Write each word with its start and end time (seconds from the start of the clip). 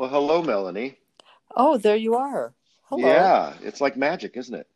Well, 0.00 0.08
hello, 0.08 0.40
Melanie. 0.40 0.96
Oh, 1.54 1.76
there 1.76 1.94
you 1.94 2.14
are. 2.14 2.54
Hello. 2.84 3.06
Yeah, 3.06 3.52
it's 3.60 3.82
like 3.82 3.98
magic, 3.98 4.34
isn't 4.34 4.54
it? 4.54 4.66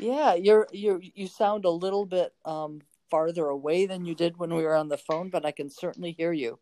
Yeah, 0.00 0.34
you're 0.34 0.66
you 0.72 1.00
you 1.00 1.28
sound 1.28 1.64
a 1.64 1.70
little 1.70 2.04
bit 2.04 2.34
um 2.44 2.82
farther 3.08 3.46
away 3.46 3.86
than 3.86 4.04
you 4.04 4.16
did 4.16 4.38
when 4.38 4.52
we 4.52 4.64
were 4.64 4.74
on 4.74 4.88
the 4.88 4.98
phone, 4.98 5.30
but 5.30 5.46
I 5.46 5.52
can 5.52 5.70
certainly 5.70 6.10
hear 6.10 6.32
you. 6.32 6.58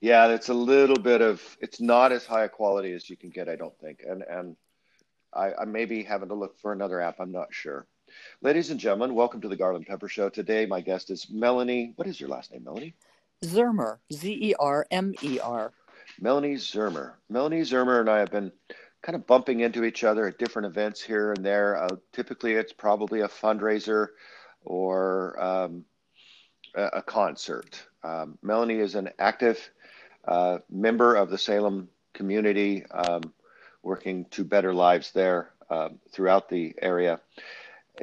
Yeah, 0.00 0.26
it's 0.30 0.48
a 0.48 0.52
little 0.54 0.96
bit 0.96 1.20
of. 1.20 1.40
It's 1.60 1.80
not 1.80 2.10
as 2.10 2.26
high 2.26 2.42
a 2.42 2.48
quality 2.48 2.92
as 2.92 3.08
you 3.08 3.16
can 3.16 3.30
get, 3.30 3.48
I 3.48 3.54
don't 3.54 3.78
think, 3.78 4.02
and 4.04 4.24
and 4.28 4.56
I, 5.32 5.52
I 5.54 5.64
may 5.64 5.84
be 5.84 6.02
having 6.02 6.30
to 6.30 6.34
look 6.34 6.58
for 6.58 6.72
another 6.72 7.00
app. 7.00 7.20
I'm 7.20 7.30
not 7.30 7.54
sure. 7.54 7.86
Ladies 8.42 8.70
and 8.70 8.80
gentlemen, 8.80 9.14
welcome 9.14 9.40
to 9.42 9.48
the 9.48 9.54
Garland 9.54 9.86
Pepper 9.86 10.08
Show. 10.08 10.28
Today, 10.28 10.66
my 10.66 10.80
guest 10.80 11.08
is 11.08 11.30
Melanie. 11.30 11.92
What 11.94 12.08
is 12.08 12.18
your 12.18 12.30
last 12.30 12.50
name, 12.50 12.64
Melanie? 12.64 12.96
Zermer, 13.44 13.98
Z 14.12 14.32
E 14.42 14.54
R 14.58 14.88
M 14.90 15.14
E 15.22 15.38
R. 15.38 15.72
Melanie 16.20 16.54
Zermer. 16.54 17.12
Melanie 17.28 17.62
Zermer 17.62 18.00
and 18.00 18.08
I 18.08 18.18
have 18.18 18.30
been 18.30 18.52
kind 19.02 19.16
of 19.16 19.26
bumping 19.26 19.60
into 19.60 19.84
each 19.84 20.04
other 20.04 20.26
at 20.26 20.38
different 20.38 20.66
events 20.66 21.00
here 21.02 21.32
and 21.32 21.44
there. 21.44 21.76
Uh, 21.76 21.96
typically, 22.12 22.52
it's 22.52 22.72
probably 22.72 23.20
a 23.20 23.28
fundraiser 23.28 24.08
or 24.64 25.40
um, 25.42 25.84
a, 26.74 27.02
concert. 27.02 27.86
Um, 28.02 28.38
Melanie 28.42 28.78
is 28.78 28.94
an 28.94 29.10
active 29.18 29.70
uh, 30.26 30.58
member 30.70 31.14
of 31.16 31.30
the 31.30 31.38
Salem 31.38 31.88
community, 32.14 32.84
um, 32.86 33.22
working 33.82 34.24
to 34.30 34.44
better 34.44 34.72
lives 34.72 35.12
there 35.12 35.50
um, 35.68 35.98
throughout 36.10 36.48
the 36.48 36.74
area. 36.80 37.20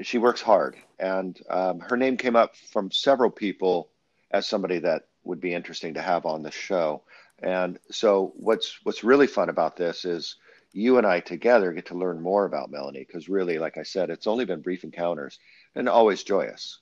She 0.04 0.20
works 0.20 0.42
hard, 0.42 0.78
and 1.00 1.38
um, 1.50 1.80
her 1.80 1.98
name 1.98 2.18
came 2.18 2.36
up 2.36 2.56
from 2.56 2.92
several 2.92 3.30
people 3.30 3.90
as 4.30 4.48
somebody 4.48 4.80
that 4.80 5.08
would 5.24 5.42
be 5.42 5.54
interesting 5.54 5.96
to 5.96 6.02
have 6.02 6.26
on 6.26 6.44
the 6.44 6.52
show. 6.52 7.04
And 7.42 7.80
so 7.90 8.34
what's 8.36 8.80
what's 8.84 9.04
really 9.04 9.28
fun 9.28 9.50
about 9.50 9.76
this 9.76 10.06
is 10.06 10.36
you 10.74 10.98
and 10.98 11.08
I 11.08 11.20
together 11.20 11.74
get 11.74 11.88
to 11.88 11.98
learn 11.98 12.22
more 12.22 12.46
about 12.46 12.72
Melanie 12.72 13.06
because 13.06 13.28
really, 13.28 13.58
like 13.58 13.78
I 13.78 13.84
said, 13.84 14.10
it's 14.10 14.28
only 14.28 14.46
been 14.46 14.62
brief 14.62 14.84
encounters 14.84 15.40
and 15.76 15.90
always 15.90 16.24
joyous. 16.24 16.80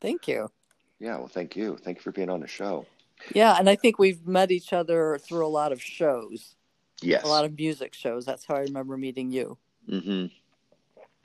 Thank 0.00 0.28
you. 0.28 0.50
Yeah, 0.98 1.18
well, 1.18 1.28
thank 1.28 1.56
you. 1.56 1.76
Thank 1.76 1.98
you 1.98 2.02
for 2.02 2.12
being 2.12 2.30
on 2.30 2.40
the 2.40 2.46
show. 2.46 2.86
Yeah, 3.34 3.56
and 3.58 3.68
I 3.68 3.76
think 3.76 3.98
we've 3.98 4.26
met 4.26 4.50
each 4.50 4.72
other 4.72 5.18
through 5.18 5.46
a 5.46 5.48
lot 5.48 5.72
of 5.72 5.82
shows. 5.82 6.56
Yes. 7.02 7.24
A 7.24 7.28
lot 7.28 7.44
of 7.44 7.56
music 7.56 7.94
shows. 7.94 8.24
That's 8.24 8.46
how 8.46 8.56
I 8.56 8.60
remember 8.60 8.96
meeting 8.96 9.30
you. 9.30 9.58
Mm-hmm. 9.88 10.26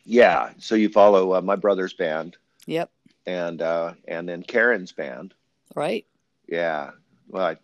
Yeah. 0.04 0.52
So 0.58 0.76
you 0.76 0.90
follow 0.90 1.36
uh, 1.36 1.42
my 1.42 1.56
brother's 1.56 1.94
band. 1.94 2.36
Yep. 2.66 2.92
And 3.26 3.62
uh, 3.62 3.94
and 4.08 4.28
then 4.28 4.44
Karen's 4.44 4.92
band. 4.92 5.34
Right. 5.74 6.06
Yeah 6.48 6.92
well, 7.32 7.56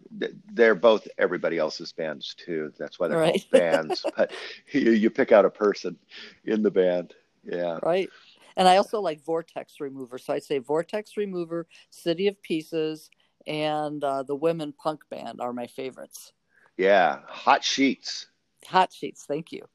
they're 0.54 0.76
both 0.76 1.08
everybody 1.18 1.58
else's 1.58 1.92
bands 1.92 2.34
too. 2.34 2.72
That's 2.80 3.00
why 3.00 3.10
they're 3.10 3.18
right. 3.18 3.34
called 3.34 3.52
bands. 3.52 4.06
but 4.16 4.32
you, 4.72 4.92
you 4.92 5.10
pick 5.10 5.34
out 5.34 5.44
a 5.44 5.50
person 5.50 5.98
in 6.46 6.64
the 6.64 6.72
band. 6.72 7.14
Yeah. 7.44 7.80
Right. 7.84 8.10
And 8.56 8.68
I 8.68 8.78
also 8.78 9.02
like 9.02 9.24
Vortex 9.24 9.80
Remover. 9.82 10.18
So 10.18 10.34
I'd 10.34 10.44
say 10.44 10.60
Vortex 10.60 11.18
Remover, 11.18 11.68
City 11.90 12.28
of 12.28 12.42
Pieces, 12.42 13.10
and 13.46 14.02
uh, 14.04 14.24
the 14.24 14.36
Women 14.36 14.74
Punk 14.74 15.02
Band 15.12 15.42
are 15.42 15.52
my 15.52 15.68
favorites. 15.68 16.32
Yeah. 16.78 17.20
Hot 17.28 17.64
Sheets. 17.64 18.28
Hot 18.68 18.94
Sheets. 18.94 19.26
Thank 19.28 19.52
you. 19.52 19.66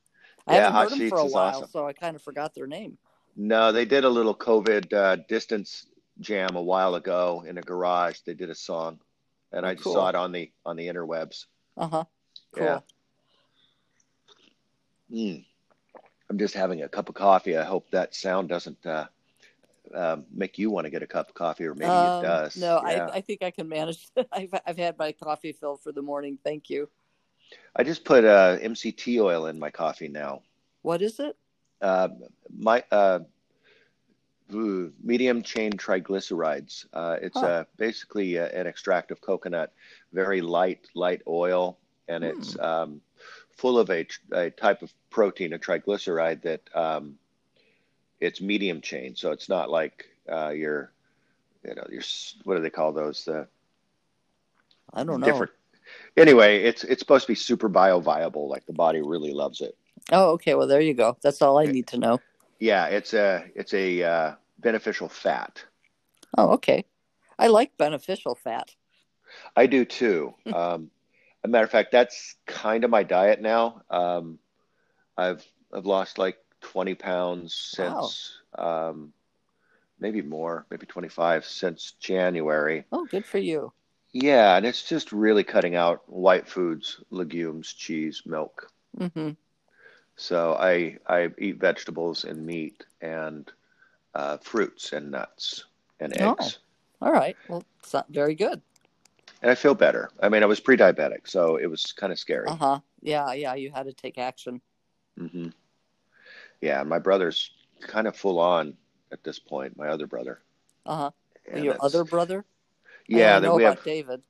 I 0.46 0.54
yeah, 0.54 0.58
haven't 0.60 0.72
Hot 0.72 0.82
heard 0.82 0.90
them 0.92 0.98
Sheets 1.00 1.10
for 1.10 1.18
a 1.18 1.26
while, 1.26 1.56
awesome. 1.56 1.68
so 1.70 1.86
I 1.86 1.92
kind 1.92 2.16
of 2.16 2.22
forgot 2.22 2.54
their 2.54 2.66
name. 2.66 2.96
No, 3.36 3.72
they 3.72 3.84
did 3.84 4.04
a 4.04 4.08
little 4.08 4.34
COVID 4.34 4.92
uh, 4.92 5.16
distance 5.28 5.86
jam 6.20 6.56
a 6.56 6.62
while 6.62 6.94
ago 6.94 7.44
in 7.46 7.58
a 7.58 7.62
garage. 7.62 8.20
They 8.26 8.34
did 8.34 8.50
a 8.50 8.54
song 8.54 8.98
and 9.52 9.66
I 9.66 9.74
just 9.74 9.84
cool. 9.84 9.94
saw 9.94 10.08
it 10.08 10.14
on 10.14 10.32
the 10.32 10.50
on 10.64 10.76
the 10.76 10.88
interwebs. 10.88 11.46
Uh 11.76 11.88
huh. 11.88 12.04
Cool. 12.52 12.64
Yeah. 12.64 12.80
Mm. 15.12 15.44
I'm 16.30 16.38
just 16.38 16.54
having 16.54 16.82
a 16.82 16.88
cup 16.88 17.08
of 17.08 17.14
coffee. 17.14 17.56
I 17.56 17.64
hope 17.64 17.90
that 17.90 18.14
sound 18.14 18.48
doesn't 18.48 18.86
uh, 18.86 19.06
um, 19.94 20.24
make 20.32 20.58
you 20.58 20.70
want 20.70 20.86
to 20.86 20.90
get 20.90 21.02
a 21.02 21.06
cup 21.06 21.28
of 21.28 21.34
coffee, 21.34 21.66
or 21.66 21.74
maybe 21.74 21.90
Um, 21.90 22.24
it 22.24 22.26
does. 22.26 22.56
No, 22.56 22.82
Yeah. 22.86 23.08
I, 23.12 23.16
I 23.16 23.20
think 23.20 23.42
I 23.42 23.50
can 23.50 23.68
manage. 23.68 24.08
I've, 24.32 24.54
I've 24.66 24.78
had 24.78 24.96
my 24.98 25.12
coffee 25.12 25.52
fill 25.52 25.76
for 25.76 25.92
the 25.92 26.02
morning. 26.02 26.38
Thank 26.42 26.70
you. 26.70 26.88
I 27.76 27.84
just 27.84 28.04
put 28.04 28.24
uh, 28.24 28.58
MCT 28.58 29.22
oil 29.22 29.46
in 29.46 29.58
my 29.58 29.70
coffee 29.70 30.08
now. 30.08 30.42
What 30.80 31.02
is 31.02 31.20
it? 31.20 31.36
Uh, 31.82 32.08
my 32.56 32.82
uh, 32.90 33.20
medium 34.48 35.42
chain 35.42 35.72
triglycerides. 35.72 36.86
Uh, 36.92 37.16
it's 37.20 37.38
Huh. 37.38 37.46
uh, 37.46 37.64
basically 37.76 38.38
uh, 38.38 38.46
an 38.46 38.66
extract 38.66 39.10
of 39.10 39.20
coconut, 39.20 39.72
very 40.12 40.40
light, 40.40 40.88
light 40.94 41.22
oil, 41.26 41.78
and 42.08 42.24
it's 42.24 42.58
um, 42.58 43.00
full 43.56 43.78
of 43.78 43.90
a, 43.90 44.06
a 44.32 44.50
type 44.50 44.82
of 44.82 44.92
protein, 45.10 45.52
a 45.52 45.58
triglyceride 45.58 46.42
that 46.42 46.60
um, 46.74 47.18
it's 48.20 48.40
medium 48.40 48.80
chain. 48.80 49.16
So 49.16 49.30
it's 49.32 49.48
not 49.48 49.70
like 49.70 50.06
uh, 50.30 50.50
your, 50.50 50.92
you 51.64 51.74
know, 51.74 51.86
your 51.90 52.02
what 52.44 52.56
do 52.56 52.62
they 52.62 52.70
call 52.70 52.92
those? 52.92 53.24
The 53.24 53.46
I 54.92 55.04
don't 55.04 55.20
know. 55.20 55.26
different. 55.26 55.52
Anyway, 56.16 56.62
it's 56.62 56.84
it's 56.84 57.00
supposed 57.00 57.26
to 57.26 57.32
be 57.32 57.36
super 57.36 57.68
bioviable. 57.68 58.48
Like 58.48 58.66
the 58.66 58.72
body 58.72 59.00
really 59.00 59.32
loves 59.32 59.60
it. 59.60 59.76
Oh, 60.10 60.30
okay. 60.32 60.54
Well, 60.54 60.66
there 60.66 60.80
you 60.80 60.94
go. 60.94 61.16
That's 61.22 61.40
all 61.42 61.58
I 61.58 61.66
need 61.66 61.86
to 61.88 61.98
know. 61.98 62.20
Yeah, 62.62 62.86
it's 62.86 63.12
a 63.12 63.44
it's 63.56 63.74
a 63.74 64.04
uh, 64.04 64.34
beneficial 64.60 65.08
fat. 65.08 65.64
Oh, 66.38 66.50
okay. 66.52 66.84
I 67.36 67.48
like 67.48 67.76
beneficial 67.76 68.36
fat. 68.36 68.76
I 69.56 69.66
do 69.66 69.84
too. 69.84 70.34
Um, 70.54 70.90
a 71.42 71.48
matter 71.48 71.64
of 71.64 71.72
fact, 71.72 71.90
that's 71.90 72.36
kind 72.46 72.84
of 72.84 72.90
my 72.90 73.02
diet 73.02 73.40
now. 73.42 73.82
Um, 73.90 74.38
I've 75.18 75.44
I've 75.74 75.86
lost 75.86 76.18
like 76.18 76.38
20 76.60 76.94
pounds 76.94 77.52
since 77.52 78.38
um, 78.56 79.12
maybe 79.98 80.22
more, 80.22 80.66
maybe 80.70 80.86
25 80.86 81.44
since 81.44 81.94
January. 81.98 82.84
Oh, 82.92 83.06
good 83.06 83.26
for 83.26 83.38
you. 83.38 83.72
Yeah, 84.12 84.56
and 84.56 84.64
it's 84.64 84.88
just 84.88 85.10
really 85.10 85.42
cutting 85.42 85.74
out 85.74 86.08
white 86.08 86.46
foods, 86.46 87.00
legumes, 87.10 87.72
cheese, 87.72 88.22
milk. 88.24 88.70
hmm 88.96 89.32
So 90.16 90.54
I 90.54 90.98
I 91.06 91.30
eat 91.38 91.58
vegetables 91.60 92.24
and 92.24 92.44
meat 92.46 92.84
and 93.00 93.50
uh, 94.14 94.36
fruits 94.38 94.92
and 94.92 95.10
nuts 95.10 95.64
and 96.00 96.12
Oh. 96.20 96.32
eggs. 96.32 96.58
All 97.00 97.12
right. 97.12 97.36
Well, 97.48 97.64
it's 97.80 97.92
not 97.92 98.08
very 98.08 98.34
good. 98.34 98.60
And 99.40 99.50
I 99.50 99.54
feel 99.54 99.74
better. 99.74 100.10
I 100.22 100.28
mean, 100.28 100.42
I 100.42 100.46
was 100.46 100.60
pre-diabetic, 100.60 101.26
so 101.26 101.56
it 101.56 101.66
was 101.66 101.92
kind 101.92 102.12
of 102.12 102.18
scary. 102.18 102.48
Uh 102.48 102.54
huh. 102.54 102.80
Yeah, 103.00 103.32
yeah. 103.32 103.54
You 103.54 103.70
had 103.70 103.86
to 103.86 103.92
take 103.92 104.18
action. 104.18 104.60
Mm-hmm. 105.18 105.48
Yeah, 106.60 106.82
my 106.84 106.98
brother's 106.98 107.50
kind 107.80 108.06
of 108.06 108.16
full 108.16 108.38
on 108.38 108.76
at 109.10 109.24
this 109.24 109.38
point. 109.38 109.76
My 109.76 109.88
other 109.88 110.06
brother. 110.06 110.40
Uh 110.86 110.96
huh. 110.96 111.10
And 111.50 111.64
Your 111.64 111.76
other 111.80 112.04
brother? 112.04 112.44
Yeah, 113.08 113.38
know 113.40 113.56
we 113.56 113.64
about 113.64 113.76
have. 113.78 113.84
David. 113.84 114.22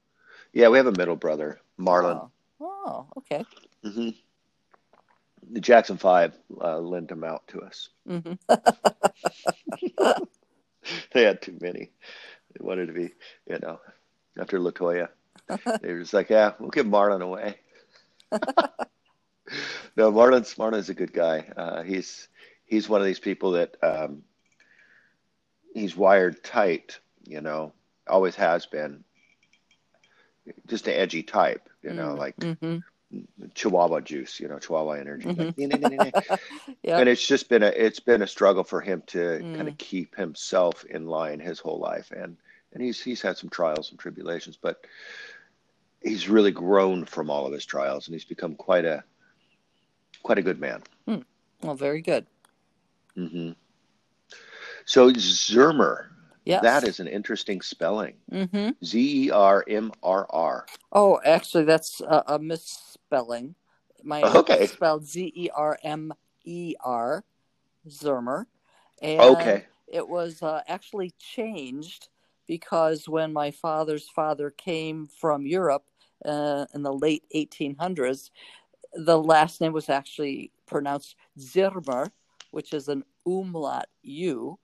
Yeah, 0.53 0.69
we 0.69 0.79
have 0.79 0.87
a 0.87 0.93
middle 0.93 1.17
brother, 1.17 1.61
Marlon. 1.79 2.31
Oh, 2.61 2.67
oh 2.87 3.07
okay. 3.19 3.45
hmm 3.85 4.11
The 5.53 5.61
Jackson 5.61 5.99
Five 5.99 6.39
uh, 6.61 6.79
lent 6.81 7.09
them 7.09 7.25
out 7.25 7.47
to 7.49 7.61
us. 7.63 7.89
hmm 8.07 8.33
They 11.13 11.23
had 11.23 11.43
too 11.43 11.57
many. 11.61 11.91
They 12.53 12.65
wanted 12.65 12.87
to 12.87 12.93
be, 12.93 13.13
you 13.47 13.59
know, 13.61 13.81
after 14.39 14.59
Latoya. 14.59 15.09
They 15.81 15.93
were 15.93 16.01
just 16.01 16.15
like, 16.15 16.31
yeah, 16.31 16.53
we'll 16.59 16.71
give 16.71 16.87
Marlon 16.87 17.23
away. 17.23 17.57
no, 19.97 20.13
Marlon's 20.13 20.55
Marlon's 20.57 20.91
a 20.91 20.95
good 20.95 21.13
guy. 21.13 21.51
Uh, 21.57 21.83
he's 21.83 22.29
he's 22.65 22.89
one 22.89 23.01
of 23.01 23.07
these 23.07 23.21
people 23.21 23.53
that 23.53 23.77
um, 23.83 24.23
he's 25.75 25.97
wired 25.97 26.43
tight. 26.45 26.99
You 27.25 27.41
know, 27.41 27.73
always 28.09 28.35
has 28.37 28.67
been. 28.67 29.05
Just 30.67 30.89
an 30.89 30.95
edgy 30.95 31.23
type. 31.23 31.69
You 31.83 31.95
know, 31.95 32.15
like 32.15 32.37
hmm 32.41 32.79
Chihuahua 33.55 34.01
juice. 34.01 34.41
You 34.41 34.49
know, 34.49 34.59
Chihuahua 34.59 34.93
energy. 34.93 35.29
Like, 35.29 35.37
Mm-hmm. 35.39 36.73
yeah. 36.83 36.99
and 36.99 37.09
it's 37.09 37.27
just 37.27 37.49
been 37.49 37.63
a 37.63 37.67
it's 37.69 38.01
been 38.01 38.23
a 38.23 38.27
struggle 38.27 38.65
for 38.65 38.81
him 38.81 39.03
to 39.09 39.19
Mm. 39.19 39.57
kind 39.57 39.69
of 39.69 39.77
keep 39.79 40.15
himself 40.17 40.85
in 40.85 41.07
line 41.07 41.39
his 41.41 41.59
whole 41.59 41.79
life 41.79 42.11
and 42.13 42.37
and 42.73 42.83
he's 42.83 43.03
he's 43.03 43.21
had 43.23 43.37
some 43.37 43.51
trials 43.51 43.91
and 43.91 43.99
tribulations 44.01 44.57
but 44.57 44.87
he's 46.03 46.29
really 46.29 46.51
grown 46.51 47.05
from 47.05 47.29
all 47.31 47.47
of 47.47 47.53
his 47.53 47.65
trials 47.67 48.07
and 48.09 48.15
he's 48.15 48.25
become 48.25 48.55
quite 48.55 48.85
a 48.85 49.03
quite 50.23 50.39
a 50.39 50.43
good 50.43 50.59
man 50.61 50.83
Well, 51.63 51.75
very 51.75 52.01
good. 52.03 52.27
hmm 53.15 53.51
so 54.85 55.11
zermer 55.11 56.07
Yes. 56.45 56.63
that 56.63 56.85
is 56.85 57.01
an 57.01 57.09
interesting 57.09 57.61
spelling 57.61 58.15
hmm 58.31 58.71
z-e-r-m-r-r 58.85 60.67
Oh, 60.95 61.21
actually, 61.25 61.65
that's 61.65 62.01
a, 62.03 62.23
a 62.27 62.39
misspelling. 62.39 63.55
My 64.03 64.23
Okay. 64.23 64.65
it's 64.65 64.73
spelled 64.73 65.07
Z 65.07 65.33
E 65.35 65.49
R 65.55 65.79
M 65.83 66.13
E 66.45 66.75
R, 66.85 67.25
Zermer. 67.89 68.45
And 69.01 69.21
okay 69.21 69.65
it 69.93 70.09
was 70.09 70.43
uh, 70.43 70.63
actually 70.67 71.13
changed 71.19 72.09
because 72.49 73.09
when 73.09 73.33
my 73.33 73.51
father's 73.51 74.09
father 74.09 74.51
came 74.51 75.07
from 75.07 75.47
Europe 75.47 75.85
uh, 76.25 76.67
in 76.75 76.83
the 76.83 76.93
late 76.93 77.25
1800s, 77.35 78.31
the 78.95 79.19
last 79.19 79.61
name 79.61 79.73
was 79.73 79.89
actually 79.89 80.51
pronounced 80.67 81.17
Zirmer, 81.39 82.11
which 82.51 82.73
is 82.73 82.89
an 82.89 83.05
umlaut 83.27 83.87
U. 84.03 84.59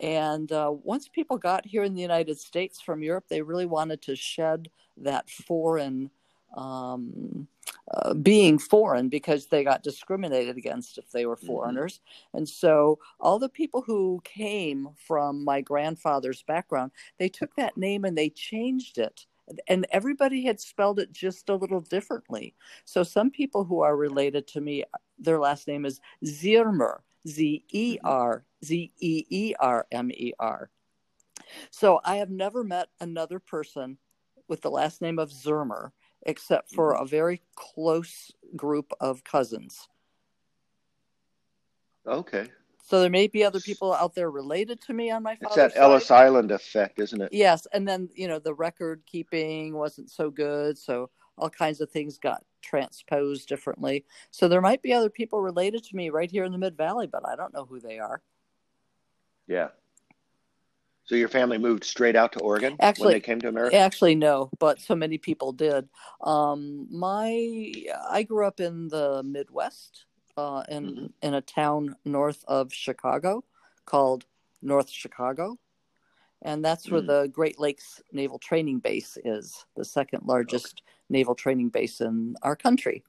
And 0.00 0.50
uh, 0.52 0.72
once 0.82 1.08
people 1.08 1.38
got 1.38 1.66
here 1.66 1.82
in 1.82 1.94
the 1.94 2.02
United 2.02 2.38
States 2.38 2.80
from 2.80 3.02
Europe, 3.02 3.24
they 3.28 3.42
really 3.42 3.66
wanted 3.66 4.02
to 4.02 4.16
shed 4.16 4.70
that 4.98 5.28
foreign 5.28 6.10
um, 6.56 7.48
uh, 7.92 8.14
being 8.14 8.58
foreign 8.58 9.08
because 9.08 9.46
they 9.46 9.64
got 9.64 9.82
discriminated 9.82 10.56
against 10.56 10.98
if 10.98 11.10
they 11.10 11.26
were 11.26 11.36
mm-hmm. 11.36 11.46
foreigners. 11.46 11.94
Mm-hmm. 11.94 12.38
And 12.38 12.48
so 12.48 12.98
all 13.20 13.38
the 13.38 13.48
people 13.48 13.82
who 13.82 14.20
came 14.24 14.88
from 15.06 15.44
my 15.44 15.60
grandfather's 15.60 16.42
background, 16.42 16.92
they 17.18 17.28
took 17.28 17.54
that 17.56 17.76
name 17.76 18.04
and 18.04 18.16
they 18.16 18.30
changed 18.30 18.98
it. 18.98 19.26
And 19.66 19.86
everybody 19.90 20.44
had 20.44 20.60
spelled 20.60 20.98
it 20.98 21.10
just 21.10 21.48
a 21.48 21.54
little 21.54 21.80
differently. 21.80 22.54
So 22.84 23.02
some 23.02 23.30
people 23.30 23.64
who 23.64 23.80
are 23.80 23.96
related 23.96 24.46
to 24.48 24.60
me, 24.60 24.84
their 25.18 25.38
last 25.38 25.66
name 25.66 25.86
is 25.86 26.00
Ziermer, 26.24 26.98
Z 27.26 27.64
E 27.70 27.98
R 28.04 28.44
Z 28.64 28.92
E 28.98 29.24
E 29.28 29.54
R 29.58 29.86
M 29.90 30.10
E 30.10 30.32
R. 30.38 30.70
So 31.70 32.00
I 32.04 32.16
have 32.16 32.30
never 32.30 32.64
met 32.64 32.88
another 33.00 33.38
person 33.38 33.98
with 34.48 34.62
the 34.62 34.70
last 34.70 35.00
name 35.00 35.18
of 35.18 35.30
Zermer 35.30 35.90
except 36.22 36.74
for 36.74 36.92
a 36.92 37.06
very 37.06 37.42
close 37.54 38.32
group 38.56 38.92
of 39.00 39.24
cousins. 39.24 39.88
Okay. 42.06 42.46
So 42.84 43.00
there 43.00 43.10
may 43.10 43.26
be 43.26 43.44
other 43.44 43.60
people 43.60 43.92
out 43.92 44.14
there 44.14 44.30
related 44.30 44.80
to 44.82 44.94
me 44.94 45.10
on 45.10 45.22
my 45.22 45.36
father's 45.36 45.58
It's 45.58 45.74
that 45.74 45.80
Ellis 45.80 46.10
Island 46.10 46.50
effect, 46.50 46.98
isn't 46.98 47.20
it? 47.20 47.28
Yes, 47.32 47.66
and 47.72 47.86
then 47.86 48.08
you 48.14 48.26
know 48.28 48.38
the 48.38 48.54
record 48.54 49.02
keeping 49.04 49.74
wasn't 49.76 50.10
so 50.10 50.30
good, 50.30 50.78
so 50.78 51.10
all 51.38 51.50
kinds 51.50 51.80
of 51.80 51.90
things 51.90 52.18
got 52.18 52.44
transposed 52.62 53.48
differently. 53.48 54.04
So 54.30 54.48
there 54.48 54.60
might 54.60 54.82
be 54.82 54.92
other 54.92 55.10
people 55.10 55.40
related 55.40 55.84
to 55.84 55.96
me 55.96 56.10
right 56.10 56.30
here 56.30 56.44
in 56.44 56.52
the 56.52 56.58
Mid 56.58 56.76
Valley, 56.76 57.06
but 57.06 57.26
I 57.26 57.36
don't 57.36 57.54
know 57.54 57.64
who 57.64 57.80
they 57.80 57.98
are. 57.98 58.22
Yeah. 59.46 59.68
So 61.08 61.14
your 61.14 61.28
family 61.28 61.56
moved 61.56 61.84
straight 61.84 62.16
out 62.16 62.32
to 62.32 62.40
Oregon 62.40 62.76
actually, 62.80 63.06
when 63.06 63.12
they 63.14 63.20
came 63.20 63.40
to 63.40 63.48
America? 63.48 63.76
Actually, 63.76 64.14
no, 64.14 64.50
but 64.58 64.78
so 64.78 64.94
many 64.94 65.16
people 65.16 65.52
did. 65.52 65.88
Um, 66.22 66.86
my 66.90 67.72
I 68.10 68.24
grew 68.24 68.46
up 68.46 68.60
in 68.60 68.88
the 68.88 69.22
Midwest, 69.22 70.04
uh, 70.36 70.64
in 70.68 70.84
mm-hmm. 70.84 71.06
in 71.22 71.32
a 71.32 71.40
town 71.40 71.96
north 72.04 72.44
of 72.46 72.74
Chicago 72.74 73.42
called 73.86 74.26
North 74.60 74.90
Chicago, 74.90 75.58
and 76.42 76.62
that's 76.62 76.90
where 76.90 77.00
mm-hmm. 77.00 77.22
the 77.22 77.28
Great 77.28 77.58
Lakes 77.58 78.02
Naval 78.12 78.38
Training 78.38 78.80
Base 78.80 79.16
is, 79.24 79.64
the 79.76 79.86
second 79.86 80.24
largest. 80.26 80.82
Naval 81.08 81.34
training 81.34 81.68
base 81.70 82.00
in 82.00 82.36
our 82.42 82.56
country. 82.56 83.04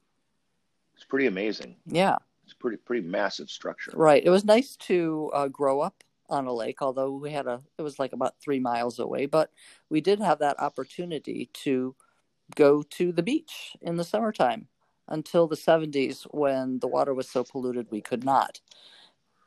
It's 0.94 1.04
pretty 1.04 1.26
amazing. 1.26 1.76
Yeah, 1.86 2.16
it's 2.44 2.54
pretty 2.54 2.76
pretty 2.76 3.06
massive 3.06 3.50
structure. 3.50 3.92
Right. 3.94 4.22
It 4.24 4.30
was 4.30 4.44
nice 4.44 4.76
to 4.76 5.30
uh, 5.32 5.48
grow 5.48 5.80
up 5.80 6.02
on 6.30 6.46
a 6.46 6.52
lake, 6.52 6.80
although 6.80 7.12
we 7.12 7.32
had 7.32 7.46
a, 7.46 7.60
it 7.78 7.82
was 7.82 7.98
like 7.98 8.12
about 8.12 8.40
three 8.40 8.60
miles 8.60 8.98
away, 8.98 9.26
but 9.26 9.50
we 9.88 10.00
did 10.00 10.20
have 10.20 10.38
that 10.38 10.60
opportunity 10.60 11.50
to 11.52 11.94
go 12.54 12.82
to 12.82 13.12
the 13.12 13.22
beach 13.22 13.76
in 13.80 13.96
the 13.96 14.04
summertime 14.04 14.68
until 15.08 15.46
the 15.46 15.56
70s 15.56 16.22
when 16.30 16.78
the 16.78 16.86
water 16.86 17.12
was 17.12 17.28
so 17.28 17.44
polluted 17.44 17.88
we 17.90 18.00
could 18.00 18.24
not. 18.24 18.60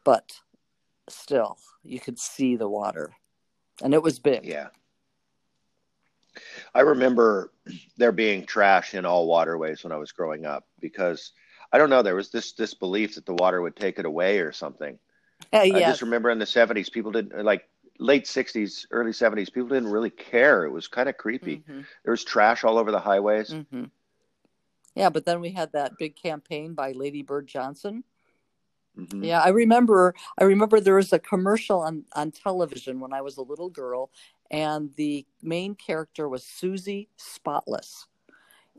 But 0.03 0.39
still, 1.09 1.57
you 1.83 1.99
could 1.99 2.19
see 2.19 2.55
the 2.55 2.67
water, 2.67 3.13
and 3.81 3.93
it 3.93 4.03
was 4.03 4.19
big. 4.19 4.45
Yeah. 4.45 4.67
I 6.73 6.81
remember 6.81 7.51
there 7.97 8.11
being 8.11 8.45
trash 8.45 8.93
in 8.93 9.05
all 9.05 9.27
waterways 9.27 9.83
when 9.83 9.91
I 9.91 9.97
was 9.97 10.11
growing 10.11 10.45
up 10.45 10.65
because 10.79 11.31
I 11.71 11.77
don't 11.77 11.89
know 11.89 12.01
there 12.01 12.15
was 12.15 12.29
this 12.29 12.53
this 12.53 12.73
belief 12.73 13.15
that 13.15 13.25
the 13.25 13.33
water 13.33 13.61
would 13.61 13.75
take 13.75 13.99
it 13.99 14.05
away 14.05 14.39
or 14.39 14.51
something. 14.51 14.99
yeah. 15.51 15.61
I 15.61 15.79
just 15.81 16.01
remember 16.01 16.29
in 16.29 16.39
the 16.39 16.45
70s, 16.45 16.91
people 16.91 17.11
didn't 17.11 17.43
like 17.43 17.67
late 17.99 18.25
60s, 18.25 18.85
early 18.91 19.11
70s, 19.11 19.51
people 19.51 19.69
didn't 19.69 19.91
really 19.91 20.09
care. 20.09 20.65
It 20.65 20.71
was 20.71 20.87
kind 20.87 21.09
of 21.09 21.17
creepy. 21.17 21.57
Mm-hmm. 21.57 21.81
There 22.03 22.11
was 22.11 22.23
trash 22.23 22.63
all 22.63 22.77
over 22.77 22.91
the 22.91 22.99
highways. 22.99 23.51
Mm-hmm. 23.51 23.85
Yeah, 24.95 25.09
but 25.09 25.25
then 25.25 25.41
we 25.41 25.51
had 25.51 25.71
that 25.71 25.97
big 25.97 26.15
campaign 26.15 26.73
by 26.73 26.91
Lady 26.91 27.23
Bird 27.23 27.47
Johnson. 27.47 28.03
Mm-hmm. 28.97 29.23
Yeah, 29.23 29.41
I 29.41 29.49
remember. 29.49 30.13
I 30.37 30.43
remember 30.43 30.79
there 30.79 30.95
was 30.95 31.13
a 31.13 31.19
commercial 31.19 31.79
on 31.79 32.05
on 32.13 32.29
television 32.31 32.99
when 32.99 33.11
I 33.11 33.21
was 33.21 33.37
a 33.37 33.41
little 33.41 33.69
girl, 33.69 34.11
and 34.53 34.93
the 34.95 35.25
main 35.41 35.73
character 35.73 36.29
was 36.29 36.45
Susie 36.45 37.09
Spotless, 37.17 38.07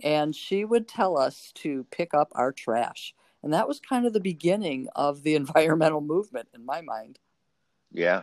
and 0.02 0.34
she 0.34 0.64
would 0.64 0.86
tell 0.86 1.18
us 1.18 1.50
to 1.56 1.84
pick 1.90 2.14
up 2.14 2.30
our 2.32 2.52
trash. 2.52 3.12
And 3.42 3.52
that 3.52 3.68
was 3.68 3.80
kind 3.80 4.06
of 4.06 4.12
the 4.12 4.20
beginning 4.20 4.88
of 4.94 5.24
the 5.24 5.34
environmental 5.34 6.00
movement 6.00 6.48
in 6.54 6.64
my 6.64 6.80
mind. 6.80 7.18
Yeah. 7.90 8.22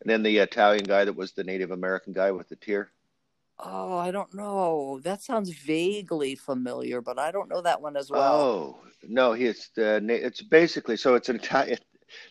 And 0.00 0.10
then 0.10 0.22
the 0.22 0.38
Italian 0.38 0.84
guy 0.84 1.04
that 1.04 1.14
was 1.14 1.32
the 1.32 1.44
Native 1.44 1.70
American 1.70 2.14
guy 2.14 2.32
with 2.32 2.48
the 2.48 2.56
tear. 2.56 2.90
Oh, 3.58 3.98
I 3.98 4.10
don't 4.10 4.34
know. 4.34 5.00
That 5.04 5.22
sounds 5.22 5.50
vaguely 5.50 6.34
familiar, 6.34 7.00
but 7.00 7.18
I 7.18 7.30
don't 7.30 7.48
know 7.48 7.60
that 7.60 7.80
one 7.80 7.96
as 7.96 8.10
well. 8.10 8.32
Oh 8.32 8.78
no, 9.06 9.32
he's 9.32 9.70
the. 9.76 10.04
It's 10.08 10.42
basically 10.42 10.96
so. 10.96 11.14
It's 11.14 11.28
an 11.28 11.36
Italian. 11.36 11.78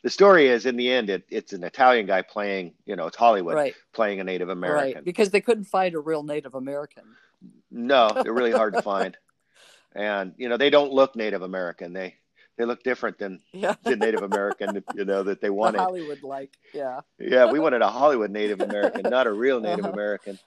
The 0.04 0.10
story 0.10 0.48
is 0.48 0.66
in 0.66 0.76
the 0.76 0.92
end, 0.92 1.10
it, 1.10 1.24
it's 1.30 1.54
an 1.54 1.64
Italian 1.64 2.06
guy 2.06 2.22
playing. 2.22 2.74
You 2.86 2.96
know, 2.96 3.08
it's 3.08 3.18
Hollywood 3.18 3.56
right. 3.56 3.76
playing 3.94 4.20
a 4.20 4.24
Native 4.24 4.50
American. 4.50 4.96
Right, 4.96 5.04
because 5.04 5.30
they 5.30 5.42
couldn't 5.42 5.66
find 5.66 5.96
a 5.96 6.00
real 6.00 6.24
Native 6.24 6.56
American. 6.56 7.04
No, 7.72 8.10
they're 8.24 8.34
really 8.34 8.52
hard 8.52 8.74
to 8.74 8.82
find 8.94 9.18
and 9.96 10.34
you 10.38 10.50
know 10.50 10.58
they 10.58 10.70
don't 10.70 10.92
look 10.92 11.16
Native 11.16 11.42
American. 11.42 11.94
They 11.94 12.16
they 12.58 12.66
look 12.66 12.84
different 12.84 13.18
than 13.18 13.40
yeah. 13.52 13.76
the 13.84 13.96
Native 13.96 14.22
American, 14.22 14.84
you 14.94 15.06
know, 15.06 15.24
that 15.24 15.42
they 15.42 15.50
wanted. 15.62 15.80
The 15.80 15.84
Hollywood 15.84 16.22
like, 16.22 16.52
yeah. 16.72 17.02
yeah, 17.20 17.52
we 17.52 17.60
wanted 17.60 17.82
a 17.82 17.90
Hollywood 17.90 18.30
Native 18.30 18.62
American, 18.62 19.10
not 19.10 19.26
a 19.26 19.34
real 19.34 19.60
Native 19.62 19.86
uh-huh. 19.86 19.94
American. 19.94 20.40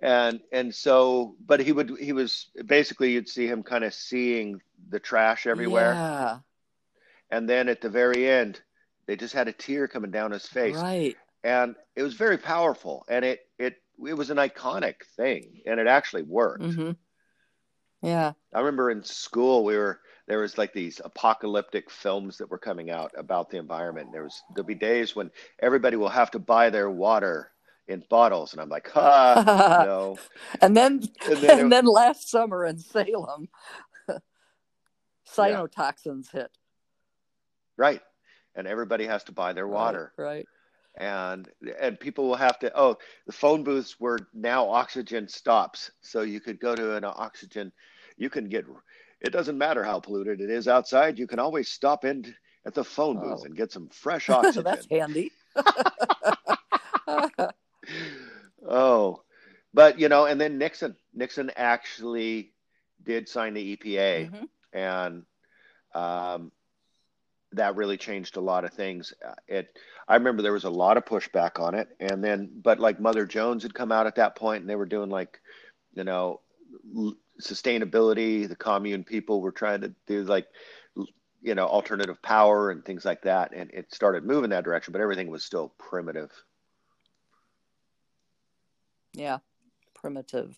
And 0.00 0.40
and 0.50 0.74
so, 0.74 1.36
but 1.44 1.60
he 1.60 1.72
would 1.72 1.98
he 1.98 2.12
was 2.12 2.46
basically 2.66 3.12
you'd 3.12 3.28
see 3.28 3.46
him 3.46 3.62
kind 3.62 3.84
of 3.84 3.92
seeing 3.92 4.60
the 4.88 4.98
trash 4.98 5.46
everywhere. 5.46 5.92
Yeah. 5.92 6.38
And 7.30 7.48
then 7.48 7.68
at 7.68 7.80
the 7.80 7.88
very 7.88 8.28
end, 8.28 8.60
they 9.06 9.16
just 9.16 9.34
had 9.34 9.48
a 9.48 9.52
tear 9.52 9.88
coming 9.88 10.10
down 10.10 10.32
his 10.32 10.46
face. 10.46 10.76
Right. 10.76 11.16
And 11.42 11.74
it 11.96 12.02
was 12.02 12.14
very 12.14 12.38
powerful, 12.38 13.04
and 13.08 13.24
it 13.24 13.40
it 13.58 13.76
it 14.06 14.14
was 14.14 14.30
an 14.30 14.36
iconic 14.36 14.96
thing, 15.16 15.62
and 15.66 15.80
it 15.80 15.86
actually 15.86 16.22
worked. 16.22 16.62
Mm-hmm. 16.62 16.92
Yeah. 18.02 18.32
I 18.52 18.58
remember 18.58 18.90
in 18.90 19.02
school 19.04 19.64
we 19.64 19.76
were 19.76 20.00
there 20.26 20.38
was 20.38 20.56
like 20.56 20.72
these 20.72 21.00
apocalyptic 21.04 21.90
films 21.90 22.38
that 22.38 22.50
were 22.50 22.58
coming 22.58 22.90
out 22.90 23.10
about 23.16 23.50
the 23.50 23.58
environment. 23.58 24.10
There 24.12 24.22
was 24.22 24.40
there'll 24.54 24.66
be 24.66 24.74
days 24.74 25.16
when 25.16 25.30
everybody 25.58 25.96
will 25.96 26.08
have 26.08 26.30
to 26.32 26.38
buy 26.38 26.70
their 26.70 26.90
water 26.90 27.50
in 27.88 28.04
bottles, 28.08 28.52
and 28.52 28.62
I'm 28.62 28.68
like, 28.68 28.88
ha, 28.88 29.42
no. 29.84 30.18
and 30.60 30.76
then 30.76 31.02
and 31.28 31.36
then, 31.38 31.58
and 31.60 31.72
then 31.72 31.84
last 31.84 32.30
summer 32.30 32.64
in 32.64 32.78
Salem, 32.78 33.48
cyanotoxins 35.28 36.28
yeah. 36.32 36.42
hit. 36.42 36.50
Right, 37.80 38.02
and 38.54 38.66
everybody 38.66 39.06
has 39.06 39.24
to 39.24 39.32
buy 39.32 39.54
their 39.54 39.66
water. 39.66 40.12
Right. 40.18 40.26
right 40.26 40.46
and 40.96 41.48
and 41.80 41.98
people 42.00 42.26
will 42.28 42.36
have 42.36 42.58
to 42.58 42.70
oh 42.78 42.96
the 43.26 43.32
phone 43.32 43.62
booths 43.62 44.00
were 44.00 44.18
now 44.34 44.68
oxygen 44.68 45.28
stops 45.28 45.90
so 46.00 46.22
you 46.22 46.40
could 46.40 46.58
go 46.60 46.74
to 46.74 46.96
an 46.96 47.04
oxygen 47.04 47.70
you 48.16 48.28
can 48.28 48.48
get 48.48 48.66
it 49.20 49.30
doesn't 49.30 49.56
matter 49.56 49.84
how 49.84 50.00
polluted 50.00 50.40
it 50.40 50.50
is 50.50 50.66
outside 50.66 51.18
you 51.18 51.26
can 51.26 51.38
always 51.38 51.68
stop 51.68 52.04
in 52.04 52.34
at 52.66 52.74
the 52.74 52.84
phone 52.84 53.20
booth 53.20 53.40
oh. 53.42 53.44
and 53.44 53.56
get 53.56 53.70
some 53.70 53.88
fresh 53.88 54.28
oxygen 54.30 54.64
that's 54.64 54.86
handy 54.90 55.30
oh 58.68 59.22
but 59.72 59.98
you 59.98 60.08
know 60.08 60.26
and 60.26 60.40
then 60.40 60.58
nixon 60.58 60.96
nixon 61.14 61.52
actually 61.56 62.52
did 63.04 63.28
sign 63.28 63.54
the 63.54 63.76
epa 63.76 64.28
mm-hmm. 64.28 64.44
and 64.76 65.22
um, 65.94 66.52
that 67.52 67.76
really 67.76 67.96
changed 67.96 68.36
a 68.36 68.40
lot 68.40 68.64
of 68.64 68.72
things. 68.72 69.12
Uh, 69.26 69.34
it, 69.48 69.78
I 70.08 70.14
remember 70.14 70.42
there 70.42 70.52
was 70.52 70.64
a 70.64 70.70
lot 70.70 70.96
of 70.96 71.04
pushback 71.04 71.60
on 71.60 71.74
it, 71.74 71.88
and 71.98 72.22
then, 72.22 72.50
but 72.62 72.78
like 72.78 73.00
Mother 73.00 73.26
Jones 73.26 73.62
had 73.62 73.74
come 73.74 73.92
out 73.92 74.06
at 74.06 74.16
that 74.16 74.36
point, 74.36 74.60
and 74.60 74.70
they 74.70 74.76
were 74.76 74.86
doing 74.86 75.10
like, 75.10 75.40
you 75.94 76.04
know, 76.04 76.40
sustainability. 77.40 78.48
The 78.48 78.56
commune 78.56 79.04
people 79.04 79.40
were 79.40 79.52
trying 79.52 79.80
to 79.80 79.94
do 80.06 80.22
like, 80.22 80.46
you 81.42 81.54
know, 81.54 81.66
alternative 81.66 82.20
power 82.22 82.70
and 82.70 82.84
things 82.84 83.04
like 83.04 83.22
that, 83.22 83.52
and 83.54 83.70
it 83.72 83.92
started 83.94 84.24
moving 84.24 84.50
that 84.50 84.64
direction. 84.64 84.92
But 84.92 85.00
everything 85.00 85.30
was 85.30 85.44
still 85.44 85.72
primitive. 85.78 86.30
Yeah, 89.12 89.38
primitive. 89.94 90.56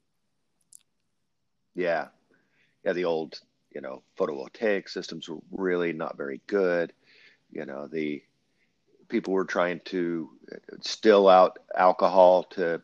Yeah, 1.74 2.08
yeah, 2.84 2.92
the 2.92 3.06
old 3.06 3.40
you 3.74 3.80
know, 3.80 4.02
photovoltaic 4.18 4.88
systems 4.88 5.28
were 5.28 5.38
really 5.50 5.92
not 5.92 6.16
very 6.16 6.40
good. 6.46 6.92
You 7.50 7.66
know, 7.66 7.86
the 7.86 8.22
people 9.08 9.32
were 9.32 9.44
trying 9.44 9.80
to 9.86 10.30
still 10.80 11.28
out 11.28 11.58
alcohol 11.76 12.44
to 12.44 12.80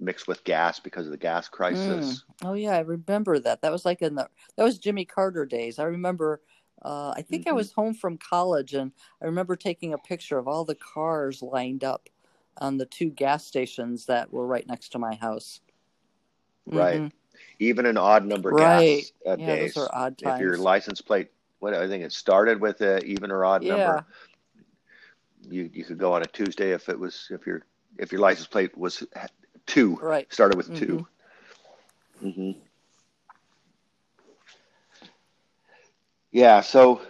mix 0.00 0.26
with 0.26 0.44
gas 0.44 0.80
because 0.80 1.06
of 1.06 1.12
the 1.12 1.18
gas 1.18 1.48
crisis. 1.48 2.24
Mm. 2.42 2.48
Oh 2.48 2.52
yeah, 2.54 2.76
I 2.76 2.80
remember 2.80 3.38
that. 3.38 3.62
That 3.62 3.72
was 3.72 3.84
like 3.84 4.02
in 4.02 4.14
the 4.14 4.28
that 4.56 4.64
was 4.64 4.78
Jimmy 4.78 5.04
Carter 5.04 5.46
days. 5.46 5.78
I 5.78 5.84
remember. 5.84 6.40
Uh, 6.84 7.14
I 7.16 7.22
think 7.22 7.42
mm-hmm. 7.42 7.50
I 7.50 7.52
was 7.52 7.70
home 7.70 7.94
from 7.94 8.18
college, 8.18 8.74
and 8.74 8.90
I 9.22 9.26
remember 9.26 9.54
taking 9.54 9.94
a 9.94 9.98
picture 9.98 10.36
of 10.36 10.48
all 10.48 10.64
the 10.64 10.74
cars 10.74 11.40
lined 11.40 11.84
up 11.84 12.08
on 12.56 12.76
the 12.76 12.86
two 12.86 13.08
gas 13.08 13.46
stations 13.46 14.06
that 14.06 14.32
were 14.32 14.48
right 14.48 14.66
next 14.66 14.88
to 14.90 14.98
my 14.98 15.14
house. 15.14 15.60
Right. 16.66 17.00
Mm-hmm. 17.00 17.16
Even 17.58 17.86
an 17.86 17.96
odd 17.96 18.26
number 18.26 18.50
right. 18.50 19.02
gas 19.02 19.12
uh, 19.26 19.36
yeah, 19.38 19.46
days. 19.46 19.74
Those 19.74 19.84
are 19.84 19.90
odd 19.94 20.18
times. 20.18 20.40
If 20.40 20.42
your 20.42 20.56
license 20.56 21.00
plate, 21.00 21.28
what 21.60 21.74
I 21.74 21.86
think 21.88 22.04
it 22.04 22.12
started 22.12 22.60
with 22.60 22.80
a 22.80 22.98
even 23.04 23.30
or 23.30 23.44
odd 23.44 23.62
yeah. 23.62 23.76
number. 23.76 24.06
You 25.48 25.70
you 25.72 25.84
could 25.84 25.98
go 25.98 26.12
on 26.12 26.22
a 26.22 26.26
Tuesday 26.26 26.72
if 26.72 26.88
it 26.88 26.98
was 26.98 27.28
if 27.30 27.46
your 27.46 27.62
if 27.98 28.12
your 28.12 28.20
license 28.20 28.46
plate 28.46 28.76
was 28.76 29.04
two. 29.66 29.96
Right. 30.00 30.32
Started 30.32 30.56
with 30.56 30.70
mm-hmm. 30.70 30.98
2 30.98 31.06
mm-hmm. 32.24 32.50
Yeah. 36.30 36.60
So 36.62 37.02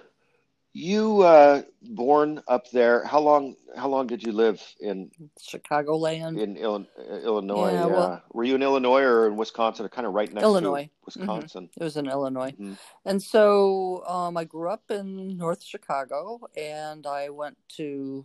you 0.72 1.22
uh, 1.22 1.62
born 1.82 2.42
up 2.48 2.70
there? 2.70 3.04
How 3.04 3.20
long? 3.20 3.56
How 3.76 3.88
long 3.88 4.06
did 4.06 4.22
you 4.22 4.32
live 4.32 4.62
in 4.80 5.10
Chicagoland? 5.38 6.40
In 6.40 6.56
Illinois? 6.56 6.88
Illinois 7.22 7.72
yeah, 7.72 7.86
well, 7.86 8.22
Were 8.32 8.44
you 8.44 8.54
in 8.54 8.62
Illinois 8.62 9.02
or 9.02 9.28
in 9.28 9.36
Wisconsin? 9.36 9.84
Or 9.84 9.88
kind 9.88 10.06
of 10.06 10.14
right 10.14 10.32
next 10.32 10.44
Illinois. 10.44 10.84
to 10.84 10.90
Wisconsin. 11.04 11.64
Mm-hmm. 11.64 11.80
It 11.80 11.84
was 11.84 11.96
in 11.96 12.08
Illinois, 12.08 12.52
mm-hmm. 12.52 12.74
and 13.04 13.22
so 13.22 14.04
um, 14.06 14.36
I 14.36 14.44
grew 14.44 14.70
up 14.70 14.90
in 14.90 15.36
North 15.36 15.62
Chicago, 15.62 16.40
and 16.56 17.06
I 17.06 17.28
went 17.28 17.56
to, 17.76 18.24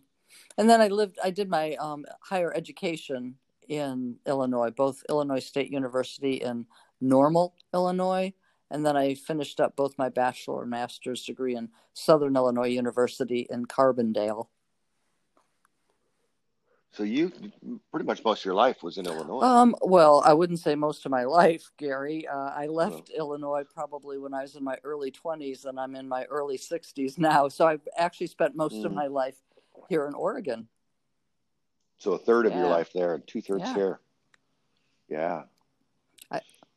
and 0.58 0.70
then 0.70 0.80
I 0.80 0.88
lived. 0.88 1.18
I 1.24 1.32
did 1.32 1.50
my 1.50 1.76
um, 1.76 2.06
higher 2.22 2.54
education 2.56 3.36
in 3.68 4.16
Illinois, 4.26 4.70
both 4.70 5.04
Illinois 5.10 5.46
State 5.46 5.72
University 5.72 6.42
and 6.42 6.66
Normal, 7.02 7.56
Illinois. 7.74 8.34
And 8.70 8.86
then 8.86 8.98
I 8.98 9.14
finished 9.14 9.60
up 9.60 9.76
both 9.76 9.98
my 9.98 10.10
bachelor 10.10 10.62
and 10.62 10.72
master's 10.72 11.24
degree 11.24 11.56
in 11.56 11.70
Southern 11.94 12.36
Illinois 12.36 12.68
University 12.68 13.48
in 13.50 13.66
Carbondale. 13.66 14.48
So 16.92 17.04
you 17.04 17.32
pretty 17.92 18.08
much 18.08 18.24
most 18.24 18.42
of 18.42 18.46
your 18.46 18.56
life 18.56 18.82
was 18.82 18.98
in 18.98 19.06
Illinois. 19.06 19.42
Um, 19.42 19.76
well, 19.82 20.24
I 20.26 20.34
wouldn't 20.34 20.60
say 20.60 20.74
most 20.74 21.06
of 21.06 21.12
my 21.12 21.26
life, 21.26 21.70
Gary. 21.78 22.28
Uh, 22.28 22.50
I 22.56 22.66
left 22.66 23.12
oh. 23.14 23.18
Illinois 23.18 23.64
probably 23.72 24.18
when 24.18 24.34
I 24.34 24.42
was 24.42 24.56
in 24.56 24.64
my 24.64 24.78
early 24.84 25.12
20s, 25.12 25.66
and 25.66 25.80
I'm 25.80 25.96
in 25.96 26.08
my 26.08 26.24
early 26.24 26.58
60s 26.58 27.20
now. 27.20 27.50
So 27.50 27.68
I've 27.68 27.88
actually 27.98 28.28
spent 28.28 28.56
most 28.56 28.78
mm. 28.78 28.86
of 28.86 28.94
my 28.94 29.08
life 29.08 29.36
here 29.90 30.08
in 30.08 30.16
Oregon. 30.16 30.68
So 32.00 32.14
a 32.14 32.18
third 32.18 32.48
of 32.48 32.54
yeah. 32.54 32.60
your 32.60 32.70
life 32.70 32.92
there 32.94 33.14
and 33.14 33.28
two 33.28 33.42
thirds 33.42 33.64
yeah. 33.66 33.74
here. 33.76 34.00
Yeah. 35.08 35.44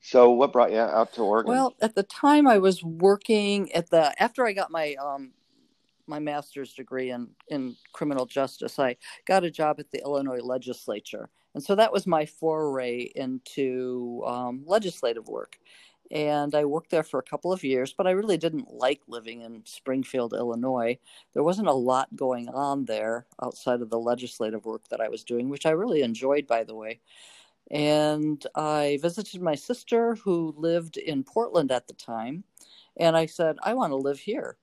So 0.00 0.30
what 0.30 0.52
brought 0.52 0.72
you 0.72 0.78
out 0.78 1.12
to 1.14 1.22
Oregon? 1.22 1.52
Well, 1.52 1.76
at 1.80 1.94
the 1.94 2.02
time 2.02 2.46
I 2.46 2.58
was 2.58 2.82
working 2.82 3.70
at 3.72 3.90
the 3.90 4.20
after 4.22 4.46
I 4.46 4.52
got 4.52 4.70
my 4.70 4.94
um 4.94 5.32
my 6.06 6.18
master's 6.18 6.72
degree 6.72 7.10
in 7.10 7.28
in 7.48 7.76
criminal 7.92 8.26
justice, 8.26 8.78
I 8.78 8.96
got 9.26 9.44
a 9.44 9.50
job 9.50 9.78
at 9.78 9.90
the 9.90 10.00
Illinois 10.02 10.40
legislature. 10.40 11.28
And 11.54 11.62
so 11.62 11.74
that 11.74 11.92
was 11.92 12.06
my 12.06 12.26
foray 12.26 13.10
into 13.16 14.22
um, 14.24 14.62
legislative 14.66 15.26
work 15.26 15.58
and 16.10 16.54
I 16.54 16.64
worked 16.64 16.90
there 16.90 17.04
for 17.04 17.20
a 17.20 17.24
couple 17.24 17.52
of 17.52 17.62
years, 17.62 17.92
but 17.92 18.06
I 18.06 18.10
really 18.10 18.36
didn't 18.36 18.72
like 18.72 19.00
living 19.06 19.42
in 19.42 19.62
Springfield, 19.64 20.32
Illinois. 20.32 20.98
There 21.32 21.44
wasn't 21.44 21.68
a 21.68 21.72
lot 21.72 22.14
going 22.16 22.48
on 22.48 22.84
there 22.86 23.26
outside 23.42 23.80
of 23.80 23.90
the 23.90 23.98
legislative 23.98 24.64
work 24.64 24.88
that 24.88 25.00
I 25.00 25.08
was 25.08 25.22
doing, 25.22 25.48
which 25.48 25.66
I 25.66 25.70
really 25.70 26.02
enjoyed, 26.02 26.46
by 26.48 26.64
the 26.64 26.74
way. 26.74 27.00
And 27.70 28.44
I 28.56 28.98
visited 29.00 29.40
my 29.40 29.54
sister 29.54 30.16
who 30.16 30.54
lived 30.56 30.96
in 30.96 31.22
Portland 31.22 31.70
at 31.70 31.86
the 31.86 31.94
time, 31.94 32.44
and 32.96 33.16
I 33.16 33.26
said, 33.26 33.56
I 33.62 33.74
want 33.74 33.92
to 33.92 33.96
live 33.96 34.18
here. 34.18 34.56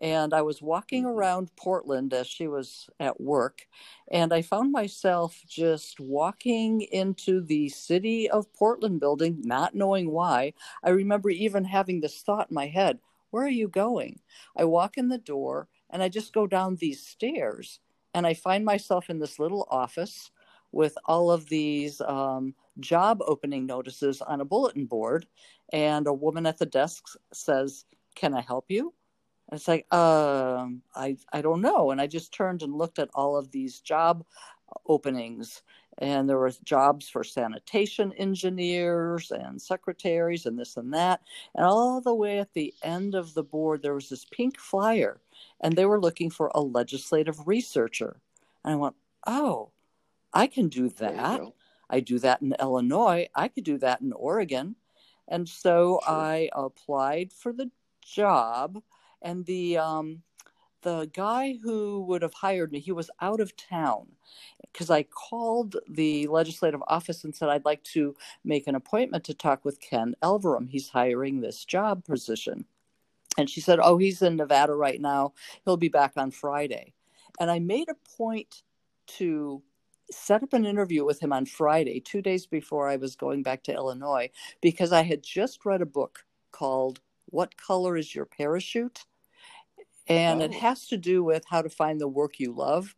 And 0.00 0.34
I 0.34 0.42
was 0.42 0.60
walking 0.60 1.04
mm-hmm. 1.04 1.18
around 1.18 1.56
Portland 1.56 2.12
as 2.12 2.26
she 2.26 2.48
was 2.48 2.88
at 2.98 3.20
work, 3.20 3.66
and 4.10 4.32
I 4.32 4.42
found 4.42 4.72
myself 4.72 5.42
just 5.46 6.00
walking 6.00 6.82
into 6.82 7.40
the 7.40 7.68
city 7.68 8.28
of 8.28 8.52
Portland 8.54 9.00
building, 9.00 9.40
not 9.42 9.74
knowing 9.74 10.10
why. 10.10 10.52
I 10.82 10.90
remember 10.90 11.30
even 11.30 11.64
having 11.64 12.00
this 12.00 12.22
thought 12.22 12.50
in 12.50 12.54
my 12.54 12.66
head 12.66 12.98
Where 13.30 13.44
are 13.44 13.48
you 13.48 13.68
going? 13.68 14.20
I 14.56 14.64
walk 14.64 14.96
in 14.96 15.08
the 15.08 15.18
door 15.18 15.68
and 15.90 16.02
I 16.02 16.08
just 16.08 16.32
go 16.32 16.46
down 16.46 16.76
these 16.76 17.06
stairs, 17.06 17.80
and 18.14 18.26
I 18.26 18.34
find 18.34 18.64
myself 18.64 19.10
in 19.10 19.18
this 19.18 19.38
little 19.38 19.66
office 19.70 20.30
with 20.72 20.96
all 21.06 21.30
of 21.30 21.48
these 21.48 22.00
um, 22.02 22.54
job 22.80 23.20
opening 23.26 23.66
notices 23.66 24.20
on 24.22 24.40
a 24.40 24.44
bulletin 24.44 24.86
board. 24.86 25.26
And 25.72 26.06
a 26.06 26.12
woman 26.12 26.46
at 26.46 26.58
the 26.58 26.66
desk 26.66 27.04
says, 27.32 27.84
Can 28.14 28.34
I 28.34 28.40
help 28.40 28.66
you? 28.68 28.92
And 29.48 29.58
it's 29.58 29.68
like, 29.68 29.92
um, 29.92 30.82
I 30.94 31.16
I 31.32 31.40
don't 31.40 31.60
know. 31.60 31.90
And 31.90 32.00
I 32.00 32.06
just 32.06 32.32
turned 32.32 32.62
and 32.62 32.74
looked 32.74 32.98
at 32.98 33.10
all 33.14 33.36
of 33.36 33.50
these 33.50 33.80
job 33.80 34.24
openings, 34.86 35.62
and 35.98 36.28
there 36.28 36.38
were 36.38 36.52
jobs 36.64 37.08
for 37.08 37.22
sanitation 37.24 38.12
engineers 38.14 39.30
and 39.30 39.60
secretaries 39.62 40.46
and 40.46 40.58
this 40.58 40.76
and 40.76 40.92
that. 40.92 41.20
And 41.54 41.64
all 41.64 42.00
the 42.00 42.14
way 42.14 42.38
at 42.38 42.52
the 42.54 42.74
end 42.82 43.14
of 43.14 43.34
the 43.34 43.44
board, 43.44 43.82
there 43.82 43.94
was 43.94 44.08
this 44.08 44.24
pink 44.24 44.58
flyer, 44.58 45.20
and 45.60 45.74
they 45.74 45.86
were 45.86 46.00
looking 46.00 46.30
for 46.30 46.50
a 46.54 46.60
legislative 46.60 47.46
researcher. 47.46 48.20
And 48.64 48.74
I 48.74 48.76
went, 48.76 48.96
oh, 49.26 49.70
I 50.36 50.46
can 50.46 50.68
do 50.68 50.88
that. 50.90 51.40
I 51.88 52.00
do 52.00 52.18
that 52.18 52.42
in 52.42 52.54
Illinois. 52.60 53.28
I 53.34 53.48
could 53.48 53.64
do 53.64 53.78
that 53.78 54.00
in 54.00 54.12
Oregon. 54.12 54.76
And 55.28 55.48
so 55.48 56.00
sure. 56.04 56.14
I 56.14 56.50
applied 56.52 57.32
for 57.32 57.52
the 57.52 57.70
job 58.02 58.82
and 59.22 59.44
the 59.46 59.78
um, 59.78 60.22
the 60.82 61.10
guy 61.12 61.58
who 61.62 62.02
would 62.02 62.22
have 62.22 62.34
hired 62.34 62.70
me, 62.70 62.78
he 62.78 62.92
was 62.92 63.10
out 63.20 63.40
of 63.40 63.56
town 63.56 64.06
because 64.72 64.88
I 64.88 65.02
called 65.02 65.76
the 65.88 66.28
legislative 66.28 66.82
office 66.86 67.24
and 67.24 67.34
said 67.34 67.48
I'd 67.48 67.64
like 67.64 67.82
to 67.94 68.14
make 68.44 68.68
an 68.68 68.76
appointment 68.76 69.24
to 69.24 69.34
talk 69.34 69.64
with 69.64 69.80
Ken 69.80 70.14
Elverum. 70.22 70.68
He's 70.68 70.88
hiring 70.88 71.40
this 71.40 71.64
job 71.64 72.04
position. 72.04 72.66
And 73.36 73.50
she 73.50 73.60
said, 73.60 73.80
Oh, 73.82 73.98
he's 73.98 74.22
in 74.22 74.36
Nevada 74.36 74.74
right 74.74 75.00
now. 75.00 75.32
He'll 75.64 75.76
be 75.76 75.88
back 75.88 76.12
on 76.16 76.30
Friday. 76.30 76.92
And 77.40 77.50
I 77.50 77.58
made 77.58 77.88
a 77.88 78.16
point 78.16 78.62
to 79.18 79.62
set 80.10 80.42
up 80.42 80.52
an 80.52 80.66
interview 80.66 81.04
with 81.04 81.20
him 81.20 81.32
on 81.32 81.46
Friday, 81.46 82.00
two 82.00 82.22
days 82.22 82.46
before 82.46 82.88
I 82.88 82.96
was 82.96 83.16
going 83.16 83.42
back 83.42 83.62
to 83.64 83.74
Illinois, 83.74 84.30
because 84.60 84.92
I 84.92 85.02
had 85.02 85.22
just 85.22 85.64
read 85.64 85.82
a 85.82 85.86
book 85.86 86.24
called 86.52 87.00
What 87.26 87.56
Color 87.56 87.96
is 87.96 88.14
Your 88.14 88.26
Parachute? 88.26 89.04
and 90.08 90.40
oh. 90.40 90.44
it 90.44 90.54
has 90.54 90.86
to 90.88 90.96
do 90.96 91.22
with 91.22 91.44
how 91.48 91.62
to 91.62 91.68
find 91.68 92.00
the 92.00 92.08
work 92.08 92.38
you 92.38 92.52
love. 92.52 92.94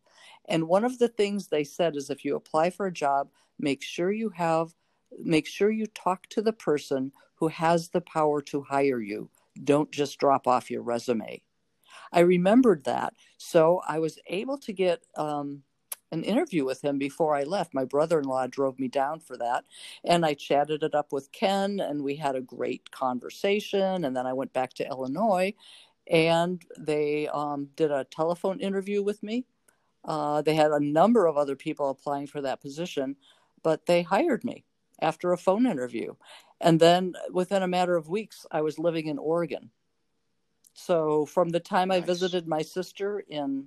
And 0.47 0.69
one 0.69 0.85
of 0.85 0.99
the 0.99 1.09
things 1.09 1.49
they 1.49 1.65
said 1.65 1.97
is 1.97 2.11
if 2.11 2.25
you 2.25 2.37
apply 2.37 2.71
for 2.71 2.87
a 2.87 2.93
job, 2.93 3.31
make 3.59 3.83
sure 3.83 4.12
you 4.12 4.31
have 4.31 4.75
make 5.25 5.47
sure 5.47 5.71
you 5.71 5.87
talk 5.87 6.27
to 6.29 6.43
the 6.43 6.53
person 6.53 7.11
who 7.37 7.49
has 7.49 7.88
the 7.88 8.00
power 8.03 8.43
to 8.43 8.61
hire 8.62 9.00
you. 9.00 9.31
Don't 9.65 9.91
just 9.91 10.19
drop 10.19 10.47
off 10.47 10.71
your 10.71 10.83
resume. 10.83 11.43
I 12.12 12.21
remembered 12.21 12.85
that, 12.85 13.15
so 13.38 13.81
I 13.88 13.99
was 13.99 14.19
able 14.27 14.59
to 14.59 14.73
get 14.73 15.03
um, 15.17 15.62
an 16.11 16.25
interview 16.25 16.65
with 16.65 16.83
him 16.83 16.99
before 16.99 17.35
I 17.35 17.45
left. 17.45 17.75
My 17.75 17.85
brother 17.85 18.19
in 18.19 18.25
law 18.25 18.47
drove 18.47 18.79
me 18.79 18.88
down 18.88 19.21
for 19.21 19.37
that. 19.37 19.65
And 20.05 20.25
I 20.25 20.35
chatted 20.35 20.83
it 20.83 20.95
up 20.95 21.12
with 21.12 21.33
Ken, 21.33 21.81
and 21.81 22.03
we 22.03 22.17
had 22.17 22.35
a 22.35 22.41
great 22.41 22.91
conversation. 22.91 24.05
And 24.05 24.17
then 24.17 24.27
I 24.27 24.33
went 24.33 24.53
back 24.53 24.75
to 24.75 24.87
Illinois 24.87 25.55
and 26.11 26.65
they 26.79 27.29
um, 27.29 27.69
did 27.77 27.91
a 27.91 28.05
telephone 28.05 28.61
interview 28.61 29.03
with 29.03 29.23
me. 29.23 29.45
Uh, 30.05 30.43
they 30.43 30.55
had 30.55 30.71
a 30.71 30.81
number 30.81 31.27
of 31.27 31.37
other 31.37 31.57
people 31.57 31.91
applying 31.91 32.27
for 32.27 32.41
that 32.41 32.61
position, 32.61 33.17
but 33.62 33.87
they 33.87 34.03
hired 34.03 34.45
me 34.45 34.65
after 35.00 35.33
a 35.33 35.38
phone 35.38 35.67
interview. 35.67 36.15
And 36.61 36.81
then 36.81 37.15
within 37.31 37.62
a 37.62 37.69
matter 37.69 37.95
of 37.97 38.09
weeks, 38.09 38.47
I 38.50 38.62
was 38.62 38.79
living 38.79 39.07
in 39.07 39.19
Oregon. 39.19 39.71
So 40.73 41.27
from 41.27 41.50
the 41.50 41.61
time 41.61 41.88
nice. 41.88 42.03
I 42.03 42.07
visited 42.07 42.49
my 42.49 42.62
sister 42.62 43.23
in 43.29 43.67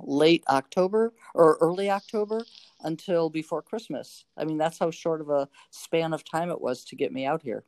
late 0.00 0.44
October 0.48 1.12
or 1.34 1.56
early 1.60 1.90
October 1.90 2.44
until 2.82 3.30
before 3.30 3.62
Christmas, 3.62 4.24
I 4.36 4.44
mean, 4.44 4.58
that's 4.58 4.78
how 4.78 4.90
short 4.90 5.20
of 5.20 5.30
a 5.30 5.48
span 5.70 6.12
of 6.12 6.24
time 6.24 6.50
it 6.50 6.60
was 6.60 6.84
to 6.86 6.96
get 6.96 7.12
me 7.12 7.26
out 7.26 7.42
here. 7.42 7.64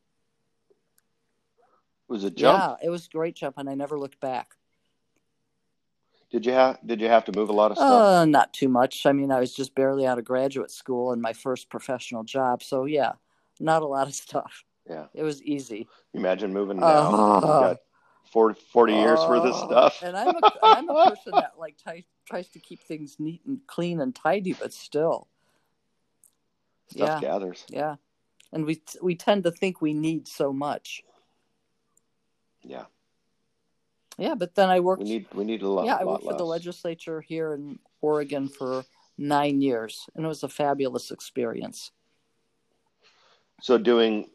It 2.08 2.12
was 2.12 2.24
a 2.24 2.30
jump. 2.30 2.62
Yeah, 2.62 2.86
it 2.86 2.90
was 2.90 3.06
a 3.06 3.10
great 3.10 3.34
jump, 3.34 3.58
and 3.58 3.68
I 3.68 3.74
never 3.74 3.98
looked 3.98 4.20
back. 4.20 4.54
Did 6.30 6.44
you 6.44 6.52
have 6.52 6.78
Did 6.84 7.00
you 7.00 7.08
have 7.08 7.24
to 7.26 7.32
move 7.32 7.48
a 7.48 7.52
lot 7.52 7.70
of 7.70 7.76
stuff? 7.76 8.02
Uh, 8.02 8.24
not 8.24 8.52
too 8.52 8.68
much. 8.68 9.06
I 9.06 9.12
mean, 9.12 9.30
I 9.30 9.40
was 9.40 9.54
just 9.54 9.74
barely 9.74 10.06
out 10.06 10.18
of 10.18 10.24
graduate 10.24 10.70
school 10.70 11.12
and 11.12 11.22
my 11.22 11.32
first 11.32 11.68
professional 11.68 12.24
job, 12.24 12.62
so 12.62 12.84
yeah, 12.84 13.12
not 13.60 13.82
a 13.82 13.86
lot 13.86 14.08
of 14.08 14.14
stuff. 14.26 14.64
Yeah, 14.88 15.06
it 15.14 15.22
was 15.22 15.42
easy. 15.42 15.88
Imagine 16.14 16.52
moving 16.52 16.78
now. 16.78 17.34
Uh, 17.46 17.74
40, 18.32 18.60
40 18.72 18.92
uh, 18.92 18.96
years 18.96 19.18
worth 19.28 19.44
of 19.44 19.54
stuff. 19.54 20.02
and 20.02 20.16
I'm 20.16 20.36
a, 20.36 20.52
I'm 20.62 20.88
a 20.88 21.10
person 21.10 21.32
that 21.32 21.52
like 21.58 21.76
t- 21.76 22.06
tries 22.26 22.48
to 22.48 22.58
keep 22.58 22.82
things 22.82 23.16
neat 23.18 23.42
and 23.46 23.60
clean 23.66 24.00
and 24.00 24.14
tidy, 24.14 24.52
but 24.52 24.72
still. 24.72 25.28
Stuff 26.88 27.08
yeah, 27.08 27.20
gathers. 27.20 27.64
yeah, 27.68 27.96
and 28.52 28.64
we 28.64 28.80
we 29.02 29.16
tend 29.16 29.42
to 29.44 29.50
think 29.50 29.80
we 29.80 29.92
need 29.92 30.28
so 30.28 30.52
much. 30.52 31.02
Yeah. 32.62 32.84
Yeah, 34.18 34.34
but 34.34 34.54
then 34.54 34.70
I 34.70 34.80
worked. 34.80 35.02
We 35.02 35.08
need 35.08 35.26
we 35.34 35.44
need 35.44 35.62
a 35.62 35.68
lot. 35.68 35.86
yeah, 35.86 35.96
I 35.96 36.04
lot 36.04 36.12
worked 36.12 36.24
for 36.24 36.34
the 36.34 36.46
legislature 36.46 37.20
here 37.20 37.54
in 37.54 37.78
Oregon 38.00 38.48
for 38.48 38.84
nine 39.18 39.60
years, 39.60 40.08
and 40.14 40.24
it 40.24 40.28
was 40.28 40.42
a 40.42 40.48
fabulous 40.48 41.10
experience. 41.10 41.90
So 43.60 43.78
doing 43.78 44.28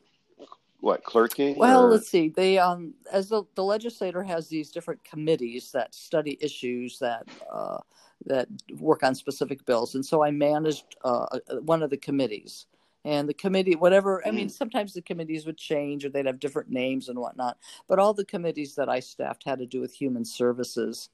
what 0.81 1.03
clerking? 1.03 1.55
Well, 1.55 1.85
or- 1.85 1.89
let's 1.91 2.09
see. 2.09 2.29
They 2.29 2.57
um, 2.57 2.93
as 3.11 3.29
the, 3.29 3.43
the 3.55 3.63
legislator 3.63 4.23
has 4.23 4.47
these 4.49 4.71
different 4.71 5.03
committees 5.03 5.71
that 5.71 5.95
study 5.95 6.37
issues 6.41 6.99
that 6.99 7.27
uh, 7.51 7.77
that 8.25 8.47
work 8.77 9.03
on 9.03 9.15
specific 9.15 9.65
bills, 9.65 9.95
and 9.95 10.05
so 10.05 10.23
I 10.23 10.31
managed 10.31 10.95
uh, 11.03 11.39
one 11.61 11.81
of 11.81 11.89
the 11.89 11.97
committees. 11.97 12.65
And 13.03 13.27
the 13.27 13.33
committee, 13.33 13.75
whatever, 13.75 14.21
I 14.27 14.29
mean, 14.29 14.47
sometimes 14.47 14.93
the 14.93 15.01
committees 15.01 15.47
would 15.47 15.57
change 15.57 16.05
or 16.05 16.09
they'd 16.09 16.27
have 16.27 16.39
different 16.39 16.69
names 16.69 17.09
and 17.09 17.17
whatnot. 17.17 17.57
But 17.87 17.97
all 17.97 18.13
the 18.13 18.23
committees 18.25 18.75
that 18.75 18.89
I 18.89 18.99
staffed 18.99 19.43
had 19.43 19.57
to 19.57 19.65
do 19.65 19.81
with 19.81 19.91
human 19.91 20.23
services. 20.23 21.09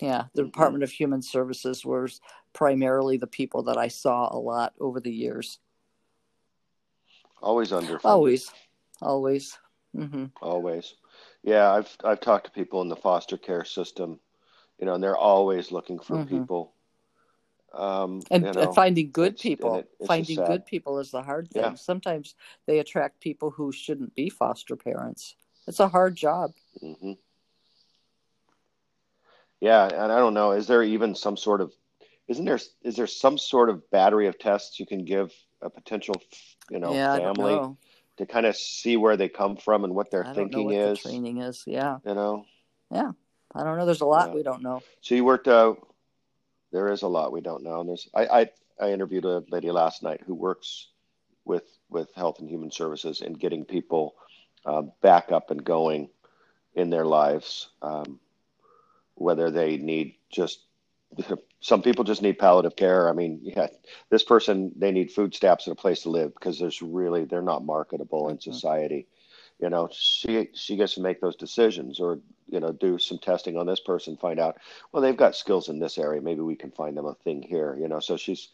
Yeah, 0.00 0.26
the 0.34 0.42
Mhm. 0.42 0.46
Department 0.46 0.84
of 0.84 0.90
Human 0.92 1.20
Services 1.20 1.84
was 1.84 2.20
primarily 2.52 3.16
the 3.16 3.26
people 3.26 3.64
that 3.64 3.76
I 3.76 3.88
saw 3.88 4.28
a 4.32 4.38
lot 4.38 4.72
over 4.78 5.00
the 5.00 5.12
years. 5.12 5.58
Always 7.42 7.72
under. 7.72 7.98
Always, 8.04 8.50
always. 9.00 9.58
hmm 9.94 10.26
Always. 10.40 10.94
Yeah, 11.42 11.70
I've 11.72 11.94
I've 12.04 12.20
talked 12.20 12.46
to 12.46 12.52
people 12.52 12.82
in 12.82 12.88
the 12.88 12.96
foster 12.96 13.36
care 13.36 13.64
system, 13.64 14.20
you 14.78 14.86
know, 14.86 14.94
and 14.94 15.02
they're 15.02 15.16
always 15.16 15.70
looking 15.72 15.98
for 15.98 16.16
Mhm. 16.18 16.28
people. 16.28 16.72
Um, 17.72 18.22
and, 18.30 18.44
you 18.44 18.52
know, 18.52 18.60
and 18.60 18.74
finding 18.74 19.10
good 19.10 19.38
people 19.38 19.76
it- 19.76 19.90
finding 20.06 20.36
good 20.36 20.66
people 20.66 20.98
is 20.98 21.10
the 21.10 21.22
hard 21.22 21.50
thing 21.50 21.62
Yeah. 21.62 21.74
sometimes 21.74 22.34
they 22.66 22.80
attract 22.80 23.18
people 23.20 23.50
who 23.50 23.72
shouldn't 23.72 24.14
be 24.14 24.28
foster 24.28 24.76
parents 24.76 25.36
it's 25.66 25.80
a 25.80 25.88
hard 25.88 26.14
job 26.14 26.52
hmm 26.80 27.12
Yeah, 29.60 29.86
and 29.86 30.12
I 30.12 30.18
don't 30.18 30.34
know. 30.34 30.52
Is 30.52 30.66
there 30.66 30.82
even 30.82 31.14
some 31.14 31.36
sort 31.36 31.60
of, 31.62 31.72
isn't 32.28 32.44
there, 32.44 32.58
is 32.82 32.96
there 32.96 33.06
some 33.06 33.38
sort 33.38 33.70
of 33.70 33.88
battery 33.90 34.26
of 34.26 34.38
tests 34.38 34.78
you 34.78 34.84
can 34.86 35.04
give 35.04 35.32
a 35.62 35.70
potential, 35.70 36.16
you 36.72 36.78
know, 36.78 36.94
yeah 36.94 37.18
family 37.18 37.52
know 37.52 37.76
to 38.16 38.26
kind 38.26 38.46
of 38.46 38.56
see 38.56 38.96
where 38.96 39.16
they 39.16 39.28
come 39.28 39.56
from 39.56 39.84
and 39.84 39.94
what 39.94 40.10
their 40.10 40.22
i 40.24 40.26
don't 40.26 40.36
know 40.36 40.42
thinking 40.42 40.66
what 40.66 40.74
is? 40.74 40.98
the 41.02 41.08
training 41.08 41.38
is 41.38 41.64
yeah 41.66 41.98
You 42.04 42.14
know, 42.14 42.44
Yeah, 42.90 43.12
i 43.54 43.64
don't 43.64 43.78
know 43.78 43.86
there's 43.86 44.00
a 44.00 44.06
lot 44.06 44.28
Yeah. 44.28 44.34
we 44.34 44.42
don't 44.42 44.62
know 44.62 44.82
so 45.00 45.14
you 45.14 45.24
worked. 45.24 45.48
Uh, 45.48 45.74
there 46.70 46.88
is 46.88 47.02
a 47.02 47.08
lot 47.08 47.32
we 47.32 47.40
don't 47.40 47.62
know. 47.62 47.80
And 47.80 47.88
there's, 47.88 48.08
I, 48.14 48.26
I, 48.26 48.50
I 48.80 48.92
interviewed 48.92 49.24
a 49.26 49.44
lady 49.50 49.70
last 49.70 50.02
night 50.02 50.22
who 50.26 50.34
works 50.34 50.88
with 51.44 51.64
with 51.90 52.08
Health 52.14 52.38
and 52.38 52.48
Human 52.48 52.70
Services 52.70 53.20
and 53.20 53.38
getting 53.38 53.64
people 53.64 54.14
uh, 54.64 54.82
back 55.02 55.32
up 55.32 55.50
and 55.50 55.62
going 55.62 56.08
in 56.74 56.88
their 56.88 57.04
lives. 57.04 57.68
Um, 57.82 58.20
whether 59.16 59.50
they 59.50 59.76
need 59.76 60.14
just 60.30 60.60
some 61.62 61.80
people 61.80 62.04
just 62.04 62.22
need 62.22 62.38
palliative 62.38 62.76
care. 62.76 63.08
I 63.08 63.12
mean, 63.12 63.40
yeah, 63.42 63.68
this 64.10 64.24
person 64.24 64.72
they 64.76 64.90
need 64.90 65.12
food 65.12 65.32
stamps 65.34 65.66
and 65.66 65.72
a 65.72 65.80
place 65.80 66.02
to 66.02 66.10
live 66.10 66.34
because 66.34 66.58
there's 66.58 66.82
really 66.82 67.24
they're 67.24 67.40
not 67.40 67.64
marketable 67.64 68.28
in 68.28 68.36
Mhm. 68.36 68.42
society. 68.42 69.06
You 69.60 69.70
know, 69.70 69.88
she 69.92 70.48
she 70.54 70.76
gets 70.76 70.94
to 70.94 71.00
make 71.00 71.20
those 71.20 71.36
decisions, 71.36 72.00
or 72.00 72.18
you 72.48 72.58
know, 72.58 72.72
do 72.72 72.98
some 72.98 73.18
testing 73.18 73.56
on 73.56 73.66
this 73.66 73.78
person, 73.80 74.16
find 74.16 74.40
out 74.40 74.58
well 74.90 75.00
they've 75.02 75.16
got 75.16 75.36
skills 75.36 75.68
in 75.68 75.78
this 75.78 75.98
area. 75.98 76.20
Maybe 76.20 76.40
we 76.40 76.56
can 76.56 76.72
find 76.72 76.96
them 76.96 77.06
a 77.06 77.14
thing 77.14 77.42
here. 77.42 77.76
You 77.80 77.86
know, 77.88 78.00
so 78.00 78.16
she's 78.16 78.48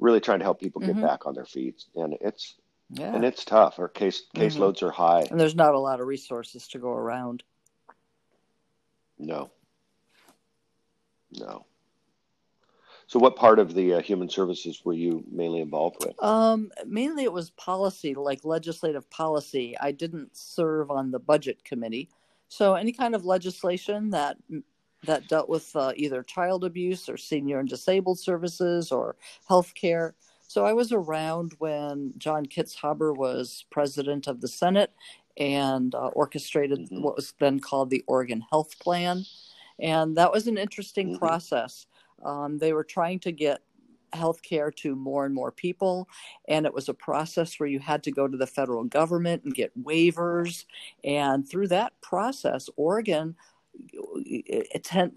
really 0.00 0.20
trying 0.20 0.38
to 0.38 0.44
help 0.46 0.58
people 0.58 0.80
get 0.80 0.96
Mhm. 0.96 1.02
back 1.02 1.26
on 1.26 1.34
their 1.34 1.44
feet, 1.44 1.84
and 1.94 2.16
it's 2.22 2.54
yeah 2.90 3.14
and 3.14 3.22
it's 3.22 3.44
tough. 3.44 3.78
Our 3.78 3.88
case 3.88 4.22
Mhm. 4.34 4.40
caseloads 4.40 4.82
are 4.82 4.90
high. 4.90 5.26
and 5.30 5.38
there's 5.38 5.54
not 5.54 5.74
a 5.74 5.78
lot 5.78 6.00
of 6.00 6.06
resources 6.06 6.66
to 6.68 6.78
go 6.78 6.88
around 6.90 7.42
No. 9.18 9.50
No. 11.32 11.66
So, 13.08 13.20
what 13.20 13.36
part 13.36 13.58
of 13.58 13.74
the 13.74 13.94
uh, 13.94 14.00
human 14.02 14.28
services 14.28 14.84
were 14.84 14.92
you 14.92 15.24
mainly 15.30 15.60
involved 15.60 15.96
with? 16.04 16.20
Um, 16.22 16.70
mainly 16.86 17.22
it 17.24 17.32
was 17.32 17.50
policy, 17.50 18.14
like 18.14 18.44
legislative 18.44 19.08
policy. 19.10 19.76
I 19.78 19.92
didn't 19.92 20.36
serve 20.36 20.90
on 20.90 21.12
the 21.12 21.20
budget 21.20 21.62
committee, 21.64 22.08
so 22.48 22.74
any 22.74 22.92
kind 22.92 23.14
of 23.14 23.24
legislation 23.24 24.10
that 24.10 24.36
that 25.04 25.28
dealt 25.28 25.48
with 25.48 25.74
uh, 25.76 25.92
either 25.94 26.22
child 26.22 26.64
abuse 26.64 27.08
or 27.08 27.16
senior 27.16 27.60
and 27.60 27.68
disabled 27.68 28.18
services 28.18 28.90
or 28.90 29.14
health 29.46 29.72
care. 29.74 30.16
So 30.48 30.64
I 30.64 30.72
was 30.72 30.90
around 30.90 31.52
when 31.58 32.14
John 32.18 32.46
Kitzhaber 32.46 33.16
was 33.16 33.66
president 33.70 34.26
of 34.26 34.40
the 34.40 34.48
Senate 34.48 34.92
and 35.36 35.94
uh, 35.94 36.08
orchestrated 36.08 36.88
Mhm. 36.90 37.02
what 37.02 37.14
was 37.14 37.34
then 37.38 37.60
called 37.60 37.90
the 37.90 38.02
Oregon 38.08 38.40
Health 38.50 38.80
Plan, 38.80 39.24
and 39.78 40.16
that 40.16 40.32
was 40.32 40.48
an 40.48 40.58
interesting 40.58 41.14
Mhm. 41.14 41.18
process. 41.18 41.86
Um, 42.24 42.58
they 42.58 42.72
were 42.72 42.84
trying 42.84 43.20
to 43.20 43.32
get 43.32 43.60
health 44.12 44.40
care 44.42 44.70
to 44.70 44.96
more 44.96 45.26
and 45.26 45.34
more 45.34 45.52
people. 45.52 46.08
And 46.48 46.64
it 46.64 46.72
was 46.72 46.88
a 46.88 46.94
process 46.94 47.58
where 47.58 47.68
you 47.68 47.78
had 47.78 48.02
to 48.04 48.10
go 48.10 48.26
to 48.26 48.36
the 48.36 48.46
federal 48.46 48.84
government 48.84 49.44
and 49.44 49.54
get 49.54 49.76
waivers. 49.80 50.64
And 51.04 51.48
through 51.48 51.68
that 51.68 52.00
process, 52.00 52.68
Oregon, 52.76 53.36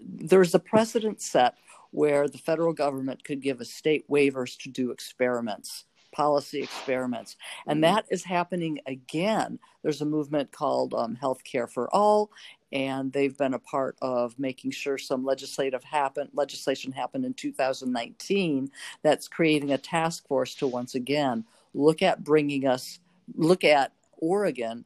there's 0.00 0.54
a 0.54 0.58
precedent 0.58 1.22
set 1.22 1.54
where 1.92 2.28
the 2.28 2.38
federal 2.38 2.72
government 2.72 3.24
could 3.24 3.40
give 3.40 3.60
a 3.60 3.64
state 3.64 4.08
waivers 4.08 4.58
to 4.58 4.68
do 4.68 4.90
experiments, 4.90 5.86
policy 6.12 6.60
experiments. 6.62 7.36
And 7.66 7.78
Mhm. 7.78 7.82
that 7.82 8.06
is 8.10 8.24
happening 8.24 8.80
again. 8.86 9.58
There's 9.82 10.02
a 10.02 10.06
movement 10.06 10.52
called 10.52 10.94
um, 10.94 11.16
Healthcare 11.16 11.70
for 11.70 11.92
All, 11.94 12.30
and 12.72 13.12
they've 13.12 13.36
been 13.36 13.54
a 13.54 13.58
part 13.58 13.96
of 14.00 14.38
making 14.38 14.70
sure 14.70 14.98
some 14.98 15.24
legislative 15.24 15.82
happen 15.82 16.28
legislation 16.32 16.92
happened 16.92 17.24
in 17.24 17.34
2019 17.34 18.70
that's 19.02 19.28
creating 19.28 19.72
a 19.72 19.78
task 19.78 20.26
force 20.28 20.54
to 20.54 20.66
once 20.66 20.94
again 20.94 21.44
look 21.74 22.02
at 22.02 22.22
bringing 22.22 22.66
us 22.66 23.00
look 23.36 23.64
at 23.64 23.92
Oregon 24.18 24.84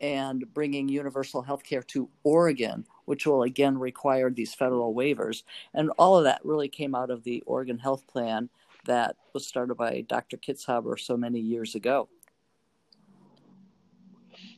and 0.00 0.44
bringing 0.52 0.88
universal 0.88 1.42
health 1.42 1.62
care 1.62 1.82
to 1.82 2.08
Oregon, 2.24 2.84
which 3.04 3.24
will 3.24 3.44
again 3.44 3.78
require 3.78 4.30
these 4.30 4.52
federal 4.52 4.94
waivers. 4.94 5.44
And 5.72 5.90
all 5.96 6.18
of 6.18 6.24
that 6.24 6.44
really 6.44 6.68
came 6.68 6.94
out 6.94 7.10
of 7.10 7.22
the 7.22 7.42
Oregon 7.46 7.78
Health 7.78 8.06
Plan 8.08 8.50
that 8.84 9.16
was 9.32 9.46
started 9.46 9.76
by 9.76 10.00
Dr. 10.08 10.36
Kitzhaber 10.36 10.98
so 10.98 11.16
many 11.16 11.38
years 11.38 11.76
ago. 11.76 12.08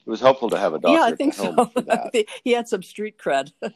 It 0.06 0.10
was 0.10 0.20
helpful 0.20 0.50
to 0.50 0.58
have 0.58 0.74
a 0.74 0.78
doctor 0.78 0.96
yeah, 0.98 1.04
I 1.04 1.16
think 1.16 1.32
so. 1.34 1.70
he 2.44 2.52
had 2.52 2.68
some 2.68 2.82
street 2.82 3.16
cred. 3.18 3.52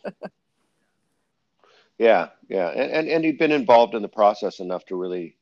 Yeah, 1.99 2.29
yeah, 2.49 2.69
and, 2.69 2.93
and 2.93 3.09
and 3.09 3.25
he'd 3.25 3.39
been 3.39 3.51
involved 3.51 3.95
in 3.97 4.03
the 4.03 4.09
process 4.09 4.61
enough 4.61 4.85
to 4.87 4.95
really 4.97 5.37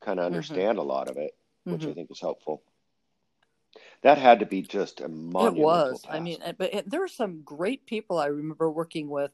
kind 0.00 0.18
Mm-hmm. 0.18 0.26
of 0.26 0.32
understand 0.32 0.78
a 0.78 0.82
lot 0.82 1.10
of 1.10 1.18
it, 1.18 1.32
which 1.64 1.82
I 1.84 1.88
Mhm. 1.90 1.94
think 1.94 2.08
was 2.08 2.20
helpful. 2.20 2.62
That 4.02 4.16
had 4.16 4.40
to 4.40 4.46
be 4.46 4.62
just 4.62 5.02
a 5.02 5.08
monumental. 5.08 5.58
It 5.58 5.62
was. 5.62 6.02
task. 6.02 6.14
I 6.14 6.20
mean, 6.20 6.38
but 6.56 6.72
it, 6.72 6.88
there 6.90 7.00
were 7.00 7.08
some 7.08 7.42
great 7.42 7.84
people 7.84 8.18
I 8.18 8.26
remember 8.26 8.70
working 8.70 9.10
with. 9.10 9.30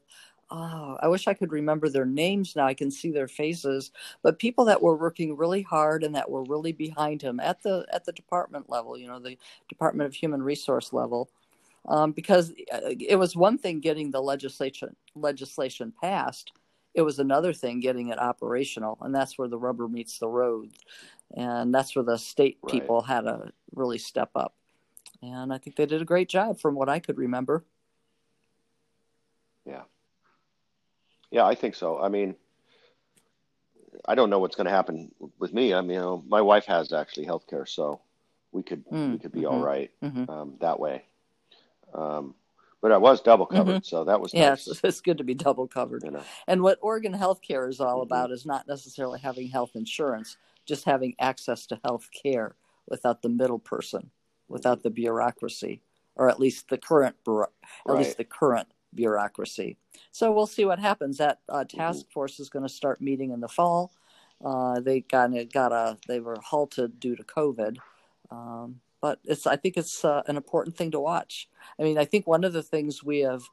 Oh, 0.49 0.97
I 1.01 1.09
wish 1.09 1.27
I 1.27 1.33
could 1.33 1.51
remember 1.51 1.89
their 1.89 2.05
names 2.05 2.55
now. 2.55 2.65
I 2.65 2.73
can 2.73 2.89
see 2.89 3.11
their 3.11 3.27
faces, 3.27 3.91
but 4.23 4.39
people 4.39 4.63
that 4.65 4.81
were 4.81 4.95
working 4.95 5.35
really 5.35 5.61
hard 5.61 6.03
and 6.03 6.15
that 6.15 6.29
were 6.29 6.43
really 6.43 6.71
behind 6.71 7.21
him 7.21 7.41
at 7.41 7.61
the 7.63 7.85
at 7.91 8.05
the 8.05 8.13
department 8.13 8.69
level. 8.69 8.97
You 8.97 9.07
know, 9.07 9.19
the 9.19 9.37
Department 9.67 10.07
of 10.07 10.13
Human 10.15 10.41
Resource 10.41 10.93
level, 10.93 11.29
um, 11.87 12.13
because 12.13 12.51
uh, 12.73 12.79
it 12.99 13.17
was 13.17 13.35
one 13.35 13.57
thing 13.57 13.81
getting 13.81 14.11
the 14.11 14.21
legislation 14.21 14.95
legislation 15.15 15.93
passed. 16.01 16.53
It 16.93 17.01
was 17.01 17.19
another 17.19 17.53
thing 17.53 17.79
getting 17.81 18.09
it 18.09 18.19
operational, 18.19 18.97
and 19.01 19.13
that's 19.13 19.37
where 19.37 19.49
the 19.49 19.59
rubber 19.59 19.87
meets 19.89 20.19
the 20.19 20.29
road, 20.29 20.71
and 21.35 21.73
that's 21.73 21.95
where 21.95 22.05
the 22.05 22.17
state 22.17 22.59
Right. 22.61 22.73
people 22.73 23.01
had 23.01 23.21
to 23.21 23.51
really 23.75 23.97
step 23.97 24.31
up. 24.35 24.55
And 25.21 25.53
I 25.53 25.57
think 25.57 25.75
they 25.75 25.85
did 25.85 26.01
a 26.01 26.05
great 26.05 26.29
job 26.29 26.59
from 26.59 26.75
what 26.75 26.89
I 26.89 26.99
could 26.99 27.17
remember. 27.17 27.65
Yeah, 31.31 31.45
I 31.45 31.55
think 31.55 31.75
so. 31.75 31.99
I 31.99 32.09
mean, 32.09 32.35
I 34.05 34.15
don't 34.15 34.29
know 34.29 34.39
what's 34.39 34.55
going 34.55 34.65
to 34.65 34.71
happen 34.71 35.11
with 35.39 35.53
me. 35.53 35.73
I 35.73 35.81
mean, 35.81 35.91
you 35.91 35.99
know, 35.99 36.23
my 36.27 36.41
wife 36.41 36.65
has 36.65 36.93
actually 36.93 37.25
health 37.25 37.47
care, 37.47 37.65
so 37.65 38.01
we 38.51 38.63
could 38.63 38.83
Mm, 38.91 39.13
we 39.13 39.19
could 39.19 39.31
be 39.31 39.41
mhm, 39.41 39.51
all 39.51 39.59
right 39.59 39.91
mhm. 40.03 40.29
um, 40.29 40.55
that 40.61 40.79
way. 40.79 41.03
Um, 41.93 42.35
but 42.81 42.91
I 42.91 42.97
was 42.97 43.21
double 43.21 43.45
covered, 43.45 43.85
so 43.85 44.03
that 44.05 44.21
was 44.21 44.33
Yeah, 44.33 44.51
nice. 44.51 44.67
it's, 44.83 45.01
good 45.01 45.17
to 45.17 45.23
be 45.23 45.33
double 45.33 45.67
covered. 45.67 46.03
You 46.03 46.11
know, 46.11 46.23
And 46.47 46.61
what 46.61 46.79
Oregon 46.81 47.13
Healthcare 47.13 47.67
is 47.69 47.79
all 47.79 47.99
Mhm. 47.99 48.03
about 48.03 48.31
is 48.31 48.45
not 48.45 48.67
necessarily 48.67 49.19
having 49.19 49.49
health 49.49 49.71
insurance, 49.75 50.37
just 50.65 50.85
having 50.85 51.15
access 51.19 51.65
to 51.67 51.79
health 51.83 52.09
care 52.11 52.55
without 52.87 53.21
the 53.21 53.29
middle 53.29 53.59
person, 53.59 54.11
without 54.47 54.83
the 54.83 54.89
bureaucracy, 54.89 55.81
or 56.15 56.29
at 56.29 56.39
least 56.39 56.69
the 56.69 56.77
current, 56.77 57.15
at 57.27 57.49
right? 57.85 57.97
least 57.97 58.17
the 58.17 58.23
current 58.23 58.67
bureaucracy. 58.93 59.77
So 60.11 60.31
we'll 60.31 60.47
see 60.47 60.65
what 60.65 60.79
happens. 60.79 61.17
That 61.17 61.39
uh, 61.49 61.65
task 61.65 62.09
force 62.11 62.39
is 62.39 62.49
going 62.49 62.67
to 62.67 62.73
start 62.73 63.01
meeting 63.01 63.31
in 63.31 63.41
the 63.41 63.47
fall, 63.47 63.91
Uh, 64.43 64.79
they 64.79 65.01
got 65.01 65.31
got 65.51 65.71
a 65.71 65.97
they 66.07 66.19
were 66.19 66.37
halted 66.43 66.99
due 66.99 67.15
to 67.15 67.23
COVID. 67.23 67.77
Um, 68.29 68.81
but 69.01 69.19
it's 69.23 69.47
I 69.47 69.55
think 69.55 69.77
it's 69.77 70.03
uh, 70.05 70.21
an 70.27 70.37
important 70.37 70.75
thing 70.75 70.91
to 70.91 70.99
watch. 70.99 71.49
I 71.79 71.83
mean, 71.83 71.97
I 71.97 72.05
think 72.05 72.27
one 72.27 72.43
of 72.43 72.53
the 72.53 72.63
things 72.63 73.03
we 73.03 73.19
have 73.19 73.43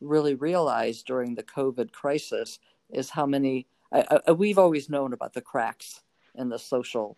really 0.00 0.34
realized 0.34 1.06
during 1.06 1.34
the 1.34 1.42
COVID 1.42 1.92
crisis 1.92 2.58
is 2.90 3.10
how 3.10 3.26
many 3.26 3.66
I, 3.92 4.20
I, 4.26 4.32
we've 4.32 4.58
always 4.58 4.88
known 4.88 5.12
about 5.12 5.34
the 5.34 5.40
cracks 5.40 6.02
in 6.34 6.48
the 6.48 6.58
social 6.58 7.16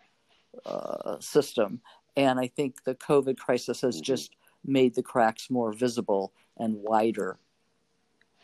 uh, 0.67 1.19
system, 1.21 1.81
and 2.17 2.41
I 2.41 2.49
think 2.49 2.85
the 2.85 2.95
COVID 2.95 3.37
crisis 3.39 3.81
has 3.83 3.97
mm-hmm. 3.97 4.05
just 4.05 4.37
made 4.65 4.95
the 4.95 5.03
cracks 5.03 5.51
more 5.51 5.73
visible 5.73 6.33
and 6.57 6.77
wider. 6.77 7.39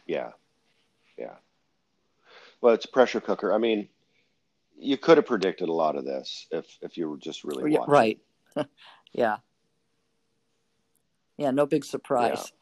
Yeah, 0.09 0.31
yeah. 1.16 1.37
Well, 2.61 2.75
it's 2.75 2.87
a 2.87 2.90
pressure 2.90 3.21
cooker. 3.21 3.53
I 3.53 3.59
mean, 3.59 3.88
you 4.77 4.97
could 4.97 5.18
have 5.18 5.27
predicted 5.27 5.68
a 5.68 5.73
lot 5.73 5.97
of 5.97 6.05
this 6.05 6.47
if 6.51 6.66
if 6.83 6.97
you 6.97 7.09
were 7.09 7.18
just 7.18 7.44
really 7.44 7.77
watching. 7.77 7.92
right. 7.92 8.18
yeah. 9.12 9.37
Yeah, 11.37 11.53
no 11.53 11.66
big 11.66 11.85
surprise. 11.85 12.51
Yeah. 12.51 12.55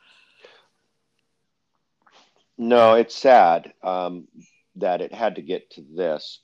No, 2.59 2.95
it's 2.95 3.15
sad 3.15 3.73
um, 3.83 4.29
that 4.77 5.01
it 5.01 5.13
had 5.13 5.37
to 5.37 5.43
get 5.43 5.71
to 5.73 5.83
this 5.95 6.41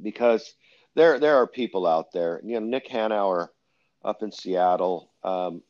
because 0.00 0.54
there 0.94 1.18
there 1.18 1.36
are 1.36 1.46
people 1.46 1.86
out 1.86 2.12
there. 2.12 2.40
You 2.44 2.60
know, 2.60 2.66
Nick 2.66 2.88
Hanauer 2.88 3.48
up 4.04 4.22
in 4.22 4.30
Seattle. 4.30 5.10
Um, 5.22 5.62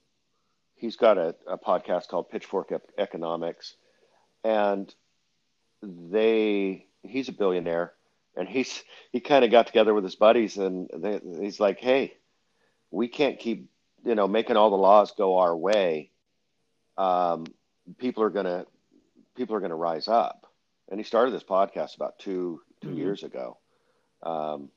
he's 0.74 0.96
got 0.96 1.18
a, 1.18 1.34
a, 1.46 1.56
podcast 1.56 2.08
called 2.08 2.28
Pitchfork 2.28 2.72
Economics, 2.98 3.76
and 4.46 4.94
they 5.82 6.86
he's 7.02 7.28
a 7.28 7.32
billionaire, 7.32 7.92
and 8.36 8.48
he's 8.48 8.82
he 9.10 9.20
kind 9.20 9.44
of 9.44 9.50
got 9.50 9.66
together 9.66 9.92
with 9.92 10.04
his 10.04 10.14
buddies, 10.14 10.56
and 10.56 10.88
they, 10.94 11.20
he's 11.40 11.58
like, 11.58 11.80
hey, 11.80 12.14
we 12.90 13.08
can't 13.08 13.40
keep 13.40 13.68
you 14.04 14.14
know 14.14 14.28
making 14.28 14.56
all 14.56 14.70
the 14.70 14.76
laws 14.76 15.12
go 15.18 15.38
our 15.38 15.56
way. 15.56 16.10
Um, 16.96 17.46
people 17.98 18.22
are 18.22 18.30
gonna 18.30 18.66
people 19.34 19.56
are 19.56 19.60
gonna 19.60 19.74
rise 19.74 20.06
up, 20.06 20.46
and 20.90 21.00
he 21.00 21.04
started 21.04 21.32
this 21.32 21.42
podcast 21.42 21.96
about 21.96 22.18
two 22.20 22.60
2 22.82 22.88
mm-hmm. 22.88 22.98
years 22.98 23.24
ago, 23.24 23.58
um, 24.22 24.68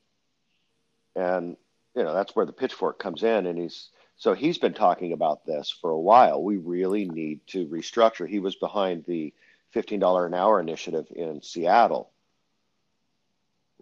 and 1.15 1.57
you 1.95 2.03
know 2.03 2.13
that's 2.15 2.35
where 2.35 2.47
the 2.47 2.53
pitchfork 2.53 2.97
comes 2.97 3.21
in, 3.21 3.45
and 3.45 3.59
he's 3.59 3.89
so 4.17 4.33
he's 4.33 4.57
been 4.57 4.73
talking 4.73 5.13
about 5.13 5.45
this 5.45 5.69
for 5.69 5.91
a 5.91 5.99
while. 5.99 6.43
We 6.43 6.57
really 6.57 7.05
need 7.05 7.45
to 7.47 7.67
restructure. 7.67 8.27
He 8.27 8.39
was 8.39 8.55
behind 8.55 9.05
the 9.05 9.31
fifteen 9.71 9.99
dollar 9.99 10.25
an 10.25 10.33
hour 10.33 10.59
initiative 10.59 11.07
in 11.15 11.41
Seattle. 11.41 12.11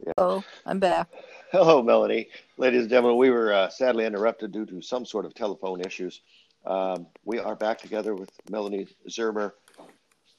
Yeah. 0.06 0.14
Oh, 0.18 0.44
I'm 0.66 0.80
back. 0.80 1.10
Hello, 1.52 1.82
Melanie. 1.82 2.30
Ladies 2.58 2.82
and 2.82 2.90
gentlemen, 2.90 3.18
we 3.18 3.32
were 3.32 3.54
uh, 3.54 3.70
sadly 3.70 4.06
interrupted 4.06 4.52
due 4.52 4.66
to 4.68 4.82
some 4.82 5.06
sort 5.06 5.26
of 5.26 5.34
telephone 5.34 5.82
issues. 5.82 6.22
Um, 6.66 7.08
we 7.24 7.40
are 7.40 7.56
back 7.56 7.80
together 7.80 8.14
with 8.14 8.30
Melanie 8.50 8.88
Zermer. 9.10 9.54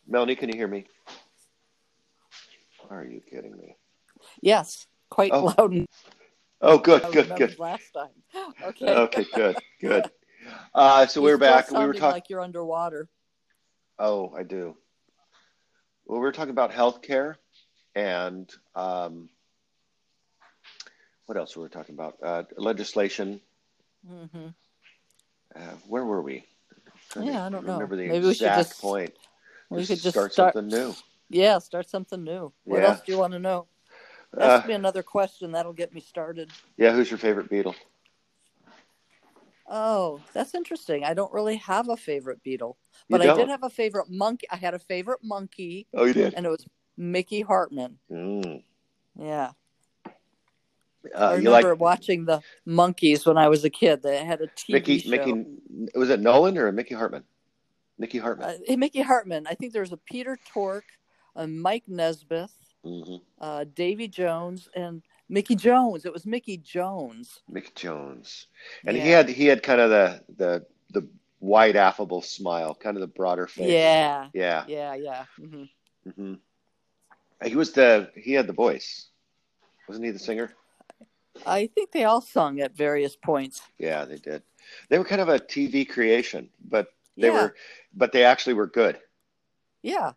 Melanie, 0.06 0.36
can 0.36 0.48
you 0.48 0.56
hear 0.56 0.68
me? 0.68 0.86
Are 2.90 3.04
you 3.04 3.20
kidding 3.20 3.56
me? 3.56 3.76
Yes, 4.40 4.86
quite 5.10 5.32
oh. 5.32 5.54
loud. 5.58 5.72
And- 5.72 5.88
oh, 6.60 6.78
good, 6.78 7.02
good, 7.12 7.34
good. 7.36 7.58
Last 7.58 7.90
time. 7.92 8.08
Okay. 8.62 8.88
Okay, 8.88 9.26
good, 9.34 9.56
good. 9.80 10.10
Uh, 10.74 11.04
so 11.04 11.20
we're 11.20 11.36
back. 11.36 11.70
We 11.70 11.78
were 11.78 11.92
talking 11.92 12.08
like 12.08 12.30
you're 12.30 12.40
underwater. 12.40 13.08
Oh, 13.98 14.32
I 14.34 14.44
do. 14.44 14.76
Well, 16.08 16.20
we 16.20 16.24
were 16.24 16.32
talking 16.32 16.50
about 16.50 16.72
healthcare 16.72 17.34
and 17.94 18.50
um, 18.74 19.28
what 21.26 21.36
else 21.36 21.54
were 21.54 21.64
we 21.64 21.68
talking 21.68 21.94
about? 21.94 22.16
Uh, 22.22 22.44
legislation. 22.56 23.42
Mm-hmm. 24.10 24.46
Uh, 25.54 25.60
where 25.86 26.06
were 26.06 26.22
we? 26.22 26.46
Yeah, 27.14 27.44
I 27.44 27.50
don't 27.50 27.66
know. 27.66 27.74
Remember 27.74 27.96
the 27.96 28.08
Maybe 28.08 28.26
we 28.26 28.34
should 28.34 28.46
just, 28.46 28.80
point. 28.80 29.12
We 29.68 29.84
could 29.84 30.00
just 30.00 30.10
start, 30.10 30.32
start, 30.32 30.54
something 30.54 30.68
new. 30.68 30.94
Yeah, 31.28 31.58
start 31.58 31.90
something 31.90 32.24
new. 32.24 32.52
What 32.64 32.80
yeah. 32.80 32.88
else 32.88 33.00
do 33.02 33.12
you 33.12 33.18
want 33.18 33.34
to 33.34 33.38
know? 33.38 33.66
Ask 34.38 34.64
uh, 34.64 34.68
me 34.68 34.74
another 34.74 35.02
question. 35.02 35.52
That'll 35.52 35.74
get 35.74 35.92
me 35.92 36.00
started. 36.00 36.50
Yeah, 36.78 36.92
who's 36.92 37.10
your 37.10 37.18
favorite 37.18 37.50
Beatle? 37.50 37.74
Oh, 39.70 40.20
that's 40.32 40.54
interesting. 40.54 41.04
I 41.04 41.14
don't 41.14 41.32
really 41.32 41.56
have 41.56 41.88
a 41.88 41.96
favorite 41.96 42.42
Beatle, 42.42 42.76
but 43.10 43.20
I 43.20 43.34
did 43.34 43.48
have 43.48 43.62
a 43.62 43.70
favorite 43.70 44.06
Monkee. 44.10 44.46
I 44.50 44.56
had 44.56 44.74
a 44.74 44.78
favorite 44.78 45.20
Monkee. 45.22 45.86
Oh, 45.94 46.04
you 46.04 46.14
did? 46.14 46.34
And 46.34 46.46
it 46.46 46.48
was 46.48 46.66
Mickey 46.96 47.42
Hartman. 47.42 47.98
Mm. 48.10 48.62
Yeah. 49.18 49.50
Uh, 51.14 51.18
I 51.18 51.34
remember 51.36 51.70
like... 51.70 51.80
watching 51.80 52.24
the 52.24 52.40
Monkees 52.66 53.26
when 53.26 53.36
I 53.36 53.48
was 53.48 53.64
a 53.64 53.70
kid. 53.70 54.02
They 54.02 54.24
had 54.24 54.40
a 54.40 54.46
TV 54.46 54.72
Mickey, 54.72 54.98
show. 55.00 55.10
Mickey, 55.10 55.44
was 55.94 56.10
it 56.10 56.20
Nolan 56.20 56.56
or 56.56 56.72
Mickey 56.72 56.94
Hartman? 56.94 57.24
Mickey 57.98 58.18
Hartman. 58.18 58.58
Uh, 58.68 58.76
Mickey 58.76 59.02
Hartman. 59.02 59.46
I 59.48 59.54
think 59.54 59.72
there 59.72 59.82
was 59.82 59.92
a 59.92 59.96
Peter 59.96 60.38
Tork, 60.52 60.84
a 61.36 61.46
Mike 61.46 61.84
Nesbitt, 61.88 62.50
mm-hmm. 62.84 63.16
uh, 63.40 63.64
Davy 63.74 64.08
Jones, 64.08 64.68
and 64.74 65.02
Mickey 65.28 65.56
Jones. 65.56 66.04
It 66.04 66.12
was 66.12 66.26
Mickey 66.26 66.56
Jones. 66.56 67.40
Mickey 67.48 67.72
Jones, 67.74 68.46
and 68.86 68.96
yeah. 68.96 69.04
he 69.04 69.10
had 69.10 69.28
he 69.28 69.46
had 69.46 69.62
kind 69.62 69.80
of 69.80 69.90
the 69.90 70.22
the 70.36 70.66
the 70.90 71.08
wide 71.40 71.76
affable 71.76 72.22
smile, 72.22 72.74
kind 72.74 72.96
of 72.96 73.00
the 73.00 73.06
broader 73.06 73.46
face. 73.46 73.70
Yeah. 73.70 74.28
Yeah. 74.32 74.64
Yeah. 74.66 74.94
Yeah. 74.94 75.24
Mm-hmm. 75.38 76.10
Mm-hmm. 76.10 77.46
He 77.46 77.56
was 77.56 77.72
the 77.72 78.10
he 78.16 78.32
had 78.32 78.46
the 78.46 78.52
voice, 78.52 79.08
wasn't 79.86 80.06
he 80.06 80.10
the 80.12 80.18
singer? 80.18 80.52
I 81.46 81.68
think 81.68 81.92
they 81.92 82.04
all 82.04 82.20
sung 82.20 82.60
at 82.60 82.76
various 82.76 83.14
points. 83.16 83.62
Yeah, 83.78 84.04
they 84.04 84.16
did. 84.16 84.42
They 84.88 84.98
were 84.98 85.04
kind 85.04 85.20
of 85.20 85.28
a 85.28 85.38
TV 85.38 85.88
creation, 85.88 86.50
but 86.68 86.88
they 87.16 87.28
yeah. 87.28 87.42
were, 87.42 87.54
but 87.94 88.12
they 88.12 88.24
actually 88.24 88.54
were 88.54 88.66
good. 88.66 88.98
Yeah, 89.82 90.12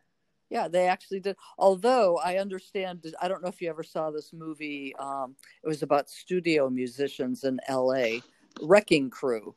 yeah, 0.51 0.67
they 0.67 0.87
actually 0.87 1.21
did. 1.21 1.37
Although 1.57 2.17
I 2.17 2.37
understand, 2.37 3.05
I 3.21 3.29
don't 3.29 3.41
know 3.41 3.47
if 3.47 3.61
you 3.61 3.69
ever 3.69 3.83
saw 3.83 4.11
this 4.11 4.33
movie. 4.33 4.93
Um, 4.99 5.35
it 5.63 5.67
was 5.67 5.81
about 5.81 6.09
studio 6.09 6.69
musicians 6.69 7.45
in 7.45 7.59
L.A. 7.69 8.21
Wrecking 8.61 9.09
Crew. 9.09 9.55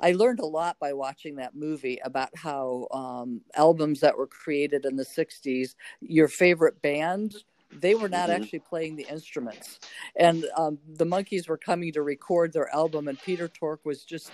I 0.00 0.12
learned 0.12 0.40
a 0.40 0.46
lot 0.46 0.78
by 0.80 0.94
watching 0.94 1.36
that 1.36 1.54
movie 1.54 2.00
about 2.02 2.30
how 2.34 2.88
um, 2.90 3.42
albums 3.54 4.00
that 4.00 4.16
were 4.16 4.26
created 4.26 4.86
in 4.86 4.96
the 4.96 5.04
'60s, 5.04 5.74
your 6.00 6.28
favorite 6.28 6.80
band 6.80 7.36
they 7.80 7.96
were 7.96 8.08
not 8.08 8.28
mm-hmm. 8.28 8.42
actually 8.42 8.60
playing 8.60 8.94
the 8.94 9.06
instruments. 9.10 9.80
And 10.16 10.46
um, 10.56 10.78
the 10.86 11.04
Monkees 11.04 11.48
were 11.48 11.58
coming 11.58 11.92
to 11.92 12.02
record 12.02 12.52
their 12.52 12.72
album, 12.72 13.08
and 13.08 13.20
Peter 13.20 13.48
Tork 13.48 13.84
was 13.84 14.04
just, 14.04 14.30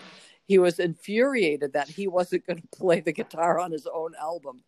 he 0.46 0.58
was 0.58 0.78
infuriated 0.78 1.72
that 1.72 1.88
he 1.88 2.06
wasn't 2.06 2.46
going 2.46 2.60
to 2.60 2.68
play 2.76 3.00
the 3.00 3.12
guitar 3.12 3.58
on 3.58 3.72
his 3.72 3.86
own 3.86 4.12
album. 4.20 4.62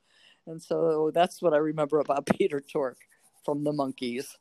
And 0.47 0.63
so 0.63 1.11
that's 1.15 1.41
what 1.41 1.55
I 1.55 1.59
remember 1.59 2.01
about 2.01 2.27
Peter 2.39 2.61
Tork 2.61 2.99
from 3.45 3.65
the 3.65 3.73
Monkees. 3.73 4.37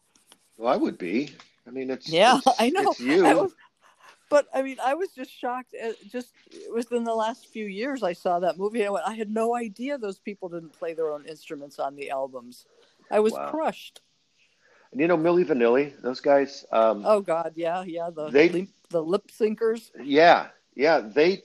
Well, 0.57 0.71
I 0.71 0.77
would 0.77 0.97
be. 0.97 1.31
I 1.67 1.71
mean, 1.71 1.89
it's 1.89 2.09
yeah, 2.09 2.37
it's, 2.37 2.59
I 2.59 2.69
know. 2.69 2.91
It's 2.91 2.99
you. 2.99 3.25
I 3.25 3.33
was, 3.33 3.53
but 4.29 4.47
I 4.53 4.61
mean, 4.61 4.77
I 4.83 4.95
was 4.95 5.09
just 5.11 5.31
shocked. 5.31 5.73
At 5.73 5.95
just 6.09 6.31
it 6.51 6.73
was 6.73 6.91
in 6.91 7.03
the 7.03 7.13
last 7.13 7.47
few 7.47 7.65
years 7.65 8.03
I 8.03 8.13
saw 8.13 8.39
that 8.39 8.57
movie. 8.57 8.85
I 8.85 8.89
went, 8.89 9.05
I 9.07 9.13
had 9.13 9.29
no 9.29 9.55
idea 9.55 9.97
those 9.97 10.19
people 10.19 10.49
didn't 10.49 10.73
play 10.73 10.93
their 10.93 11.11
own 11.11 11.25
instruments 11.25 11.79
on 11.79 11.95
the 11.95 12.09
albums. 12.09 12.65
I 13.09 13.19
was 13.19 13.33
wow. 13.33 13.51
crushed. 13.51 14.01
And 14.91 14.99
you 14.99 15.07
know 15.07 15.17
Milli 15.17 15.45
Vanilli, 15.45 15.93
those 16.01 16.19
guys. 16.19 16.65
Um, 16.71 17.03
oh 17.05 17.21
God, 17.21 17.53
yeah, 17.55 17.83
yeah. 17.83 18.09
The 18.13 18.29
they, 18.29 18.49
lip, 18.49 18.69
the 18.89 19.03
lip 19.03 19.27
syncers. 19.27 19.91
Yeah, 20.01 20.47
yeah. 20.75 20.99
They 20.99 21.43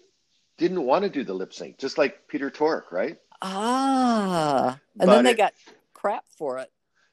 didn't 0.58 0.82
want 0.82 1.04
to 1.04 1.10
do 1.10 1.24
the 1.24 1.34
lip 1.34 1.52
sync, 1.52 1.78
just 1.78 1.98
like 1.98 2.26
Peter 2.28 2.50
Tork, 2.50 2.90
right? 2.90 3.18
Ah, 3.42 4.78
and 4.98 5.08
but 5.08 5.14
then 5.14 5.24
they 5.24 5.30
it, 5.32 5.36
got 5.36 5.54
crap 5.92 6.24
for 6.36 6.58
it. 6.58 6.70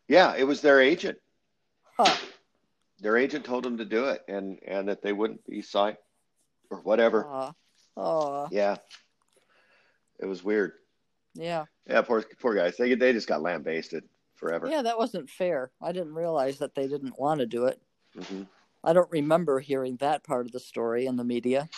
Yeah, 0.08 0.36
it 0.36 0.44
was 0.44 0.62
their 0.62 0.82
agent. 0.82 1.18
Huh. 1.98 2.16
Their 3.00 3.18
agent 3.18 3.46
told 3.46 3.64
them 3.64 3.78
to 3.78 3.86
do 3.86 4.06
it, 4.06 4.22
and 4.28 4.60
and 4.66 4.88
that 4.88 5.02
they 5.02 5.14
wouldn't 5.14 5.46
be 5.46 5.62
signed 5.62 5.98
or 6.70 6.80
whatever. 6.82 7.54
Oh. 7.96 8.48
Yeah. 8.52 8.78
It 10.20 10.26
was 10.26 10.44
weird. 10.44 10.74
Yeah. 11.36 11.66
Yeah, 11.88 12.02
poor 12.02 12.24
poor 12.40 12.56
guys. 12.56 12.78
They 12.78 12.96
they 12.96 13.14
just 13.14 13.28
got 13.28 13.42
lambasted 13.42 14.04
forever. 14.36 14.68
Yeah, 14.70 14.82
that 14.84 14.98
wasn't 14.98 15.30
fair. 15.30 15.72
I 15.82 15.92
didn't 15.92 16.14
realize 16.14 16.60
that 16.60 16.76
they 16.76 16.88
didn't 16.88 17.20
want 17.20 17.40
to 17.40 17.46
do 17.46 17.66
it. 17.66 17.82
Mm-hmm. 18.18 18.44
I 18.84 18.94
don't 18.94 19.12
remember 19.12 19.60
hearing 19.60 19.98
that 19.98 20.24
part 20.24 20.46
of 20.46 20.52
the 20.52 20.60
story 20.60 21.06
in 21.06 21.16
the 21.16 21.24
media. 21.24 21.70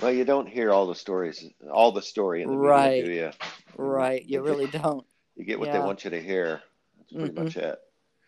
Well, 0.00 0.12
you 0.12 0.24
don't 0.24 0.48
hear 0.48 0.72
all 0.72 0.86
the 0.86 0.94
stories, 0.94 1.44
all 1.70 1.92
the 1.92 2.02
story 2.02 2.42
in 2.42 2.48
the 2.48 2.56
right. 2.56 3.04
media, 3.04 3.04
do 3.04 3.12
you? 3.12 3.50
Right. 3.76 4.24
You, 4.24 4.28
you 4.38 4.42
really 4.42 4.66
get, 4.66 4.82
don't. 4.82 5.06
You 5.36 5.44
get 5.44 5.58
what 5.58 5.68
yeah. 5.68 5.78
they 5.78 5.84
want 5.84 6.04
you 6.04 6.10
to 6.10 6.22
hear. 6.22 6.62
That's 6.98 7.12
pretty 7.12 7.30
mm-hmm. 7.30 7.44
much 7.44 7.56
it. 7.56 7.78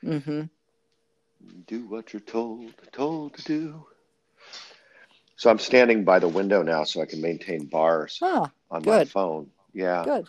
Mm-hmm. 0.05 0.43
Do 1.67 1.87
what 1.87 2.13
you're 2.13 2.21
told, 2.21 2.73
told 2.93 3.35
to 3.35 3.43
do. 3.45 3.87
So 5.37 5.51
I'm 5.51 5.59
standing 5.59 6.05
by 6.05 6.19
the 6.19 6.29
window 6.29 6.63
now, 6.63 6.85
so 6.85 7.03
I 7.03 7.07
can 7.07 7.21
maintain 7.21 7.67
bars 7.67 8.19
ah, 8.23 8.51
on 8.71 8.83
good. 8.83 8.91
my 8.91 9.05
phone. 9.05 9.51
Yeah. 9.75 10.03
Good. 10.05 10.27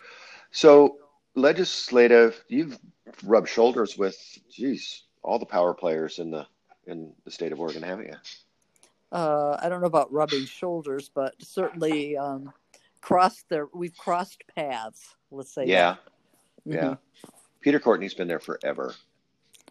So 0.50 0.98
legislative, 1.34 2.44
you've 2.48 2.78
rubbed 3.24 3.48
shoulders 3.48 3.96
with, 3.96 4.16
geez, 4.50 5.02
all 5.22 5.38
the 5.38 5.46
power 5.46 5.74
players 5.74 6.18
in 6.18 6.30
the 6.30 6.46
in 6.86 7.12
the 7.24 7.30
state 7.30 7.52
of 7.52 7.60
Oregon, 7.60 7.82
haven't 7.82 8.06
you? 8.06 8.16
Uh, 9.12 9.58
I 9.60 9.68
don't 9.68 9.80
know 9.80 9.86
about 9.86 10.12
rubbing 10.12 10.44
shoulders, 10.46 11.10
but 11.14 11.34
certainly 11.38 12.16
um, 12.16 12.52
crossed 13.00 13.48
there. 13.48 13.68
We've 13.74 13.96
crossed 13.96 14.42
paths. 14.54 15.14
Let's 15.30 15.52
say. 15.52 15.66
Yeah, 15.66 15.96
that. 16.66 16.74
yeah. 16.74 16.94
Peter 17.60 17.80
Courtney's 17.80 18.14
been 18.14 18.28
there 18.28 18.40
forever. 18.40 18.94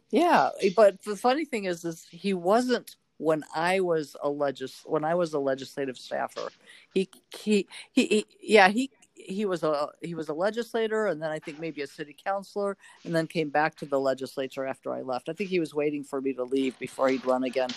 Yeah, 0.10 0.50
but 0.76 1.02
the 1.04 1.16
funny 1.16 1.46
thing 1.46 1.66
is, 1.66 1.84
is 1.84 2.08
he 2.10 2.34
wasn't 2.34 2.96
when 3.18 3.44
I 3.54 3.80
was 3.80 4.16
a 4.22 4.30
legis 4.30 4.84
when 4.86 5.04
I 5.04 5.16
was 5.16 5.34
a 5.34 5.40
legislative 5.40 5.98
staffer. 5.98 6.50
He 6.94 7.10
he 7.36 7.68
he, 7.92 8.06
he 8.06 8.26
yeah 8.42 8.70
he 8.70 8.92
he 9.14 9.46
was 9.46 9.64
a 9.64 9.90
he 10.02 10.16
was 10.16 10.30
a 10.30 10.34
legislator 10.34 11.08
and 11.08 11.22
then 11.22 11.32
I 11.32 11.40
think 11.40 11.60
maybe 11.60 11.82
a 11.82 11.88
city 11.88 12.16
councilor 12.24 12.78
and 13.04 13.14
then 13.14 13.28
came 13.28 13.50
back 13.50 13.76
to 13.78 13.86
the 13.86 14.00
legislature 14.00 14.66
after 14.66 14.94
I 14.94 15.02
left. 15.02 15.30
I 15.30 15.34
think 15.34 15.50
he 15.50 15.60
was 15.60 15.74
waiting 15.74 16.04
for 16.04 16.22
me 16.22 16.34
to 16.34 16.44
leave 16.44 16.78
before 16.80 17.10
he'd 17.10 17.26
run 17.26 17.44
again. 17.44 17.70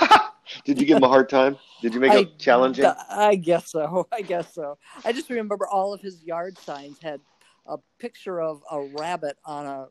Did 0.64 0.80
you 0.80 0.86
give 0.86 0.96
him 0.98 1.02
a 1.04 1.08
hard 1.08 1.28
time? 1.28 1.56
Did 1.82 1.94
you 1.94 2.00
make 2.00 2.12
I- 2.12 2.18
it 2.20 2.38
challenging? 2.38 2.84
I 3.10 3.34
guess 3.36 3.70
so. 3.70 4.06
I 4.12 4.22
guess 4.22 4.52
so. 4.54 4.78
I 5.04 5.12
just 5.12 5.28
remember 5.30 5.66
all 5.68 5.92
of 5.92 6.00
his 6.00 6.22
yard 6.24 6.58
signs 6.58 6.98
had 7.02 7.20
a 7.66 7.76
picture 7.98 8.40
of 8.40 8.62
a 8.70 8.80
rabbit 8.98 9.36
on 9.44 9.66
a 9.66 9.86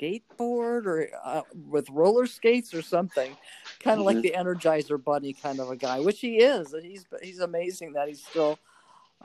skateboard 0.00 0.86
or 0.86 1.08
uh, 1.24 1.42
with 1.68 1.88
roller 1.90 2.26
skates 2.26 2.74
or 2.74 2.82
something, 2.82 3.36
kind 3.80 4.00
of 4.00 4.06
like 4.06 4.18
Mhm. 4.18 4.22
the 4.22 4.34
Energizer 4.36 5.02
Bunny 5.02 5.32
kind 5.32 5.60
of 5.60 5.70
a 5.70 5.76
guy, 5.76 6.00
which 6.00 6.20
he 6.20 6.38
is. 6.38 6.74
He's 6.82 7.06
he's 7.22 7.38
amazing 7.40 7.92
that 7.94 8.08
he's 8.08 8.24
still 8.24 8.58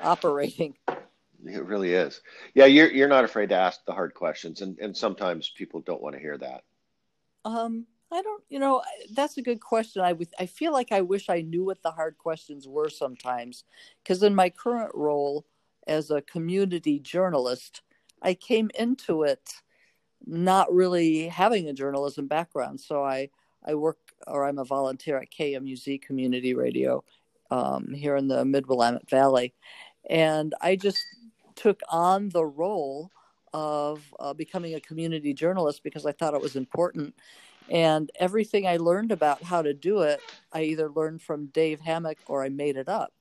operating. 0.01 0.75
It 1.45 1.63
really 1.65 1.93
is. 1.93 2.21
Yeah, 2.53 2.65
you're 2.65 2.89
you're 2.91 3.07
not 3.07 3.23
afraid 3.23 3.49
to 3.49 3.55
ask 3.55 3.83
the 3.85 3.93
hard 3.93 4.13
questions, 4.13 4.61
and 4.61 4.77
and 4.79 4.95
sometimes 4.95 5.49
people 5.49 5.81
don't 5.81 6.01
want 6.01 6.15
to 6.15 6.21
hear 6.21 6.37
that. 6.37 6.63
Um, 7.43 7.85
I 8.15 8.21
don't, 8.21 8.43
you 8.49 8.59
know, 8.59 8.81
that's 9.11 9.37
a 9.37 9.41
good 9.41 9.59
question. 9.59 10.01
I 10.01 10.13
would, 10.13 10.29
I 10.39 10.45
feel 10.45 10.71
like 10.71 10.93
I 10.93 11.01
wish 11.01 11.29
I 11.29 11.41
knew 11.41 11.65
what 11.65 11.83
the 11.83 11.91
hard 11.91 12.17
questions 12.17 12.65
were 12.65 12.89
sometimes, 12.89 13.65
because 14.01 14.23
in 14.23 14.33
my 14.33 14.49
current 14.49 14.91
role 14.93 15.45
as 15.85 16.11
a 16.11 16.21
community 16.21 16.97
journalist, 16.97 17.81
I 18.21 18.33
came 18.33 18.71
into 18.79 19.23
it 19.23 19.55
not 20.25 20.73
really 20.73 21.27
having 21.27 21.67
a 21.67 21.73
journalism 21.73 22.27
background. 22.27 22.79
So 22.79 23.03
I, 23.03 23.29
I 23.65 23.75
work 23.75 23.97
or 24.27 24.45
I'm 24.45 24.59
a 24.59 24.63
volunteer 24.63 25.17
at 25.17 25.31
KMUZ 25.31 26.01
Community 26.01 26.53
Radio 26.53 27.03
um, 27.51 27.93
here 27.93 28.15
in 28.15 28.29
the 28.29 28.45
Mid 28.45 28.65
Willamette 28.67 29.09
Valley, 29.09 29.53
and 30.09 30.55
I 30.61 30.77
just 30.77 31.03
took 31.55 31.81
on 31.89 32.29
the 32.29 32.45
role 32.45 33.11
of 33.53 34.01
uh, 34.19 34.33
becoming 34.33 34.75
a 34.75 34.81
community 34.81 35.33
journalist 35.33 35.83
because 35.83 36.05
I 36.05 36.11
thought 36.11 36.33
it 36.33 36.41
was 36.41 36.55
important. 36.55 37.13
And 37.69 38.11
everything 38.19 38.67
I 38.67 38.77
learned 38.77 39.11
about 39.11 39.41
how 39.43 39.61
to 39.61 39.73
do 39.73 40.01
it, 40.01 40.21
I 40.53 40.63
either 40.63 40.89
learned 40.89 41.21
from 41.21 41.47
Dave 41.47 41.79
Hammock 41.81 42.19
or 42.27 42.43
I 42.43 42.49
made 42.49 42.77
it 42.77 42.87
up. 42.89 43.13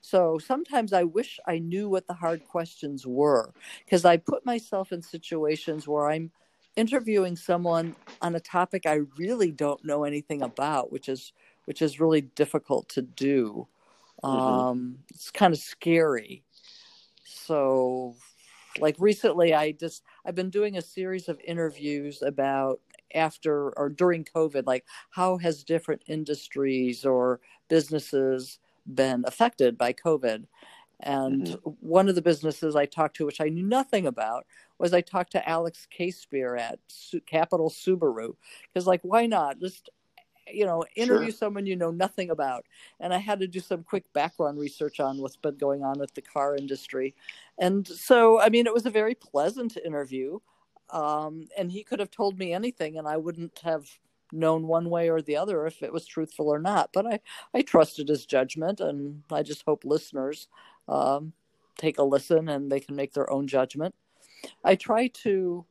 So 0.00 0.38
sometimes 0.38 0.92
I 0.92 1.02
wish 1.04 1.40
I 1.46 1.58
knew 1.58 1.88
what 1.88 2.06
the 2.06 2.14
hard 2.14 2.46
questions 2.46 3.06
were 3.06 3.52
because 3.84 4.04
I 4.04 4.16
put 4.16 4.46
myself 4.46 4.92
in 4.92 5.02
situations 5.02 5.88
where 5.88 6.08
I'm 6.08 6.30
interviewing 6.76 7.36
someone 7.36 7.96
on 8.22 8.36
a 8.36 8.40
topic 8.40 8.86
I 8.86 9.00
really 9.16 9.50
don't 9.50 9.84
know 9.84 10.04
anything 10.04 10.42
about, 10.42 10.92
which 10.92 11.08
is 11.08 11.32
which 11.64 11.82
is 11.82 12.00
really 12.00 12.22
difficult 12.22 12.88
to 12.90 13.02
do. 13.02 13.66
Mhm. 14.24 14.24
Um, 14.30 14.98
it's 15.10 15.30
kind 15.30 15.52
of 15.52 15.60
scary. 15.60 16.44
So, 17.24 18.14
like 18.80 18.96
recently, 18.98 19.54
I 19.54 19.72
just 19.72 20.04
I've 20.24 20.34
been 20.34 20.50
doing 20.50 20.76
a 20.76 20.82
series 20.82 21.28
of 21.28 21.40
interviews 21.40 22.22
about 22.22 22.80
after 23.14 23.70
or 23.78 23.88
during 23.88 24.24
COVID, 24.24 24.66
like 24.66 24.84
how 25.10 25.38
has 25.38 25.64
different 25.64 26.02
industries 26.06 27.04
or 27.04 27.40
businesses 27.68 28.58
been 28.86 29.24
affected 29.26 29.76
by 29.76 29.92
COVID. 29.92 30.46
And 31.00 31.46
mm-hmm. 31.46 31.70
one 31.80 32.08
of 32.08 32.16
the 32.16 32.22
businesses 32.22 32.74
I 32.74 32.86
talked 32.86 33.16
to, 33.16 33.26
which 33.26 33.40
I 33.40 33.48
knew 33.48 33.62
nothing 33.62 34.06
about, 34.06 34.46
was 34.78 34.92
I 34.92 35.00
talked 35.00 35.32
to 35.32 35.48
Alex 35.48 35.86
Casebeer 35.96 36.58
at 36.58 36.80
Su- 36.88 37.20
Capital 37.20 37.70
Subaru. 37.70 38.34
Because, 38.72 38.86
like, 38.86 39.02
why 39.02 39.26
not? 39.26 39.60
Just, 39.60 39.90
you 40.52 40.64
know, 40.64 40.84
interview 40.96 41.30
Sure. 41.30 41.38
someone 41.38 41.66
you 41.66 41.76
know 41.76 41.92
nothing 41.92 42.30
about. 42.30 42.64
And 42.98 43.14
I 43.14 43.18
had 43.18 43.38
to 43.40 43.46
do 43.46 43.60
some 43.60 43.84
quick 43.84 44.12
background 44.12 44.58
research 44.58 44.98
on 44.98 45.18
what's 45.18 45.36
been 45.36 45.56
going 45.56 45.84
on 45.84 46.00
with 46.00 46.14
the 46.14 46.22
car 46.22 46.56
industry. 46.56 47.14
And 47.58 47.86
so, 47.86 48.40
I 48.40 48.48
mean, 48.48 48.66
it 48.66 48.74
was 48.74 48.86
a 48.86 48.90
very 48.90 49.14
pleasant 49.14 49.76
interview. 49.76 50.40
Um, 50.90 51.48
and 51.56 51.70
he 51.70 51.84
could 51.84 52.00
have 52.00 52.10
told 52.10 52.38
me 52.38 52.52
anything, 52.52 52.98
and 52.98 53.06
I 53.06 53.16
wouldn't 53.16 53.60
have 53.64 53.88
known 54.32 54.66
one 54.66 54.90
way 54.90 55.08
or 55.08 55.22
the 55.22 55.36
other 55.36 55.66
if 55.66 55.82
it 55.82 55.92
was 55.92 56.06
truthful 56.06 56.48
or 56.48 56.58
not. 56.58 56.90
But 56.92 57.06
I, 57.06 57.20
I 57.54 57.62
trusted 57.62 58.08
his 58.08 58.26
judgment, 58.26 58.80
and 58.80 59.22
I 59.30 59.42
just 59.42 59.64
hope 59.66 59.84
listeners 59.84 60.48
um, 60.86 61.32
take 61.76 61.98
a 61.98 62.02
listen 62.02 62.48
and 62.48 62.70
they 62.70 62.80
can 62.80 62.96
make 62.96 63.12
their 63.12 63.30
own 63.30 63.46
judgment. 63.46 63.94
I 64.64 64.74
try 64.74 65.08
to, 65.22 65.64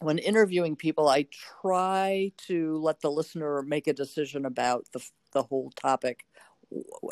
when 0.00 0.18
interviewing 0.18 0.76
people, 0.76 1.08
I 1.08 1.26
try 1.60 2.32
to 2.48 2.78
let 2.78 3.00
the 3.00 3.10
listener 3.10 3.62
make 3.62 3.86
a 3.86 3.92
decision 3.92 4.46
about 4.46 4.86
the 4.92 5.04
the 5.32 5.42
whole 5.42 5.70
topic 5.70 6.26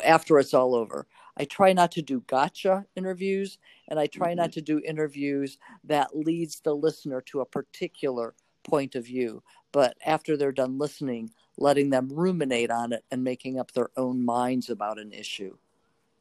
after 0.03 0.39
it's 0.39 0.53
all 0.53 0.75
over. 0.75 1.07
I 1.41 1.45
try 1.45 1.73
not 1.73 1.91
to 1.93 2.03
do 2.03 2.23
gotcha 2.27 2.85
interviews, 2.95 3.57
and 3.87 3.99
I 3.99 4.05
try 4.05 4.35
not 4.35 4.51
to 4.51 4.61
do 4.61 4.79
interviews 4.85 5.57
that 5.85 6.15
leads 6.15 6.59
the 6.59 6.75
listener 6.75 7.19
to 7.21 7.41
a 7.41 7.45
particular 7.47 8.35
point 8.63 8.93
of 8.93 9.07
view. 9.07 9.41
But 9.71 9.97
after 10.05 10.37
they're 10.37 10.51
done 10.51 10.77
listening, 10.77 11.31
letting 11.57 11.89
them 11.89 12.09
ruminate 12.13 12.69
on 12.69 12.93
it 12.93 13.05
and 13.09 13.23
making 13.23 13.57
up 13.59 13.71
their 13.71 13.89
own 13.97 14.23
minds 14.23 14.69
about 14.69 14.99
an 14.99 15.11
issue. 15.13 15.57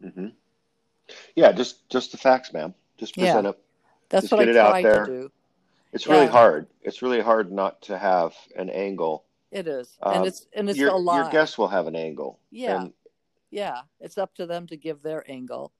hmm 0.02 0.28
Yeah, 1.36 1.52
just 1.52 1.86
just 1.90 2.12
the 2.12 2.18
facts, 2.18 2.54
ma'am. 2.54 2.72
Just 2.96 3.14
Yeah. 3.14 3.24
present 3.24 3.48
it. 3.48 3.58
That's 4.08 4.22
Just 4.22 4.32
what 4.32 4.40
get 4.40 4.48
I 4.48 4.52
it 4.52 4.56
out 4.56 4.70
try 4.72 4.82
there. 4.84 5.04
to 5.04 5.12
do. 5.12 5.32
It's 5.92 6.06
really 6.06 6.24
Yeah. 6.24 6.32
hard. 6.32 6.66
It's 6.80 7.02
really 7.02 7.20
hard 7.20 7.52
not 7.52 7.82
to 7.82 7.98
have 7.98 8.34
an 8.56 8.70
angle. 8.70 9.24
It 9.52 9.68
is, 9.68 9.98
Um, 10.02 10.14
and 10.14 10.26
it's 10.26 10.46
and 10.54 10.70
it's 10.70 10.78
your, 10.78 10.88
a 10.90 10.96
lie. 10.96 11.24
your 11.24 11.30
guests 11.30 11.58
will 11.58 11.68
have 11.68 11.88
an 11.88 11.96
angle. 11.96 12.38
Yeah. 12.50 12.84
And 12.84 12.92
yeah, 13.50 13.82
it's 14.00 14.18
up 14.18 14.34
to 14.36 14.46
them 14.46 14.66
to 14.68 14.76
give 14.76 15.02
their 15.02 15.28
angle. 15.30 15.72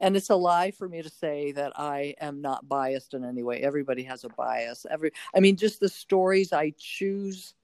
And 0.00 0.16
it's 0.16 0.30
a 0.30 0.36
lie 0.36 0.72
for 0.72 0.88
me 0.88 1.02
to 1.02 1.08
say 1.08 1.52
that 1.52 1.72
I 1.78 2.14
am 2.20 2.40
not 2.40 2.68
biased 2.68 3.14
in 3.14 3.24
any 3.24 3.42
way. 3.42 3.60
Everybody 3.60 4.02
has 4.04 4.24
a 4.24 4.28
bias. 4.28 4.86
Every 4.90 5.12
I 5.34 5.40
mean 5.40 5.56
just 5.56 5.80
the 5.80 5.88
stories 5.88 6.52
I 6.52 6.72
choose 6.76 7.54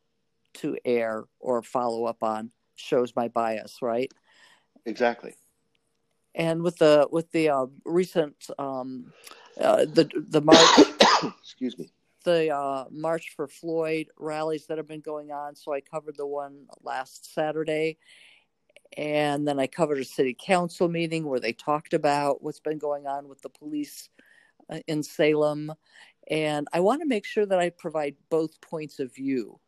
to 0.55 0.76
air 0.85 1.24
or 1.38 1.62
follow 1.62 2.05
up 2.05 2.22
on 2.22 2.50
shows 2.76 3.14
my 3.16 3.29
bias, 3.29 3.79
right? 3.83 4.12
exactly. 4.87 5.35
And 6.35 6.62
with 6.62 6.76
the 6.79 7.09
with 7.11 7.31
the 7.33 7.48
uh, 7.48 7.66
recent 7.85 8.46
um, 8.59 9.12
uh, 9.61 9.85
the 9.85 10.09
the 10.14 10.40
march 10.40 11.35
Excuse 11.40 11.76
me. 11.79 11.90
the 12.24 12.55
uh, 12.55 12.85
March 12.90 13.33
for 13.35 13.48
Floyd 13.48 14.07
rallies 14.16 14.66
that 14.66 14.79
have 14.79 14.87
been 14.87 15.00
going 15.00 15.33
on. 15.33 15.57
So 15.57 15.72
I 15.72 15.81
covered 15.81 16.16
the 16.16 16.26
one 16.26 16.66
last 16.83 17.35
Saturday. 17.35 17.98
And 18.96 19.46
then 19.46 19.61
I 19.61 19.66
covered 19.66 19.98
a 19.98 20.05
city 20.05 20.37
council 20.38 20.88
meeting 20.88 21.24
where 21.24 21.40
they 21.40 21.53
talked 21.53 21.94
about 21.94 22.42
what's 22.42 22.61
been 22.61 22.79
going 22.79 23.07
on 23.07 23.29
with 23.29 23.40
the 23.42 23.48
police 23.48 24.09
uh, 24.68 24.81
in 24.87 25.03
Salem. 25.03 25.72
And 26.29 26.66
I 26.72 26.81
want 26.81 27.00
to 27.03 27.07
make 27.09 27.24
sure 27.24 27.46
that 27.46 27.59
I 27.59 27.70
provide 27.70 28.16
both 28.31 28.61
points 28.61 28.98
of 28.98 29.14
view. 29.14 29.61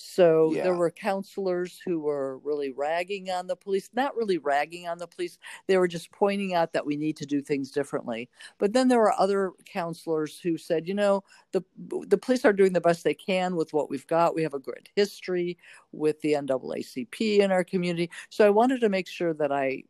So 0.00 0.54
Yeah. 0.54 0.62
there 0.62 0.76
were 0.76 0.92
counselors 0.92 1.80
who 1.84 1.98
were 1.98 2.38
really 2.38 2.70
ragging 2.70 3.30
on 3.30 3.48
the 3.48 3.56
police, 3.56 3.90
not 3.92 4.16
really 4.16 4.38
ragging 4.38 4.86
on 4.86 4.98
the 4.98 5.08
police. 5.08 5.38
They 5.66 5.76
were 5.76 5.88
just 5.88 6.12
pointing 6.12 6.54
out 6.54 6.72
that 6.72 6.86
we 6.86 6.96
need 6.96 7.16
to 7.16 7.26
do 7.26 7.42
things 7.42 7.72
differently. 7.72 8.30
But 8.58 8.72
then 8.74 8.86
there 8.88 9.00
were 9.00 9.12
other 9.20 9.52
counselors 9.66 10.38
who 10.38 10.56
said, 10.56 10.86
you 10.86 10.94
know, 10.94 11.24
the 11.52 11.62
the 12.06 12.16
police 12.18 12.44
are 12.44 12.52
doing 12.52 12.72
the 12.74 12.80
best 12.80 13.02
they 13.02 13.12
can 13.14 13.56
with 13.56 13.72
what 13.72 13.90
we've 13.90 14.06
got. 14.06 14.36
We 14.36 14.44
have 14.44 14.54
a 14.54 14.60
good 14.60 14.88
history 14.94 15.58
with 15.90 16.20
the 16.20 16.34
NAACP 16.34 17.40
in 17.40 17.50
our 17.50 17.64
community. 17.64 18.08
So 18.30 18.46
I 18.46 18.50
wanted 18.50 18.80
to 18.82 18.88
make 18.88 19.08
sure 19.08 19.34
that 19.34 19.50
I 19.52 19.82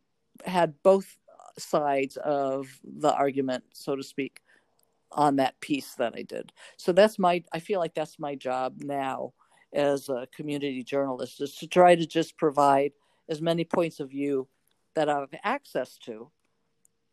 had 0.45 0.81
both 0.81 1.19
sides 1.57 2.17
of 2.17 2.79
the 2.83 3.13
argument, 3.13 3.63
so 3.73 3.95
to 3.95 4.03
speak, 4.03 4.41
on 5.11 5.37
that 5.37 5.59
piece 5.61 5.95
that 5.95 6.13
I 6.15 6.21
did. 6.23 6.53
So 6.77 6.91
that's 6.91 7.17
my 7.19 7.43
I 7.53 7.59
feel 7.59 7.79
like 7.79 7.95
that's 7.95 8.19
my 8.19 8.35
job 8.35 8.81
now 8.81 9.33
as 9.73 10.09
a 10.09 10.27
community 10.35 10.83
journalist 10.83 11.41
is 11.41 11.55
to 11.55 11.67
try 11.67 11.95
to 11.95 12.05
just 12.05 12.37
provide 12.37 12.91
as 13.27 13.41
many 13.41 13.63
points 13.63 13.99
of 13.99 14.09
view 14.09 14.47
that 14.95 15.09
I 15.09 15.19
have 15.19 15.29
access 15.43 15.97
to. 16.05 16.31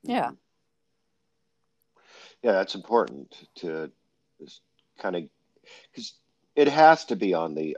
Yeah. 0.03 0.31
Yeah, 2.43 2.53
that's 2.53 2.75
important 2.75 3.35
to 3.57 3.91
kind 4.99 5.17
of 5.17 5.25
because 5.91 6.15
it 6.55 6.69
has 6.69 7.05
to 7.07 7.17
be 7.17 7.35
on 7.35 7.55
the 7.55 7.77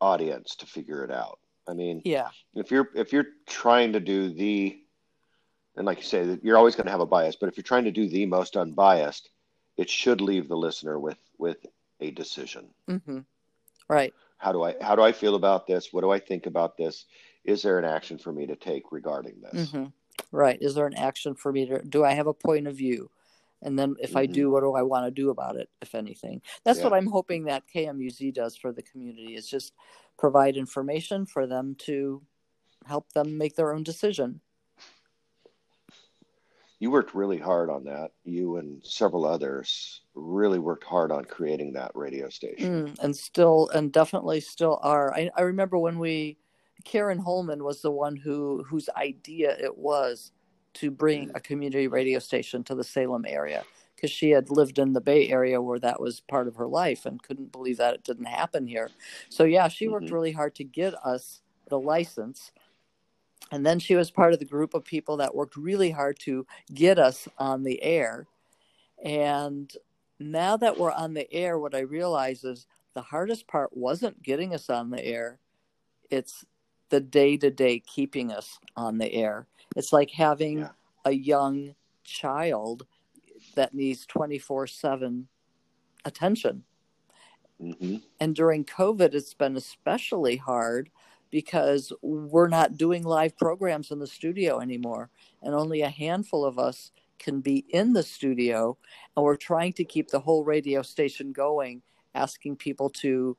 audience 0.00 0.56
to 0.56 0.66
figure 0.66 1.04
it 1.04 1.10
out. 1.10 1.38
I 1.68 1.74
mean, 1.74 2.02
Yeah. 2.04 2.28
if 2.54 2.70
you're 2.70 2.90
if 2.94 3.12
you're 3.12 3.26
trying 3.46 3.92
to 3.94 4.00
do 4.00 4.32
the 4.32 4.80
and 5.76 5.86
like 5.86 5.98
you 5.98 6.04
say 6.04 6.38
you're 6.42 6.58
always 6.58 6.74
going 6.74 6.86
to 6.86 6.90
have 6.90 7.00
a 7.00 7.06
bias 7.06 7.36
but 7.36 7.48
if 7.48 7.56
you're 7.56 7.62
trying 7.62 7.84
to 7.84 7.90
do 7.90 8.08
the 8.08 8.26
most 8.26 8.56
unbiased 8.56 9.30
it 9.76 9.88
should 9.88 10.20
leave 10.20 10.48
the 10.48 10.56
listener 10.56 10.98
with 10.98 11.18
with 11.38 11.64
a 12.00 12.10
decision 12.10 12.68
hmm 12.88 13.20
Right. 13.90 14.14
How 14.38 14.52
do 14.52 14.62
I 14.62 14.74
how 14.80 14.96
do 14.96 15.02
I 15.02 15.12
feel 15.12 15.34
about 15.34 15.66
this? 15.66 15.92
What 15.92 16.00
do 16.02 16.10
I 16.10 16.18
think 16.18 16.46
about 16.46 16.76
this? 16.76 17.06
Is 17.44 17.62
there 17.62 17.78
an 17.78 17.84
action 17.84 18.18
for 18.18 18.32
me 18.32 18.46
to 18.46 18.56
take 18.56 18.92
regarding 18.92 19.40
this? 19.42 19.70
Mm-hmm. 19.70 19.86
Right. 20.32 20.58
Is 20.60 20.74
there 20.74 20.86
an 20.86 20.96
action 20.96 21.34
for 21.34 21.52
me 21.52 21.66
to 21.66 21.82
do 21.82 22.04
I 22.04 22.12
have 22.12 22.26
a 22.26 22.34
point 22.34 22.66
of 22.66 22.76
view? 22.76 23.10
And 23.62 23.78
then 23.78 23.96
if 24.00 24.16
I 24.16 24.26
Mhm. 24.26 24.32
do, 24.32 24.50
what 24.50 24.60
do 24.62 24.72
I 24.74 24.82
want 24.82 25.06
to 25.06 25.10
do 25.10 25.28
about 25.28 25.56
it, 25.56 25.68
if 25.82 25.94
anything? 25.94 26.40
That's 26.64 26.78
Yeah. 26.78 26.84
what 26.84 26.94
I'm 26.94 27.08
hoping 27.08 27.44
that 27.44 27.66
KMUZ 27.66 28.32
does 28.32 28.56
for 28.56 28.72
the 28.72 28.82
community 28.82 29.34
is 29.34 29.46
just 29.46 29.74
provide 30.16 30.56
information 30.56 31.26
for 31.26 31.46
them 31.46 31.74
to 31.80 32.22
help 32.86 33.12
them 33.12 33.36
make 33.36 33.56
their 33.56 33.74
own 33.74 33.82
decision. 33.82 34.40
You 36.80 36.90
worked 36.90 37.14
really 37.14 37.38
hard 37.38 37.68
on 37.68 37.84
that. 37.84 38.12
You 38.24 38.56
and 38.56 38.82
several 38.84 39.26
others 39.26 40.00
really 40.14 40.58
worked 40.58 40.84
hard 40.84 41.12
on 41.12 41.26
creating 41.26 41.74
that 41.74 41.92
radio 41.94 42.30
station. 42.30 42.86
Mm, 42.88 42.98
and 43.00 43.14
still, 43.14 43.68
and 43.74 43.92
definitely 43.92 44.40
still 44.40 44.80
are. 44.82 45.12
I, 45.14 45.30
I 45.36 45.42
remember 45.42 45.78
when 45.78 45.98
we, 45.98 46.38
Karen 46.84 47.18
Holman 47.18 47.62
was 47.64 47.82
the 47.82 47.90
one 47.90 48.16
who 48.16 48.64
whose 48.66 48.88
idea 48.96 49.56
it 49.58 49.76
was 49.76 50.32
to 50.74 50.90
bring 50.90 51.30
a 51.34 51.40
community 51.40 51.86
radio 51.86 52.18
station 52.18 52.64
to 52.64 52.74
the 52.74 52.84
Salem 52.84 53.26
area 53.28 53.64
because 53.94 54.10
she 54.10 54.30
had 54.30 54.50
lived 54.50 54.78
in 54.78 54.94
the 54.94 55.00
Bay 55.02 55.28
Area 55.28 55.60
where 55.60 55.78
that 55.80 56.00
was 56.00 56.20
part 56.20 56.48
of 56.48 56.56
her 56.56 56.66
life 56.66 57.04
and 57.04 57.22
couldn't 57.22 57.52
believe 57.52 57.76
that 57.76 57.94
it 57.94 58.04
didn't 58.04 58.24
happen 58.26 58.66
here. 58.66 58.88
So 59.28 59.44
yeah, 59.44 59.68
she 59.68 59.88
worked 59.88 60.06
Mhm. 60.06 60.12
really 60.12 60.32
hard 60.32 60.54
to 60.54 60.64
get 60.64 60.94
us 61.04 61.42
the 61.68 61.78
license. 61.78 62.52
And 63.52 63.66
then 63.66 63.78
she 63.78 63.94
was 63.96 64.10
part 64.10 64.32
of 64.32 64.38
the 64.38 64.44
group 64.44 64.74
of 64.74 64.84
people 64.84 65.16
that 65.18 65.34
worked 65.34 65.56
really 65.56 65.90
hard 65.90 66.18
to 66.20 66.46
get 66.72 66.98
us 66.98 67.26
on 67.38 67.62
the 67.64 67.82
air. 67.82 68.26
And 69.04 69.72
now 70.18 70.56
that 70.58 70.78
we're 70.78 70.92
on 70.92 71.14
the 71.14 71.32
air, 71.32 71.58
what 71.58 71.74
I 71.74 71.80
realize 71.80 72.44
is 72.44 72.66
the 72.94 73.02
hardest 73.02 73.48
part 73.48 73.76
wasn't 73.76 74.22
getting 74.22 74.54
us 74.54 74.70
on 74.70 74.90
the 74.90 75.04
air. 75.04 75.40
It's 76.10 76.44
the 76.90 77.00
day 77.00 77.36
to 77.38 77.50
day 77.50 77.80
keeping 77.80 78.30
us 78.32 78.58
on 78.76 78.98
the 78.98 79.12
air. 79.12 79.46
It's 79.76 79.92
like 79.92 80.10
having 80.10 80.58
Yeah. 80.58 80.70
a 81.04 81.12
young 81.12 81.74
child 82.04 82.86
that 83.54 83.74
needs 83.74 84.06
24 84.06 84.66
7 84.66 85.28
attention. 86.04 86.64
hmm 87.58 87.96
And 88.20 88.34
during 88.34 88.64
COVID, 88.64 89.14
it's 89.14 89.34
been 89.34 89.56
especially 89.56 90.36
hard 90.36 90.90
because 91.30 91.92
we're 92.02 92.48
not 92.48 92.76
doing 92.76 93.04
live 93.04 93.36
programs 93.36 93.90
in 93.90 93.98
the 93.98 94.06
studio 94.06 94.60
anymore. 94.60 95.10
And 95.42 95.54
only 95.54 95.82
a 95.82 95.88
handful 95.88 96.44
of 96.44 96.58
us 96.58 96.90
can 97.18 97.40
be 97.40 97.64
in 97.68 97.92
the 97.92 98.02
studio. 98.02 98.76
And 99.16 99.24
we're 99.24 99.36
trying 99.36 99.72
to 99.74 99.84
keep 99.84 100.08
the 100.08 100.20
whole 100.20 100.44
radio 100.44 100.82
station 100.82 101.32
going, 101.32 101.82
asking 102.14 102.56
people 102.56 102.90
to 102.90 103.36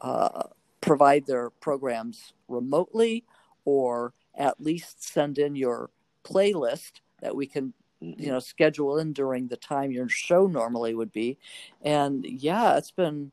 uh, 0.00 0.44
provide 0.80 1.26
their 1.26 1.50
programs 1.50 2.32
remotely 2.48 3.24
or 3.64 4.14
at 4.36 4.60
least 4.60 5.02
send 5.02 5.38
in 5.38 5.56
your 5.56 5.90
playlist 6.24 7.00
that 7.20 7.34
we 7.34 7.46
can 7.46 7.72
you 8.00 8.28
know 8.28 8.38
schedule 8.38 8.98
in 8.98 9.12
during 9.12 9.48
the 9.48 9.56
time 9.56 9.90
your 9.90 10.08
show 10.08 10.46
normally 10.46 10.94
would 10.94 11.10
be 11.12 11.38
and 11.82 12.26
yeah 12.26 12.76
it's 12.76 12.90
been 12.90 13.32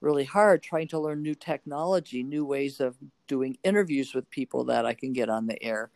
really 0.00 0.24
hard 0.24 0.62
trying 0.62 0.88
to 0.88 0.98
learn 0.98 1.22
new 1.22 1.34
technology 1.34 2.22
new 2.22 2.44
ways 2.44 2.80
of 2.80 2.96
doing 3.26 3.56
interviews 3.64 4.14
with 4.14 4.28
people 4.30 4.64
that 4.64 4.84
i 4.86 4.92
can 4.94 5.12
get 5.12 5.28
on 5.28 5.46
the 5.46 5.60
air 5.62 5.90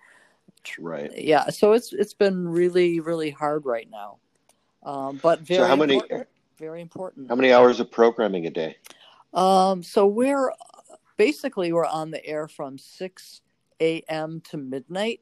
Right. 0.79 1.11
yeah 1.17 1.49
so 1.49 1.73
it's 1.73 1.93
it's 1.93 2.15
been 2.15 2.47
really 2.49 3.01
really 3.01 3.31
hard 3.31 3.65
right 3.65 3.89
now 3.91 4.19
um, 4.83 5.19
but 5.23 5.41
very 5.41 5.65
So 5.65 5.69
how 5.69 5.77
many 5.77 5.95
important, 5.95 6.29
very 6.59 6.81
important 6.83 7.29
how 7.29 7.35
many 7.35 7.53
hours 7.53 7.81
of 7.81 7.91
programming 7.91 8.47
a 8.47 8.51
day? 8.51 8.77
um, 9.33 9.83
so 9.83 10.07
we're 10.07 10.53
basically 11.17 11.73
we're 11.73 11.87
on 11.87 12.11
the 12.11 12.25
air 12.27 12.49
from 12.49 12.79
6 12.79 13.41
a.m. 13.81 14.41
to 14.51 14.57
midnight, 14.57 15.21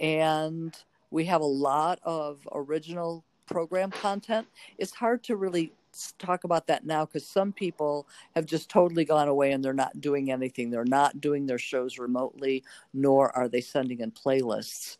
and 0.00 0.76
we 1.10 1.24
have 1.24 1.40
a 1.40 1.46
lot 1.46 2.00
of 2.02 2.46
original 2.52 3.24
program 3.46 3.90
content. 3.90 4.46
It's 4.78 4.92
hard 4.92 5.22
to 5.24 5.36
really 5.36 5.72
talk 6.18 6.44
about 6.44 6.66
that 6.68 6.84
now 6.84 7.04
because 7.04 7.26
some 7.26 7.52
people 7.52 8.08
have 8.34 8.46
just 8.46 8.68
totally 8.68 9.04
gone 9.04 9.28
away 9.28 9.52
and 9.52 9.64
they're 9.64 9.72
not 9.72 10.00
doing 10.00 10.30
anything. 10.30 10.70
They're 10.70 10.84
not 10.84 11.20
doing 11.20 11.46
their 11.46 11.58
shows 11.58 11.98
remotely, 11.98 12.64
nor 12.92 13.34
are 13.36 13.48
they 13.48 13.60
sending 13.60 14.00
in 14.00 14.10
playlists. 14.10 14.98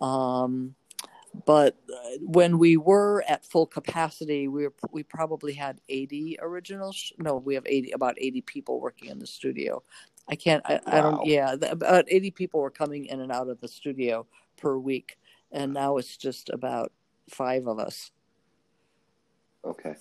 Um, 0.00 0.74
but 1.46 1.78
uh, 1.90 2.18
when 2.20 2.58
we 2.58 2.76
were 2.76 3.24
at 3.26 3.44
full 3.44 3.66
capacity, 3.66 4.48
we 4.48 4.64
were, 4.64 4.74
we 4.90 5.02
probably 5.02 5.54
had 5.54 5.80
80 5.88 6.38
original. 6.42 6.92
Sh- 6.92 7.12
no, 7.18 7.36
we 7.36 7.54
have 7.54 7.66
80 7.66 7.92
about 7.92 8.16
80 8.18 8.42
people 8.42 8.80
working 8.80 9.08
in 9.08 9.18
the 9.18 9.26
studio. 9.26 9.82
I 10.28 10.36
can't. 10.36 10.62
I, 10.66 10.80
I 10.86 11.00
don't. 11.00 11.26
Yeah, 11.26 11.54
about 11.62 12.04
80 12.08 12.30
people 12.32 12.60
were 12.60 12.70
coming 12.70 13.06
in 13.06 13.20
and 13.20 13.32
out 13.32 13.48
of 13.48 13.60
the 13.60 13.68
studio 13.68 14.26
per 14.56 14.76
week, 14.76 15.18
and 15.50 15.72
now 15.72 15.96
it's 15.96 16.16
just 16.16 16.50
about 16.50 16.92
five 17.28 17.66
of 17.66 17.78
us. 17.78 18.12
Okay. 19.64 19.96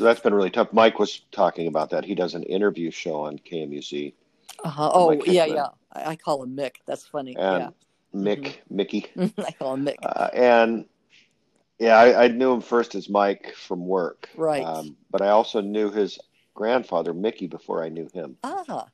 So 0.00 0.04
that's 0.04 0.20
been 0.20 0.32
really 0.32 0.48
tough. 0.48 0.72
Mike 0.72 0.98
was 0.98 1.20
talking 1.30 1.66
about 1.66 1.90
that. 1.90 2.06
He 2.06 2.14
does 2.14 2.34
an 2.34 2.42
interview 2.44 2.90
show 2.90 3.20
on 3.20 3.38
KMUZ. 3.38 4.14
Uh-huh. 4.64 4.90
Oh, 4.94 5.08
Mike 5.08 5.26
yeah, 5.26 5.44
Hickman. 5.44 5.56
yeah. 5.56 5.66
I, 5.92 6.10
I 6.12 6.16
call 6.16 6.42
him 6.42 6.56
Mick. 6.56 6.76
That's 6.86 7.04
funny. 7.04 7.36
And 7.36 7.74
Mick, 8.14 8.60
Mickey. 8.70 9.08
I 9.36 9.52
call 9.58 9.74
him 9.74 9.84
Mick. 9.84 9.96
Uh, 10.02 10.30
and 10.32 10.86
yeah, 11.78 11.98
I, 11.98 12.24
I 12.24 12.28
knew 12.28 12.50
him 12.50 12.62
first 12.62 12.94
as 12.94 13.10
Mike 13.10 13.52
from 13.54 13.86
work. 13.86 14.30
Right. 14.38 14.64
Um, 14.64 14.96
but 15.10 15.20
I 15.20 15.28
also 15.28 15.60
knew 15.60 15.90
his 15.90 16.18
grandfather, 16.54 17.12
Mickey, 17.12 17.46
before 17.46 17.84
I 17.84 17.90
knew 17.90 18.08
him. 18.14 18.38
ah. 18.42 18.86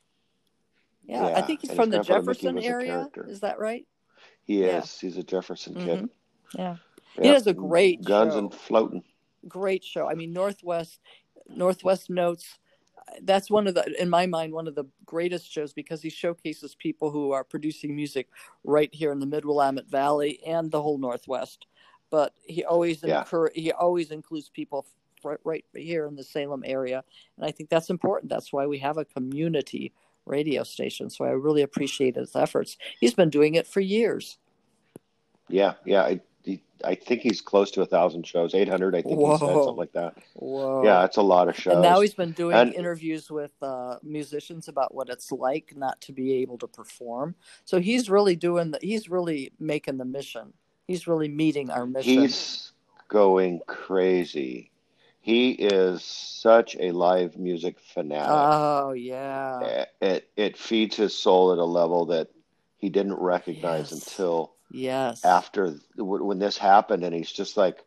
Yeah, 1.07 1.25
I 1.37 1.43
think 1.43 1.61
he's 1.61 1.71
and 1.71 1.77
from 1.79 1.91
the 1.91 1.99
his 1.99 2.09
grandfather 2.09 2.33
Mickey 2.33 2.47
Jefferson 2.49 2.69
area. 2.69 3.09
Is 3.29 3.43
that 3.43 3.61
right? 3.61 3.87
He 4.43 4.65
Yeah. 4.65 4.81
He's 4.81 5.17
a 5.17 5.23
Jefferson 5.23 5.75
kid. 5.77 6.03
Mhm. 6.03 6.09
Yeah. 6.59 6.77
He 7.15 7.29
does 7.29 7.47
a 7.47 7.55
great 7.55 8.03
Guns 8.03 8.33
show. 8.35 8.39
and 8.41 8.53
floating. 8.53 9.05
Great 9.49 9.85
show. 9.85 10.09
I 10.09 10.15
mean, 10.15 10.33
Northwest 10.33 11.01
Northwest 11.49 12.11
Notes. 12.11 12.59
That's 13.23 13.49
one 13.49 13.69
of 13.69 13.75
the, 13.75 14.03
in 14.03 14.11
my 14.11 14.27
mind, 14.27 14.53
one 14.53 14.67
of 14.67 14.75
the 14.75 14.87
greatest 15.05 15.51
shows 15.51 15.73
because 15.73 16.03
he 16.03 16.11
showcases 16.11 16.75
people 16.75 17.11
who 17.11 17.31
are 17.31 17.45
producing 17.45 17.95
music 17.95 18.29
right 18.65 18.93
here 18.93 19.13
in 19.13 19.21
the 19.21 19.27
Mid 19.27 19.45
Willamette 19.45 19.89
Valley 19.89 20.41
and 20.45 20.71
the 20.71 20.83
whole 20.83 20.99
Northwest. 20.99 21.67
But 22.11 22.35
he 22.43 22.65
always 22.65 23.03
Yeah. 23.03 23.21
incur, 23.21 23.51
he 23.55 23.71
always 23.71 24.11
includes 24.11 24.49
people 24.49 24.87
right, 25.23 25.39
right 25.45 25.65
here 25.75 26.07
in 26.07 26.17
the 26.17 26.25
Salem 26.25 26.63
area, 26.67 27.05
and 27.37 27.47
I 27.47 27.53
think 27.53 27.71
that's 27.71 27.91
important. 27.91 28.31
That's 28.31 28.53
why 28.53 28.67
we 28.67 28.79
have 28.79 28.99
a 28.99 29.05
community 29.05 29.93
radio 30.25 30.65
station. 30.65 31.09
So 31.09 31.25
I 31.25 31.31
really 31.31 31.63
appreciate 31.63 32.17
his 32.17 32.35
efforts. 32.35 32.77
He's 33.01 33.15
been 33.15 33.31
doing 33.31 33.55
it 33.55 33.67
for 33.67 33.81
years. 33.81 34.39
Yeah, 35.49 35.75
yeah. 35.85 36.03
I, 36.03 36.21
I 36.85 36.95
think 36.95 37.23
he's 37.23 37.41
close 37.41 37.71
to 37.73 37.83
a 37.83 37.87
thousand 37.87 38.27
shows, 38.27 38.55
800, 38.55 38.95
I 38.95 39.03
think 39.03 39.19
he 39.19 39.25
said, 39.27 39.39
something 39.39 39.77
like 39.77 39.93
that. 39.93 40.15
Whoa! 40.35 40.85
Yeah, 40.85 41.05
it's 41.05 41.17
a 41.17 41.23
lot 41.23 41.49
of 41.49 41.57
shows. 41.57 41.75
And 41.75 41.83
now 41.83 42.01
he's 42.01 42.15
been 42.15 42.33
doing 42.33 42.57
And- 42.57 42.75
interviews 42.75 43.31
with 43.31 43.53
uh, 43.63 43.97
musicians 44.03 44.69
about 44.69 44.95
what 44.95 45.09
it's 45.09 45.33
like 45.33 45.73
not 45.77 46.01
to 46.03 46.13
be 46.13 46.35
able 46.35 46.59
to 46.59 46.67
perform. 46.67 47.35
So 47.65 47.81
he's 47.81 48.11
really 48.11 48.37
doing 48.37 48.73
the, 48.73 48.79
he's 48.83 49.09
really 49.09 49.53
making 49.59 49.97
the 49.99 50.05
mission. 50.05 50.53
He's 50.87 51.07
really 51.09 51.29
meeting 51.29 51.71
our 51.71 51.87
mission. 51.87 52.21
He's 52.23 52.73
going 53.09 53.61
crazy. 53.67 54.71
He 55.21 55.51
is 55.53 56.05
such 56.05 56.77
a 56.79 56.93
live 56.93 57.37
music 57.37 57.81
fanatic. 57.81 58.29
oh 58.31 58.93
yeah. 58.93 59.87
it 60.01 60.29
it 60.37 60.57
feeds 60.57 60.97
his 60.97 61.17
soul 61.17 61.53
at 61.53 61.59
a 61.59 61.65
level 61.65 62.07
that 62.07 62.29
he 62.79 62.91
didn't 62.91 63.15
recognize 63.15 63.91
Yes. 63.91 63.93
until 63.93 64.53
Yes. 64.71 65.25
after 65.25 65.75
when 65.97 66.39
this 66.39 66.59
happened, 66.59 67.05
and 67.05 67.15
he's 67.15 67.33
just 67.33 67.57
like, 67.57 67.85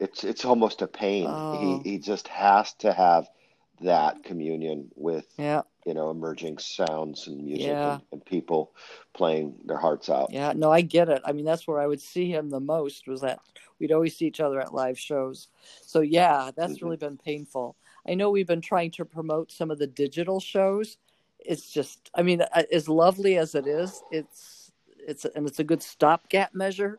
it's 0.00 0.24
it's 0.24 0.44
almost 0.44 0.82
a 0.82 0.86
pain. 0.86 1.26
Oh. 1.28 1.80
He 1.82 1.90
he 1.90 1.98
just 1.98 2.28
has 2.28 2.72
to 2.74 2.92
have 2.92 3.28
that 3.82 4.24
communion 4.24 4.90
with 4.94 5.26
Yeah. 5.36 5.62
you 5.84 5.92
know 5.94 6.10
emerging 6.10 6.58
sounds 6.58 7.26
and 7.26 7.44
music 7.44 7.66
Yeah. 7.68 7.92
and, 7.94 8.02
and 8.12 8.24
people 8.24 8.72
playing 9.12 9.54
their 9.66 9.76
hearts 9.76 10.08
out. 10.08 10.30
Yeah. 10.32 10.52
No, 10.56 10.72
I 10.72 10.80
get 10.80 11.08
it. 11.08 11.22
I 11.24 11.32
mean, 11.32 11.44
that's 11.44 11.66
where 11.68 11.78
I 11.80 11.86
would 11.86 12.00
see 12.00 12.30
him 12.30 12.48
the 12.50 12.60
most 12.60 13.06
was 13.06 13.20
that 13.20 13.40
we'd 13.78 13.92
always 13.92 14.16
see 14.16 14.26
each 14.26 14.40
other 14.40 14.60
at 14.60 14.72
live 14.74 14.98
shows. 14.98 15.48
So 15.82 16.00
yeah, 16.00 16.50
that's 16.56 16.78
Mhm. 16.78 16.82
really 16.82 16.96
been 16.96 17.18
painful. 17.18 17.76
I 18.08 18.14
know 18.14 18.30
we've 18.30 18.46
been 18.46 18.60
trying 18.62 18.92
to 18.92 19.04
promote 19.04 19.52
some 19.52 19.70
of 19.70 19.78
the 19.78 19.86
digital 19.86 20.40
shows. 20.40 20.96
It's 21.38 21.70
just, 21.70 22.10
I 22.14 22.22
mean, 22.22 22.40
as 22.72 22.88
lovely 22.88 23.36
as 23.36 23.54
it 23.54 23.66
is, 23.66 24.02
it's 24.10 24.55
it's 25.06 25.24
and 25.24 25.46
it's 25.48 25.58
a 25.60 25.64
good 25.64 25.82
stopgap 25.82 26.54
measure, 26.54 26.98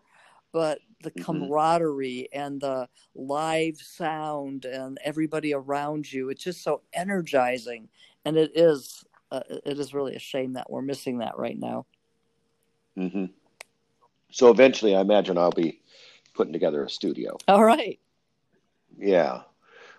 but 0.52 0.80
the 1.04 1.12
Mhm. 1.12 1.24
camaraderie 1.24 2.28
and 2.34 2.60
the 2.60 2.90
live 3.14 3.78
sound 3.78 4.66
and 4.66 4.98
everybody 5.04 5.54
around 5.54 6.12
you, 6.12 6.30
it's 6.30 6.44
just 6.44 6.64
so 6.64 6.82
energizing, 6.94 7.90
and 8.26 8.38
it 8.38 8.52
is. 8.56 9.04
Uh, 9.30 9.42
it 9.50 9.78
is 9.78 9.94
really 9.94 10.16
a 10.16 10.20
shame 10.20 10.54
that 10.54 10.70
we're 10.70 10.82
missing 10.82 11.18
that 11.18 11.38
right 11.38 11.60
now. 11.60 11.86
hmm 12.96 13.26
So 14.32 14.50
eventually, 14.52 14.96
I 14.96 15.02
imagine 15.02 15.38
I'll 15.38 15.52
be 15.52 15.82
putting 16.34 16.54
together 16.54 16.84
a 16.84 16.90
studio. 16.90 17.38
All 17.48 17.64
right. 17.64 18.00
Yeah. 18.98 19.42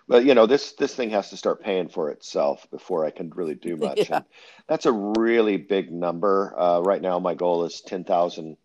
But 0.09 0.25
you 0.25 0.33
know 0.33 0.45
this 0.47 0.73
this 0.73 0.93
thing 0.95 1.11
has 1.11 1.29
to 1.29 1.37
start 1.37 1.63
paying 1.63 1.87
for 1.87 2.09
itself 2.09 2.67
before 2.71 3.05
I 3.05 3.11
can 3.11 3.29
really 3.29 3.55
do 3.55 3.77
much. 3.87 4.09
Yeah. 4.09 4.17
And 4.17 4.25
that's 4.67 4.85
a 4.85 4.91
really 4.91 5.55
big 5.55 5.91
number. 5.91 6.53
Uh, 6.59 6.81
right 6.81 7.01
now, 7.01 7.19
my 7.19 7.35
goal 7.35 7.63
is 7.63 7.79
ten 7.81 8.03
thousand 8.03 8.57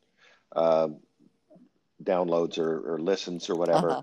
uh, 0.56 0.88
downloads 2.02 2.58
or, 2.58 2.94
or 2.94 2.98
listens 2.98 3.48
or 3.48 3.54
whatever. 3.54 4.02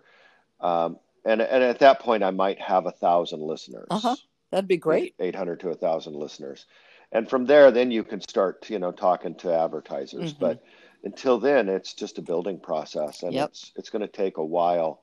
Um, 0.59 0.99
and 1.25 1.41
and 1.41 1.63
at 1.63 1.79
that 1.79 1.99
point, 1.99 2.23
I 2.23 2.31
might 2.31 2.59
have 2.61 2.85
a 2.85 2.91
thousand 2.91 3.41
listeners. 3.41 3.87
Uh-huh. 3.89 4.15
That'd 4.51 4.67
be 4.67 4.77
great. 4.77 5.15
Eight 5.19 5.35
hundred 5.35 5.59
to 5.61 5.69
a 5.69 5.75
thousand 5.75 6.15
listeners, 6.15 6.65
and 7.11 7.29
from 7.29 7.45
there, 7.45 7.71
then 7.71 7.91
you 7.91 8.03
can 8.03 8.21
start 8.21 8.69
you 8.69 8.79
know 8.79 8.91
talking 8.91 9.35
to 9.35 9.53
advertisers. 9.53 10.33
Mhm. 10.33 10.39
But 10.39 10.63
until 11.03 11.39
then, 11.39 11.69
it's 11.69 11.93
just 11.93 12.17
a 12.17 12.21
building 12.21 12.59
process, 12.59 13.23
and 13.23 13.33
Yep. 13.33 13.49
it's 13.49 13.71
it's 13.75 13.89
going 13.89 14.01
to 14.03 14.07
take 14.07 14.37
a 14.37 14.45
while. 14.45 15.01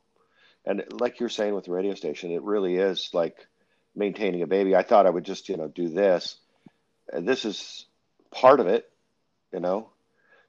And 0.65 0.85
like 0.93 1.21
you're 1.21 1.29
saying 1.29 1.55
with 1.55 1.65
the 1.65 1.73
radio 1.73 1.95
station, 1.95 2.31
it 2.31 2.43
really 2.43 2.77
is 2.77 3.11
like 3.13 3.37
maintaining 3.95 4.43
a 4.43 4.47
baby. 4.47 4.75
I 4.77 4.83
thought 4.83 5.07
I 5.07 5.11
would 5.11 5.25
just 5.25 5.49
you 5.49 5.57
know 5.57 5.69
do 5.69 5.89
this, 5.89 6.37
and 7.13 7.27
this 7.27 7.45
is 7.45 7.87
part 8.31 8.61
of 8.61 8.67
it. 8.67 8.91
You 9.53 9.61
know, 9.61 9.91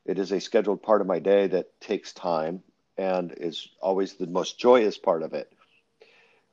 it 0.05 0.19
is 0.19 0.31
a 0.31 0.39
scheduled 0.39 0.81
part 0.83 1.01
of 1.01 1.07
my 1.07 1.19
day 1.19 1.47
that 1.47 1.79
takes 1.81 2.13
time 2.13 2.63
and 2.97 3.33
is 3.37 3.69
always 3.81 4.13
the 4.15 4.27
most 4.27 4.59
joyous 4.59 4.97
part 4.97 5.23
of 5.23 5.33
it. 5.33 5.51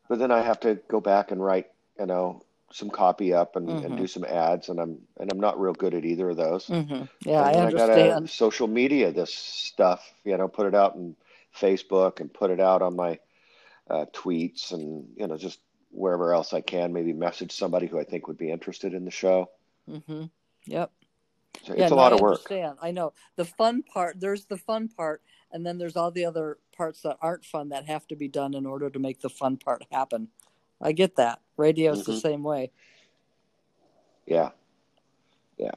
But 0.09 0.19
then 0.19 0.31
I 0.31 0.41
have 0.43 0.61
to 0.61 0.75
go 0.75 1.01
back 1.01 1.31
and 1.31 1.43
write, 1.43 1.71
you 1.99 2.07
know, 2.07 2.43
some 2.73 2.91
copy 2.91 3.33
up 3.33 3.57
and, 3.57 3.81
and 3.81 3.95
Mhm. 3.95 3.97
do 3.97 4.07
some 4.07 4.25
ads, 4.25 4.69
and 4.69 4.81
I'm 4.81 5.07
and 5.19 5.31
I'm 5.31 5.41
not 5.41 5.61
real 5.61 5.75
good 5.75 5.95
at 5.95 6.05
either 6.05 6.31
of 6.31 6.37
those. 6.37 6.73
hmm 6.73 7.05
Yeah, 7.25 7.43
I 7.43 7.55
And 7.59 7.63
understand. 7.63 7.75
gotta 7.75 8.27
social 8.27 8.67
media 8.69 9.13
this 9.13 9.35
stuff, 9.35 10.15
you 10.25 10.37
know, 10.37 10.49
put 10.49 10.67
it 10.67 10.75
out 10.75 10.95
in 10.97 11.17
Facebook 11.55 12.21
and 12.21 12.33
put 12.33 12.51
it 12.51 12.61
out 12.61 12.83
on 12.83 12.97
my 12.97 13.19
uh, 13.89 14.07
tweets 14.13 14.73
and 14.73 15.09
you 15.17 15.27
know 15.27 15.37
just 15.37 15.61
wherever 15.91 16.35
else 16.35 16.53
I 16.53 16.61
can. 16.61 16.93
Maybe 16.93 17.13
message 17.13 17.53
somebody 17.53 17.87
who 17.87 17.99
I 17.99 18.05
think 18.05 18.29
would 18.29 18.39
be 18.39 18.51
interested 18.51 18.95
in 18.95 19.05
the 19.05 19.11
show. 19.11 19.51
Mm-hmm. 19.89 20.25
Yep. 20.67 20.91
So 21.65 21.75
yeah, 21.75 21.83
it's 21.85 21.93
a 21.93 21.95
no, 21.95 22.01
lot 22.01 22.13
of 22.13 22.21
work. 22.21 22.33
understand. 22.33 22.79
I 22.83 22.91
know 22.91 23.13
the 23.37 23.45
fun 23.45 23.83
part. 23.83 24.21
There's 24.21 24.45
the 24.45 24.59
fun 24.59 24.89
part, 24.89 25.23
and 25.53 25.65
then 25.65 25.79
there's 25.79 25.97
all 25.97 26.11
the 26.11 26.25
other 26.25 26.59
parts 26.77 27.03
that 27.03 27.17
aren't 27.23 27.45
fun 27.45 27.71
that 27.71 27.87
have 27.87 28.07
to 28.09 28.17
be 28.17 28.29
done 28.29 28.55
in 28.55 28.67
order 28.67 28.91
to 28.91 28.99
make 28.99 29.21
the 29.21 29.31
fun 29.31 29.57
part 29.57 29.85
happen. 29.91 30.29
I 30.81 30.93
get 30.93 31.17
that. 31.17 31.41
Radio's 31.57 32.05
the 32.05 32.13
Mhm. 32.13 32.21
same 32.21 32.43
way. 32.43 32.71
Yeah. 34.27 34.51
Yeah. 35.57 35.71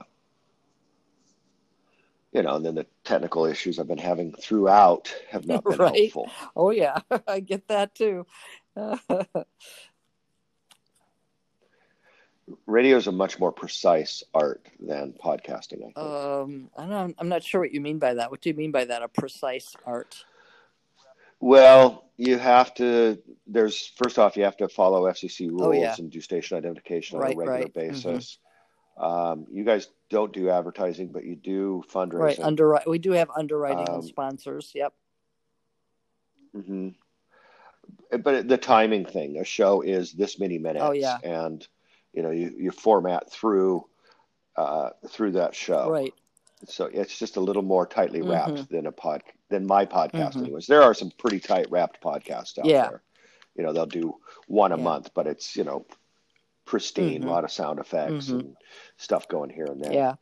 You 2.32 2.44
know, 2.44 2.56
and 2.56 2.66
then 2.66 2.76
the 2.76 2.86
technical 3.04 3.46
issues 3.46 3.80
I've 3.80 3.88
been 3.88 3.98
having 3.98 4.34
throughout 4.34 5.14
have 5.32 5.48
not 5.48 5.64
been 5.64 5.78
Right. 5.78 6.14
helpful. 6.14 6.30
Oh 6.56 6.70
yeah, 6.70 7.00
I 7.28 7.40
get 7.40 7.68
that 7.70 7.96
too. 7.96 8.26
Radio 12.66 12.98
is 12.98 13.08
a 13.08 13.12
much 13.12 13.40
more 13.40 13.52
precise 13.52 14.24
art 14.34 14.66
than 14.80 15.14
podcasting, 15.24 15.80
I 15.82 15.92
think. 15.92 15.98
um, 15.98 16.70
I 16.78 16.86
don't. 16.88 17.16
I'm 17.20 17.30
not 17.30 17.44
sure 17.44 17.62
what 17.62 17.72
you 17.74 17.82
mean 17.82 18.00
by 18.00 18.16
that. 18.16 18.32
What 18.32 18.42
do 18.42 18.50
you 18.50 18.56
mean 18.56 18.72
by 18.72 18.86
that? 18.86 19.04
A 19.04 19.08
precise 19.08 19.76
art? 19.86 20.24
well, 21.42 22.06
you 22.18 22.38
have 22.38 22.74
to, 22.74 23.18
there's, 23.48 23.94
first 24.04 24.20
off, 24.20 24.36
you 24.36 24.44
have 24.44 24.58
to 24.58 24.68
follow 24.68 25.04
FCC 25.04 25.48
rules 25.50 25.62
Oh, 25.68 25.72
yeah. 25.72 25.96
and 25.98 26.12
do 26.12 26.20
station 26.20 26.58
identification 26.58 27.16
on 27.18 27.22
Right, 27.24 27.34
a 27.36 27.38
regular 27.38 27.60
right. 27.62 27.74
Mhm. 27.74 27.74
basis. 27.94 28.40
Um, 29.00 29.48
you 29.50 29.64
guys 29.64 29.88
don't 30.10 30.34
do 30.34 30.50
advertising, 30.50 31.08
but 31.08 31.24
you 31.24 31.36
do 31.36 31.84
fundraising. 31.92 32.20
Right. 32.20 32.40
Underwrite. 32.40 32.88
We 32.90 33.00
do 33.00 33.12
have 33.12 33.30
underwriting 33.36 33.88
Um, 33.88 33.96
and 33.96 34.04
sponsors. 34.04 34.72
Yep. 34.76 34.94
hmm 36.54 36.90
But 38.22 38.48
the 38.48 38.58
timing 38.58 39.06
thing, 39.06 39.38
a 39.38 39.44
show 39.46 39.82
is 39.82 40.14
this 40.14 40.40
many 40.40 40.58
minutes, 40.58 40.84
Oh, 40.86 40.92
yeah. 40.92 41.18
and 41.24 41.66
you 42.14 42.24
know 42.24 42.32
you, 42.32 42.54
you 42.58 42.72
format 42.72 43.32
through 43.32 43.86
uh, 44.56 44.90
through 45.08 45.32
that 45.32 45.56
show, 45.56 45.90
Right. 45.90 46.14
so 46.66 46.86
it's 46.88 47.18
just 47.18 47.38
a 47.38 47.40
little 47.40 47.62
more 47.62 47.86
tightly 47.88 48.22
wrapped 48.22 48.52
Mhm. 48.56 48.68
than 48.70 48.86
a 48.88 48.92
pod 48.92 49.24
than 49.50 49.66
my 49.66 49.86
podcast. 49.86 50.34
Mhm. 50.34 50.42
Anyways, 50.44 50.68
there 50.68 50.82
are 50.84 50.94
some 50.94 51.12
pretty 51.18 51.40
tight 51.40 51.68
wrapped 51.72 52.02
podcasts 52.02 52.58
out 52.60 52.66
Yeah. 52.66 52.90
there. 52.90 53.02
You 53.56 53.64
know, 53.64 53.72
they'll 53.72 53.86
do 53.86 54.20
one 54.48 54.74
a 54.74 54.78
Yeah. 54.78 54.84
month, 54.84 55.12
but 55.14 55.28
it's 55.28 55.56
you 55.56 55.64
know 55.64 55.86
pristine, 56.70 57.24
Mhm. 57.24 57.26
a 57.26 57.30
lot 57.32 57.44
of 57.44 57.52
sound 57.52 57.80
effects 57.80 58.28
Mhm. 58.28 58.40
and 58.42 58.58
stuff 58.98 59.28
going 59.28 59.50
here 59.50 59.66
and 59.66 59.84
there. 59.84 59.92
Yeah. 59.92 60.16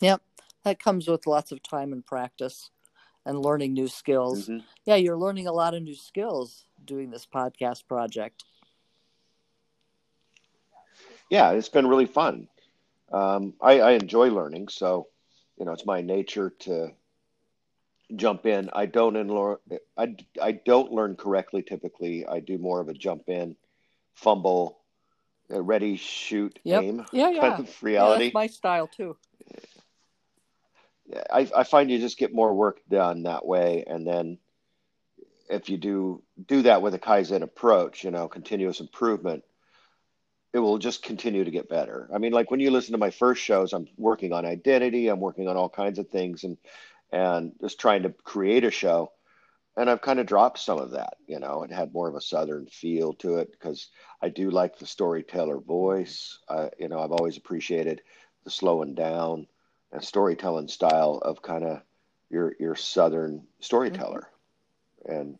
Yep. 0.00 0.22
That 0.62 0.78
comes 0.78 1.06
with 1.06 1.26
lots 1.26 1.52
of 1.52 1.62
time 1.62 1.92
and 1.92 2.04
practice 2.04 2.70
and 3.26 3.44
learning 3.44 3.74
new 3.74 3.86
skills. 3.86 4.48
Mhm. 4.48 4.64
Yeah, 4.86 4.94
you're 4.94 5.18
learning 5.18 5.46
a 5.46 5.52
lot 5.52 5.74
of 5.74 5.82
new 5.82 5.94
skills 5.94 6.66
doing 6.82 7.10
this 7.10 7.26
podcast 7.26 7.86
project. 7.86 8.44
yeah, 11.30 11.50
it's 11.52 11.68
been 11.68 11.86
really 11.86 12.06
fun. 12.06 12.48
Um, 13.10 13.54
I, 13.60 13.80
I 13.80 13.90
enjoy 13.92 14.28
learning, 14.28 14.68
so 14.68 15.08
you 15.58 15.64
know 15.64 15.72
it's 15.72 15.86
my 15.86 16.00
nature 16.00 16.50
to 16.60 16.94
jump 18.14 18.46
in. 18.46 18.70
I 18.72 18.86
don't 18.86 19.14
learn. 19.14 19.56
I, 19.96 20.16
I 20.40 20.52
don't 20.52 20.92
learn 20.92 21.16
correctly 21.16 21.62
typically. 21.62 22.26
I 22.26 22.40
do 22.40 22.56
more 22.58 22.80
of 22.80 22.88
a 22.88 22.94
jump 22.94 23.28
in, 23.28 23.56
fumble, 24.14 24.83
ready, 25.48 25.96
shoot, 25.96 26.58
Yep. 26.64 26.82
aim 26.82 27.06
Yeah, 27.12 27.30
yeah. 27.30 27.40
kind 27.40 27.60
of 27.60 27.68
Yeah, 27.68 27.86
reality. 27.86 28.24
that's 28.24 28.34
my 28.34 28.46
style 28.46 28.86
too. 28.88 29.16
I, 31.30 31.48
I 31.54 31.64
find 31.64 31.90
you 31.90 31.98
just 31.98 32.18
get 32.18 32.34
more 32.34 32.54
work 32.54 32.80
done 32.88 33.24
that 33.24 33.44
way, 33.44 33.84
and 33.86 34.06
then 34.06 34.38
if 35.50 35.68
you 35.68 35.76
do 35.76 36.22
do 36.46 36.62
that 36.62 36.82
with 36.82 36.94
a 36.94 36.98
kaizen 36.98 37.42
approach, 37.42 38.04
you 38.04 38.10
know, 38.10 38.28
continuous 38.28 38.80
improvement, 38.80 39.44
it 40.54 40.58
will 40.60 40.78
just 40.78 41.02
continue 41.02 41.44
to 41.44 41.50
get 41.50 41.68
better. 41.68 42.08
I 42.14 42.18
mean, 42.18 42.32
like 42.32 42.50
when 42.50 42.60
you 42.60 42.70
listen 42.70 42.92
to 42.92 42.98
my 42.98 43.10
first 43.10 43.42
shows, 43.42 43.72
I'm 43.72 43.86
working 43.98 44.32
on 44.32 44.46
identity, 44.46 45.08
I'm 45.08 45.20
working 45.20 45.48
on 45.48 45.56
all 45.56 45.68
kinds 45.68 45.98
of 45.98 46.08
things, 46.08 46.44
and 46.44 46.56
and 47.12 47.52
just 47.60 47.78
trying 47.78 48.04
to 48.04 48.10
create 48.10 48.64
a 48.64 48.70
show. 48.70 49.12
And 49.76 49.90
I've 49.90 50.02
kind 50.02 50.20
of 50.20 50.26
dropped 50.26 50.60
some 50.60 50.78
of 50.78 50.92
that, 50.92 51.14
you 51.26 51.40
know. 51.40 51.64
It 51.64 51.72
had 51.72 51.92
more 51.92 52.08
of 52.08 52.14
a 52.14 52.20
southern 52.20 52.66
feel 52.66 53.12
to 53.14 53.38
it 53.38 53.50
because 53.50 53.88
I 54.22 54.28
do 54.28 54.50
like 54.50 54.78
the 54.78 54.86
storyteller 54.86 55.58
voice. 55.58 56.38
Uh, 56.48 56.68
you 56.78 56.88
know, 56.88 57.00
I've 57.00 57.12
always 57.12 57.36
appreciated 57.36 58.02
the 58.44 58.50
slowing 58.50 58.94
down 58.94 59.48
and 59.90 60.04
storytelling 60.04 60.68
style 60.68 61.18
of 61.22 61.42
kind 61.42 61.64
of 61.64 61.82
your 62.30 62.54
your 62.60 62.76
southern 62.76 63.46
storyteller. 63.60 64.28
And 65.06 65.38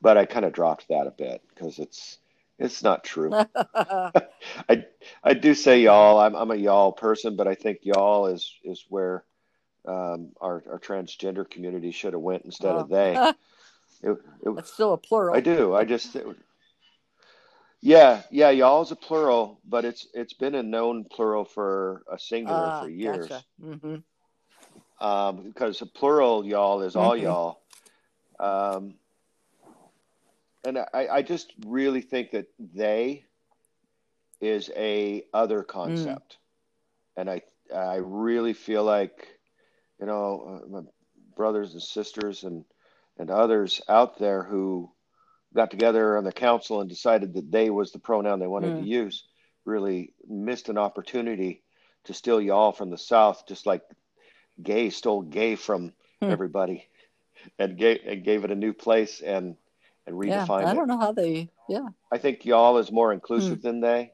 but 0.00 0.16
I 0.16 0.24
kind 0.24 0.44
of 0.44 0.52
dropped 0.52 0.88
that 0.88 1.06
a 1.06 1.10
bit 1.10 1.42
because 1.48 1.78
it's 1.78 2.18
it's 2.58 2.82
not 2.82 3.04
true. 3.04 3.32
I 4.68 4.84
I 5.22 5.34
do 5.34 5.54
say 5.54 5.82
y'all. 5.82 6.20
I'm 6.20 6.34
I'm 6.34 6.50
a 6.50 6.56
y'all 6.56 6.92
person, 6.92 7.36
but 7.36 7.48
I 7.48 7.54
think 7.54 7.80
y'all 7.82 8.26
is 8.26 8.54
is 8.64 8.84
where 8.88 9.24
um, 9.86 10.32
our 10.40 10.62
our 10.70 10.78
transgender 10.78 11.48
community 11.48 11.90
should 11.92 12.12
have 12.12 12.22
went 12.22 12.44
instead 12.44 12.76
of 12.76 12.88
they. 12.88 13.18
It, 14.02 14.10
it, 14.44 14.54
That's 14.54 14.72
still 14.72 14.92
a 14.92 14.98
plural. 14.98 15.36
I 15.36 15.40
do. 15.40 15.74
I 15.74 15.84
just 15.84 16.16
yeah 17.80 18.22
yeah 18.30 18.50
y'all 18.50 18.82
is 18.82 18.90
a 18.90 18.96
plural, 18.96 19.60
but 19.66 19.84
it's 19.84 20.06
it's 20.14 20.34
been 20.34 20.54
a 20.54 20.62
known 20.62 21.04
plural 21.04 21.44
for 21.44 22.02
a 22.10 22.18
singular 22.18 22.70
Ah, 22.70 22.80
for 22.80 22.88
years. 22.88 23.28
Gotcha. 23.28 23.44
hmm 23.60 23.96
Um, 25.00 25.42
because 25.42 25.82
a 25.82 25.86
plural 25.86 26.44
y'all 26.44 26.82
is 26.82 26.96
all 26.96 27.16
Mhm. 27.16 27.22
y'all. 27.22 27.60
Um, 28.38 28.94
and 30.64 30.78
I, 30.78 31.08
I 31.08 31.22
just 31.22 31.52
really 31.66 32.00
think 32.00 32.32
that 32.32 32.46
they 32.58 33.24
is 34.40 34.70
a 34.76 35.22
other 35.32 35.62
concept, 35.62 36.38
and 37.16 37.30
I 37.30 37.42
I 37.74 37.96
really 37.96 38.52
feel 38.52 38.84
like 38.84 39.35
you 40.00 40.06
know 40.06 40.60
uh, 40.64 40.68
my 40.68 40.80
brothers 41.36 41.72
and 41.72 41.82
sisters 41.82 42.44
and 42.44 42.64
and 43.18 43.30
others 43.30 43.80
out 43.88 44.18
there 44.18 44.42
who 44.42 44.90
got 45.54 45.70
together 45.70 46.16
on 46.16 46.24
the 46.24 46.32
council 46.32 46.80
and 46.80 46.88
decided 46.88 47.34
that 47.34 47.50
they 47.50 47.70
was 47.70 47.92
the 47.92 47.98
pronoun 47.98 48.38
they 48.40 48.46
wanted 48.46 48.74
Mm. 48.74 48.76
to 48.76 48.82
use 48.82 49.24
really 49.64 50.12
missed 50.28 50.68
an 50.68 50.78
opportunity 50.78 51.62
to 52.04 52.14
steal 52.14 52.40
y'all 52.40 52.72
from 52.72 52.90
the 52.90 52.98
south 52.98 53.44
just 53.48 53.66
like 53.66 53.82
gay 54.62 54.90
stole 54.90 55.22
gay 55.22 55.54
from 55.56 55.92
Hmm. 56.20 56.32
everybody 56.32 56.88
and 57.58 57.76
gave, 57.78 58.00
and 58.06 58.24
gave 58.24 58.44
it 58.44 58.50
a 58.50 58.56
new 58.56 58.72
place 58.72 59.20
and 59.20 59.56
and 60.06 60.16
redefined 60.16 60.62
Yeah, 60.62 60.70
I 60.70 60.74
don't 60.74 60.88
know 60.88 60.98
how 60.98 61.12
they. 61.12 61.50
Yeah, 61.68 61.88
I 62.12 62.18
think 62.18 62.44
y'all 62.44 62.78
is 62.78 62.90
more 62.92 63.12
inclusive 63.12 63.62
than 63.62 63.80
they. 63.80 64.12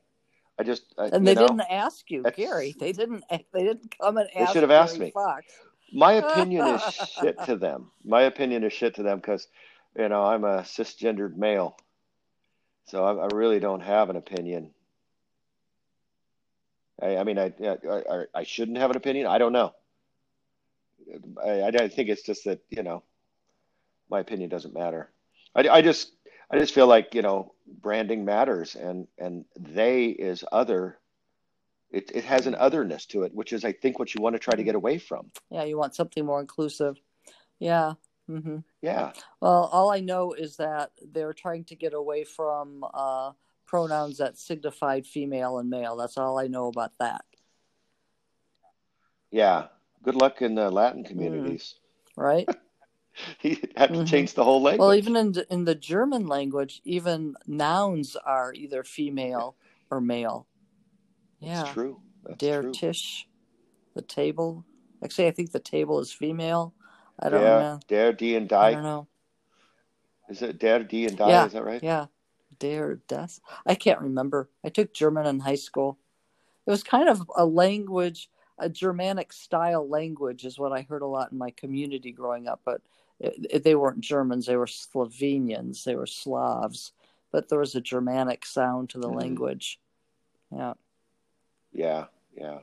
I 0.59 0.62
just 0.64 0.95
I, 0.99 1.11
Hmm. 1.11 1.16
and 1.16 1.26
they 1.26 1.35
know, 1.35 1.47
didn't 1.47 1.61
ask 1.70 2.11
you, 2.11 2.26
Gary. 2.35 2.74
They 2.78 2.93
didn't. 2.93 3.24
They 3.53 3.64
didn't 3.64 3.95
come 3.99 4.16
and 4.18 4.28
They 4.39 4.45
ask. 4.45 4.53
should 4.53 4.62
have 4.62 4.70
asked 4.70 4.99
Gary 4.99 5.01
me. 5.01 5.14
Fox. 5.14 5.45
My 5.93 6.14
opinion 6.14 6.66
is 6.66 6.82
shit 7.20 7.43
to 7.45 7.57
them. 7.57 7.90
My 8.05 8.22
opinion 8.22 8.64
is 8.64 8.72
shit 8.72 8.95
to 8.97 9.03
them 9.03 9.18
because 9.18 9.47
you 9.97 10.09
know 10.09 10.24
I'm 10.24 10.45
a 10.45 10.59
cisgendered 10.62 11.36
male, 11.36 11.76
so 12.86 13.05
I, 13.05 13.26
I 13.26 13.28
really 13.34 13.61
don't 13.61 13.80
have 13.80 14.11
an 14.11 14.16
opinion. 14.16 14.70
I, 17.01 17.16
I 17.16 17.24
mean, 17.24 17.38
I, 17.38 17.53
I 17.62 18.24
I 18.34 18.43
shouldn't 18.45 18.78
have 18.78 18.90
an 18.90 18.97
opinion. 18.97 19.26
I 19.26 19.38
don't 19.38 19.53
know. 19.53 19.74
I, 21.45 21.62
I 21.62 21.88
think 21.88 22.09
it's 22.09 22.22
just 22.22 22.45
that 22.45 22.61
you 22.70 22.82
know 22.82 23.03
my 24.11 24.20
opinion 24.20 24.51
doesn't 24.51 24.74
matter. 24.74 25.11
I, 25.55 25.68
I 25.68 25.82
just 25.82 26.12
I 26.51 26.59
just 26.59 26.74
feel 26.74 26.86
like 26.86 27.14
you 27.14 27.22
know 27.22 27.53
branding 27.66 28.24
matters, 28.24 28.76
and 28.76 29.07
and 29.18 29.45
they 29.59 30.07
is 30.07 30.45
other. 30.53 30.99
It 31.93 32.11
it 32.14 32.24
has 32.24 32.47
an 32.47 32.55
otherness 32.55 33.07
to 33.07 33.22
it, 33.22 33.34
which 33.34 33.53
is 33.53 33.64
I 33.64 33.72
think 33.72 33.99
what 33.99 34.14
you 34.14 34.22
want 34.22 34.34
to 34.34 34.40
try 34.40 34.55
to 34.55 34.64
get 34.64 34.74
away 34.74 34.99
from. 34.99 35.30
Yeah, 35.51 35.64
you 35.64 35.76
want 35.78 35.95
something 35.95 36.24
more 36.24 36.40
inclusive. 36.40 36.97
Yeah. 37.59 37.95
Mm-hmm. 38.30 38.59
Yeah. 38.80 39.12
Well, 39.40 39.68
all 39.72 39.90
I 39.90 40.01
know 40.01 40.32
is 40.32 40.57
that 40.57 40.90
they're 41.12 41.32
trying 41.34 41.64
to 41.64 41.76
get 41.76 41.93
away 41.93 42.24
from 42.24 42.84
uh, 42.95 43.32
pronouns 43.66 44.18
that 44.18 44.38
signified 44.38 45.07
female 45.07 45.59
and 45.59 45.68
male. 45.68 45.97
That's 45.97 46.16
all 46.16 46.38
I 46.38 46.47
know 46.47 46.68
about 46.68 46.93
that. 46.99 47.24
Yeah. 49.30 49.66
Good 50.03 50.16
luck 50.16 50.43
in 50.43 50.55
the 50.55 50.70
Latin 50.70 51.05
communities. 51.05 51.74
Mm, 52.16 52.22
right. 52.22 52.49
he 53.38 53.62
had 53.76 53.88
to 53.88 53.95
mm-hmm. 53.95 54.05
change 54.05 54.34
the 54.34 54.45
whole 54.45 54.62
language. 54.62 54.80
Well, 54.80 54.95
even 54.95 55.16
in 55.16 55.34
in 55.51 55.64
the 55.64 55.74
German 55.74 56.26
language, 56.26 56.80
even 56.84 57.36
nouns 57.47 58.16
are 58.16 58.53
either 58.55 58.82
female 58.82 59.57
or 59.90 60.01
male. 60.01 60.47
Yeah, 61.43 61.62
That's 61.62 61.74
true. 61.74 62.01
That's 62.24 62.38
Der 62.38 62.62
true. 62.62 62.72
Tisch, 62.72 63.28
the 63.95 64.03
table. 64.03 64.64
Actually, 65.03 65.26
I 65.26 65.32
think 65.32 65.51
the 65.51 65.59
table 65.59 65.99
is 65.99 66.12
female. 66.12 66.72
I 67.18 67.28
don't 67.28 67.43
yeah, 67.43 67.59
know. 67.59 67.80
Der 67.88 68.12
D 68.12 68.36
and 68.36 68.49
die. 68.49 68.68
I 68.68 68.74
don't 68.74 68.82
know. 68.82 69.09
Is 70.28 70.40
it 70.40 70.59
Der, 70.59 70.84
die, 70.84 71.05
and 71.05 71.18
die? 71.18 71.28
Yeah, 71.28 71.47
is 71.47 71.53
that 71.53 71.64
right? 71.64 71.82
Yeah. 71.82 72.07
Der 72.59 73.01
das. 73.09 73.40
I 73.66 73.74
can't 73.74 74.01
remember. 74.01 74.49
I 74.64 74.68
took 74.68 74.95
German 74.95 75.26
in 75.26 75.40
high 75.40 75.57
school. 75.57 75.99
It 76.66 76.70
was 76.70 76.84
kind 76.84 77.09
of 77.09 77.28
a 77.36 77.45
language, 77.45 78.30
a 78.59 78.68
Germanic 78.68 79.32
style 79.32 79.88
language, 79.88 80.45
is 80.45 80.59
what 80.59 80.72
I 80.72 80.82
heard 80.82 81.03
a 81.03 81.07
lot 81.07 81.32
in 81.32 81.38
my 81.38 81.51
community 81.51 82.12
growing 82.12 82.47
up. 82.47 82.61
But 82.64 82.82
it, 83.18 83.47
it, 83.51 83.64
they 83.64 83.74
weren't 83.74 84.01
Germans; 84.01 84.47
they 84.47 84.57
were 84.57 84.66
Slovenians, 84.66 85.82
they 85.82 85.97
were 85.97 86.07
Slavs. 86.07 86.93
But 87.32 87.49
there 87.49 87.59
was 87.59 87.74
a 87.74 87.80
Germanic 87.80 88.47
sound 88.47 88.90
to 88.90 88.99
the 88.99 89.09
mm-hmm. 89.09 89.18
language. 89.18 89.80
Yeah. 90.55 90.74
Yeah, 91.73 92.07
yeah, 92.37 92.59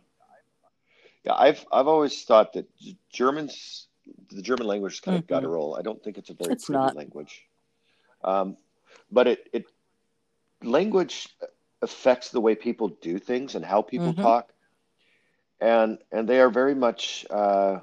yeah. 1.24 1.34
I've 1.34 1.66
I've 1.72 1.88
always 1.88 2.24
thought 2.24 2.54
that 2.54 2.68
Germans, 3.12 3.88
the 4.30 4.42
German 4.42 4.68
language, 4.68 4.94
is 4.94 5.00
kind 5.00 5.16
mm-hmm. 5.18 5.24
of 5.24 5.28
guttural. 5.28 5.76
I 5.78 5.82
don't 5.82 6.02
think 6.04 6.18
it's 6.18 6.30
a 6.30 6.34
very 6.34 6.54
it's 6.54 6.66
pretty 6.66 6.80
not. 6.80 6.96
language. 6.96 7.46
Um, 8.24 8.58
but 9.12 9.28
it 9.28 9.50
it 9.54 9.66
language 10.64 11.30
affects 11.82 12.30
the 12.30 12.42
way 12.42 12.56
people 12.56 12.90
do 13.02 13.20
things 13.20 13.56
and 13.56 13.64
how 13.64 13.82
people 13.82 14.14
mm-hmm. 14.14 14.22
talk, 14.22 14.54
and 15.60 15.98
and 16.12 16.28
they 16.28 16.40
are 16.40 16.50
very 16.50 16.76
much. 16.76 17.26
Uh, 17.30 17.80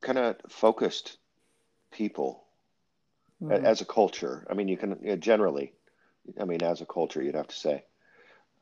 kind 0.00 0.18
of 0.18 0.36
focused 0.48 1.18
people 1.90 2.44
mm-hmm. 3.42 3.64
as 3.64 3.80
a 3.80 3.84
culture. 3.84 4.46
I 4.50 4.54
mean, 4.54 4.68
you 4.68 4.76
can 4.76 4.98
you 5.02 5.10
know, 5.10 5.16
generally, 5.16 5.72
I 6.40 6.44
mean, 6.44 6.62
as 6.62 6.80
a 6.80 6.86
culture, 6.86 7.22
you'd 7.22 7.34
have 7.34 7.48
to 7.48 7.56
say, 7.56 7.84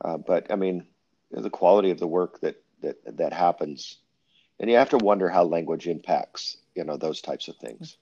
uh, 0.04 0.16
but 0.18 0.50
I 0.50 0.56
mean, 0.56 0.86
the 1.30 1.50
quality 1.50 1.90
of 1.90 1.98
the 1.98 2.06
work 2.06 2.40
that 2.40 2.62
that 2.82 2.96
that 3.16 3.32
happens, 3.32 3.98
and 4.60 4.70
you 4.70 4.76
have 4.76 4.90
to 4.90 4.98
wonder 4.98 5.28
how 5.28 5.44
language 5.44 5.88
impacts, 5.88 6.58
you 6.74 6.84
know, 6.84 6.96
those 6.96 7.20
types 7.20 7.48
of 7.48 7.56
things. 7.56 7.96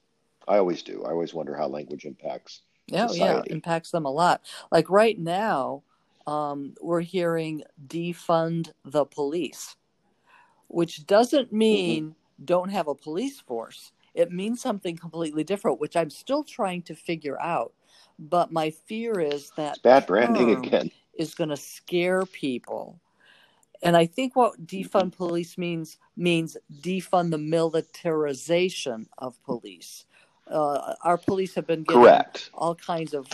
I 0.47 0.57
always 0.57 0.83
do. 0.83 1.03
I 1.03 1.11
always 1.11 1.33
wonder 1.33 1.55
how 1.55 1.67
language 1.67 2.05
impacts. 2.05 2.61
Yeah, 2.87 3.07
society. 3.07 3.49
yeah, 3.49 3.53
impacts 3.55 3.91
them 3.91 4.05
a 4.05 4.11
lot. 4.11 4.41
Like 4.71 4.89
right 4.89 5.19
now, 5.19 5.83
um, 6.25 6.75
we're 6.81 7.01
hearing 7.01 7.63
defund 7.85 8.71
the 8.85 9.05
police, 9.05 9.75
which 10.67 11.05
doesn't 11.05 11.51
mean. 11.51 12.03
Mm-hmm 12.03 12.11
don't 12.43 12.69
have 12.69 12.87
a 12.87 12.95
police 12.95 13.39
force. 13.39 13.91
It 14.13 14.31
means 14.31 14.61
something 14.61 14.97
completely 14.97 15.43
different, 15.43 15.79
which 15.79 15.95
I'm 15.95 16.09
still 16.09 16.43
trying 16.43 16.81
to 16.83 16.95
figure 16.95 17.39
out. 17.41 17.73
But 18.19 18.51
my 18.51 18.71
fear 18.71 19.19
is 19.19 19.51
that 19.57 19.73
it's 19.73 19.79
bad 19.79 20.07
branding 20.07 20.51
again 20.51 20.91
is 21.17 21.35
going 21.35 21.49
to 21.49 21.57
scare 21.57 22.25
people. 22.25 22.99
And 23.83 23.95
I 23.95 24.05
think 24.05 24.35
what 24.35 24.65
defund 24.65 25.15
police 25.15 25.57
means 25.57 25.97
means 26.15 26.57
defund 26.81 27.31
the 27.31 27.37
militarization 27.37 29.07
of 29.19 29.41
police. 29.43 30.05
Uh, 30.49 30.95
our 31.03 31.17
police 31.17 31.53
have 31.55 31.67
been 31.67 31.83
getting 31.83 32.01
Correct. 32.01 32.49
all 32.53 32.73
kinds 32.73 33.13
of 33.13 33.27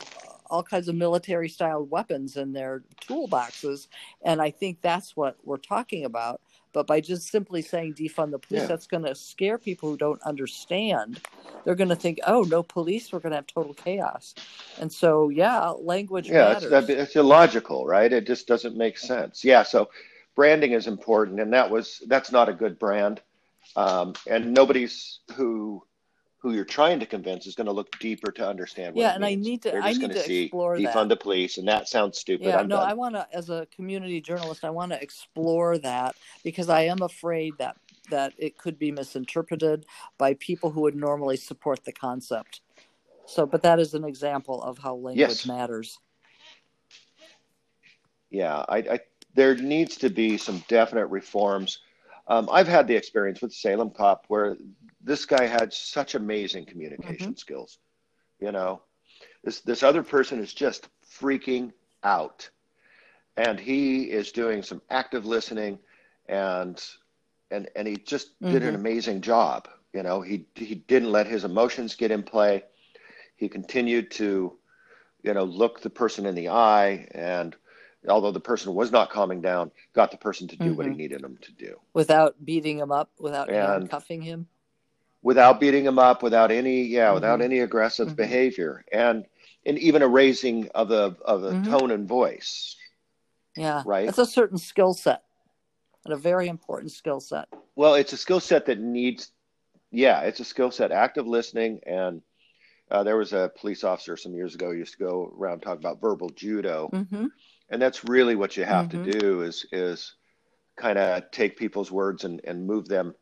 all 0.48 0.64
kinds 0.64 0.88
of 0.88 0.96
military 0.96 1.50
style 1.50 1.84
weapons 1.86 2.36
in 2.38 2.52
their 2.54 2.84
toolboxes, 3.02 3.88
and 4.24 4.42
I 4.42 4.52
think 4.52 4.82
that's 4.82 5.16
what 5.16 5.38
we're 5.44 5.58
talking 5.58 6.06
about. 6.06 6.42
But 6.74 6.88
by 6.88 7.00
just 7.00 7.30
simply 7.30 7.62
saying 7.62 7.94
defund 7.94 8.32
the 8.32 8.40
police, 8.40 8.62
yeah. 8.62 8.68
that's 8.68 8.88
going 8.88 9.04
to 9.04 9.16
scare 9.16 9.58
people 9.58 9.90
who 9.90 9.98
don't 9.98 10.22
understand. 10.24 11.22
They're 11.64 11.76
going 11.76 11.90
to 11.90 11.96
think, 11.96 12.20
oh, 12.28 12.42
no 12.42 12.64
police, 12.64 13.14
we're 13.14 13.20
going 13.20 13.32
to 13.32 13.38
have 13.38 13.48
total 13.48 13.74
chaos. 13.74 14.34
And 14.80 14.92
so, 14.92 15.30
yeah, 15.30 15.70
language 15.70 16.28
yeah, 16.28 16.54
matters. 16.54 16.72
It's, 16.72 16.90
it's 16.90 17.16
illogical, 17.16 17.86
right? 17.86 18.12
It 18.12 18.28
just 18.28 18.48
doesn't 18.48 18.76
make 18.76 18.98
sense. 18.98 19.46
Yeah, 19.46 19.64
so 19.64 19.90
branding 20.36 20.72
is 20.72 20.88
important, 20.88 21.40
and 21.40 21.54
that 21.54 21.70
was 21.70 22.02
that's 22.08 22.32
not 22.32 22.50
a 22.50 22.54
good 22.54 22.80
brand. 22.80 23.22
Um, 23.76 24.14
and 24.30 24.54
nobody's 24.54 25.20
who 25.36 25.84
who 26.44 26.52
you're 26.52 26.66
trying 26.66 27.00
to 27.00 27.06
convince 27.06 27.48
is 27.48 27.56
going 27.56 27.68
to 27.68 27.72
look 27.72 27.98
deeper 28.00 28.30
to 28.30 28.46
understand. 28.46 28.94
What, 28.94 29.02
yeah, 29.02 29.14
and 29.14 29.24
means. 29.24 29.48
I 29.48 29.50
need 29.50 29.62
to. 29.62 29.78
I 29.78 29.94
need 29.94 30.12
to 30.12 30.20
see 30.20 30.44
explore 30.44 30.76
defund 30.76 30.94
that. 30.94 31.10
the 31.10 31.16
police, 31.16 31.58
and 31.58 31.66
that 31.70 31.88
sounds 31.88 32.20
stupid. 32.20 32.48
Yeah, 32.48 32.58
I'm 32.58 32.68
no, 32.68 32.76
done. 32.76 32.90
I 32.90 32.94
want 32.94 33.16
to, 33.16 33.26
as 33.32 33.50
a 33.50 33.66
community 33.74 34.20
journalist, 34.20 34.66
I 34.66 34.70
want 34.70 34.92
to 34.92 35.02
explore 35.02 35.78
that 35.78 36.18
because 36.44 36.68
I 36.68 36.82
am 36.82 37.02
afraid 37.02 37.54
that 37.60 37.78
that 38.12 38.34
it 38.38 38.58
could 38.58 38.78
be 38.78 38.92
misinterpreted 38.92 39.86
by 40.18 40.34
people 40.34 40.70
who 40.70 40.82
would 40.82 40.98
normally 40.98 41.38
support 41.38 41.86
the 41.86 41.94
concept. 41.94 42.60
So, 43.26 43.46
but 43.46 43.62
that 43.64 43.80
is 43.80 43.94
an 43.94 44.04
example 44.04 44.62
of 44.62 44.78
how 44.78 44.96
language 44.96 45.18
yes. 45.18 45.46
matters. 45.46 45.98
Yeah, 48.30 48.66
I, 48.68 48.78
I, 48.80 49.00
there 49.34 49.56
needs 49.56 49.96
to 49.98 50.10
be 50.10 50.38
some 50.38 50.62
definite 50.68 51.08
reforms. 51.08 51.80
Um, 52.28 52.50
I've 52.52 52.68
had 52.68 52.88
the 52.88 52.96
experience 52.96 53.42
with 53.42 53.54
Salem 53.54 53.90
Cop 53.90 54.26
where 54.28 54.58
this 55.02 55.26
guy 55.26 55.46
had 55.46 55.74
such 55.74 56.16
amazing 56.16 56.66
communication 56.66 57.32
mm-hmm. 57.32 57.38
skills. 57.38 57.80
You 58.40 58.52
know, 58.52 58.82
this 59.44 59.60
this 59.62 59.84
other 59.84 60.04
person 60.04 60.40
is 60.40 60.54
just 60.54 60.88
freaking 61.20 61.74
out, 62.04 62.50
and 63.36 63.60
he 63.60 64.04
is 64.04 64.32
doing 64.32 64.64
some 64.64 64.82
active 64.90 65.26
listening, 65.26 65.80
and 66.28 66.82
and 67.52 67.70
and 67.76 67.88
he 67.88 67.98
just 67.98 68.40
mm-hmm. 68.40 68.54
did 68.54 68.64
an 68.64 68.70
mm-hmm. 68.70 68.78
amazing 68.78 69.22
job. 69.22 69.68
You 69.94 70.04
know, 70.04 70.22
he 70.22 70.46
he 70.56 70.76
didn't 70.76 71.12
let 71.12 71.28
his 71.28 71.44
emotions 71.44 71.96
get 71.96 72.12
in 72.12 72.24
play. 72.24 72.64
He 73.36 73.50
continued 73.50 74.12
to, 74.12 74.58
you 75.24 75.34
know, 75.34 75.44
look 75.44 75.82
the 75.82 75.90
person 75.90 76.26
in 76.26 76.36
the 76.36 76.50
eye 76.50 77.08
and 77.12 77.56
although 78.08 78.32
the 78.32 78.40
person 78.40 78.74
was 78.74 78.92
not 78.92 79.10
calming 79.10 79.42
down, 79.42 79.72
got 79.94 80.12
the 80.12 80.18
person 80.18 80.48
to 80.50 80.58
do 80.58 80.66
mm-hmm. 80.66 80.76
what 80.76 80.86
he 80.86 80.92
mm-hmm. 80.92 80.98
needed 80.98 81.24
him 81.24 81.38
to 81.42 81.52
do 81.54 81.80
without 81.94 82.44
beating 82.44 82.78
him 82.80 82.92
up, 82.92 83.10
without 83.20 83.50
and, 83.50 83.90
cuffing 83.90 84.22
him 84.22 84.48
without 85.24 85.60
beating 85.60 85.86
him 85.86 85.98
up, 85.98 86.22
without 86.22 86.52
any 86.52 86.84
yeah, 86.84 87.06
mm-hmm. 87.06 87.16
without 87.16 87.42
any 87.42 87.60
aggressive 87.60 88.08
mm-hmm. 88.08 88.16
behavior, 88.16 88.86
and 88.92 89.26
and 89.66 89.80
even 89.80 90.02
a 90.02 90.08
raising 90.08 90.70
of 90.76 90.90
the 90.90 91.16
of 91.26 91.42
the 91.42 91.52
mm-hmm. 91.52 91.72
tone 91.72 91.92
and 91.92 92.08
voice. 92.08 92.76
Yeah, 93.56 93.82
right. 93.86 94.08
It's 94.08 94.18
a 94.18 94.26
certain 94.26 94.58
skill 94.58 94.94
set, 94.94 95.24
and 96.06 96.14
a 96.14 96.18
very 96.18 96.48
important 96.48 96.92
skill 96.92 97.20
set. 97.20 97.48
Well, 97.76 97.96
it's 97.96 98.14
a 98.14 98.18
skill 98.18 98.40
set 98.40 98.68
that 98.68 98.80
needs, 98.80 99.32
yeah, 99.90 100.22
it's 100.22 100.40
a 100.40 100.46
skill 100.46 100.72
set. 100.72 100.92
Active 100.92 101.26
listening, 101.26 101.80
and 101.86 102.22
uh, 102.92 103.04
there 103.04 103.18
was 103.18 103.34
a 103.34 103.52
police 103.60 103.84
officer 103.84 104.18
some 104.18 104.34
years 104.34 104.56
ago 104.56 104.72
used 104.72 104.94
to 104.94 105.00
go 105.00 105.34
around 105.38 105.62
talk 105.62 105.78
about 105.78 106.02
verbal 106.02 106.30
judo, 106.30 106.90
mm-hmm. 106.92 107.28
And 107.70 107.82
that's 107.82 108.04
really 108.04 108.36
what 108.36 108.58
you 108.58 108.66
have 108.66 108.90
to 108.90 108.98
mm-hmm. 108.98 109.20
do 109.20 109.42
is 109.42 109.66
is 109.72 110.16
kind 110.76 110.98
of 110.98 111.30
take 111.32 111.58
people's 111.58 111.92
words 111.92 112.24
and 112.24 112.42
and 112.44 112.66
move 112.66 112.88
them 112.88 113.16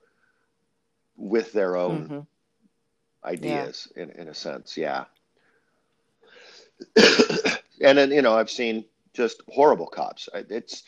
with 1.22 1.54
their 1.54 1.76
own 1.76 2.04
mm-hmm. 2.04 2.20
ideas 3.24 3.88
yeah. 3.96 4.04
in, 4.04 4.10
in 4.12 4.28
a 4.28 4.34
sense. 4.34 4.76
Yeah. 4.76 5.06
and 7.82 7.98
then, 7.98 8.12
you 8.12 8.22
know, 8.22 8.36
I've 8.36 8.50
seen 8.50 8.86
just 9.14 9.42
horrible 9.48 9.86
cops. 9.88 10.28
It's, 10.34 10.84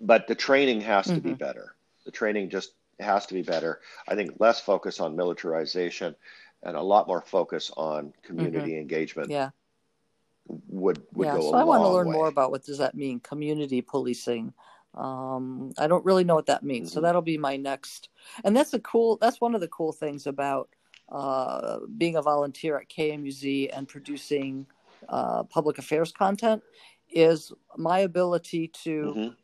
but 0.00 0.26
the 0.26 0.34
training 0.34 0.80
has 0.82 1.06
mm-hmm. 1.06 1.14
to 1.14 1.20
be 1.20 1.28
mm-hmm. 1.30 1.38
better. 1.38 1.74
The 2.04 2.10
training 2.10 2.50
just 2.50 2.72
has 2.98 3.26
to 3.26 3.34
be 3.34 3.42
better. 3.42 3.80
I 4.08 4.14
think 4.14 4.40
less 4.40 4.60
focus 4.60 5.00
on 5.00 5.16
militarization 5.16 6.16
and 6.62 6.76
a 6.76 6.82
lot 6.82 7.06
more 7.06 7.22
focus 7.22 7.70
on 7.76 8.12
community 8.22 8.72
mm-hmm. 8.72 8.80
engagement. 8.80 9.30
Yeah. 9.30 9.50
Would 10.46 11.02
would 11.12 11.26
yeah, 11.26 11.36
go. 11.36 11.50
So 11.50 11.54
I 11.54 11.64
want 11.64 11.82
to 11.82 11.88
learn 11.88 12.08
way. 12.08 12.12
more 12.12 12.28
about 12.28 12.50
what 12.50 12.64
does 12.64 12.78
that 12.78 12.94
mean, 12.94 13.20
community 13.20 13.80
policing. 13.80 14.52
Um, 14.94 15.72
I 15.78 15.86
don't 15.86 16.04
really 16.04 16.24
know 16.24 16.34
what 16.34 16.46
that 16.46 16.62
means, 16.62 16.90
mm-hmm. 16.90 16.94
so 16.94 17.00
that'll 17.00 17.22
be 17.22 17.38
my 17.38 17.56
next. 17.56 18.10
And 18.44 18.56
that's 18.56 18.74
a 18.74 18.80
cool. 18.80 19.16
That's 19.20 19.40
one 19.40 19.54
of 19.54 19.60
the 19.60 19.68
cool 19.68 19.92
things 19.92 20.26
about 20.26 20.68
uh, 21.08 21.78
being 21.96 22.16
a 22.16 22.22
volunteer 22.22 22.78
at 22.78 22.88
KMUZ 22.88 23.70
and 23.76 23.88
producing 23.88 24.66
uh, 25.08 25.42
public 25.44 25.78
affairs 25.78 26.12
content 26.12 26.62
is 27.10 27.52
my 27.76 28.00
ability 28.00 28.68
to 28.68 29.34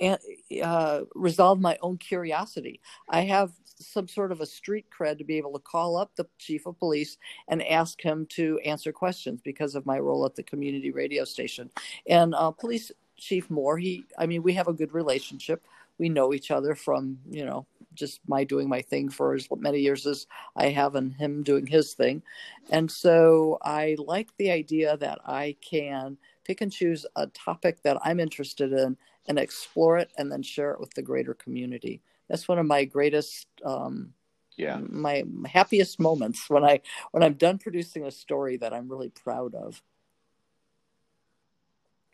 mm-hmm. 0.00 0.14
uh, 0.62 1.00
resolve 1.14 1.60
my 1.60 1.78
own 1.82 1.98
curiosity. 1.98 2.80
I 3.08 3.22
have 3.22 3.52
some 3.80 4.06
sort 4.06 4.32
of 4.32 4.40
a 4.40 4.46
street 4.46 4.86
cred 4.96 5.18
to 5.18 5.24
be 5.24 5.38
able 5.38 5.52
to 5.52 5.58
call 5.58 5.96
up 5.96 6.10
the 6.14 6.26
chief 6.38 6.66
of 6.66 6.78
police 6.78 7.16
and 7.48 7.62
ask 7.66 8.00
him 8.00 8.26
to 8.26 8.58
answer 8.64 8.92
questions 8.92 9.40
because 9.42 9.74
of 9.74 9.86
my 9.86 9.98
role 9.98 10.24
at 10.26 10.36
the 10.36 10.42
community 10.42 10.90
radio 10.90 11.24
station. 11.24 11.70
And 12.06 12.34
uh, 12.34 12.50
police 12.50 12.92
chief 13.16 13.50
Moore, 13.50 13.78
he, 13.78 14.04
I 14.18 14.26
mean, 14.26 14.42
we 14.42 14.54
have 14.54 14.68
a 14.68 14.72
good 14.72 14.92
relationship. 14.92 15.64
We 15.98 16.08
know 16.08 16.32
each 16.32 16.50
other 16.50 16.74
from, 16.74 17.18
you 17.30 17.44
know, 17.44 17.66
just 17.94 18.20
my 18.26 18.44
doing 18.44 18.68
my 18.68 18.80
thing 18.80 19.10
for 19.10 19.34
as 19.34 19.48
many 19.58 19.80
years 19.80 20.06
as 20.06 20.26
I 20.56 20.68
have 20.68 20.94
and 20.94 21.12
him 21.14 21.42
doing 21.42 21.66
his 21.66 21.92
thing. 21.92 22.22
And 22.70 22.90
so 22.90 23.58
I 23.62 23.96
like 23.98 24.28
the 24.36 24.50
idea 24.50 24.96
that 24.96 25.18
I 25.26 25.56
can 25.60 26.16
pick 26.44 26.60
and 26.60 26.72
choose 26.72 27.04
a 27.16 27.26
topic 27.28 27.82
that 27.82 27.98
I'm 28.02 28.20
interested 28.20 28.72
in 28.72 28.96
and 29.26 29.38
explore 29.38 29.98
it 29.98 30.10
and 30.16 30.32
then 30.32 30.42
share 30.42 30.72
it 30.72 30.80
with 30.80 30.94
the 30.94 31.02
greater 31.02 31.34
community. 31.34 32.00
That's 32.30 32.46
one 32.46 32.60
of 32.60 32.66
my 32.66 32.84
greatest 32.84 33.48
um, 33.64 34.14
yeah. 34.56 34.78
my 34.88 35.24
happiest 35.46 35.98
moments 35.98 36.48
when 36.48 36.64
i 36.64 36.80
when 37.10 37.22
i'm 37.22 37.34
done 37.34 37.58
producing 37.58 38.04
a 38.04 38.10
story 38.10 38.56
that 38.58 38.72
i'm 38.72 38.88
really 38.88 39.08
proud 39.08 39.54
of. 39.54 39.82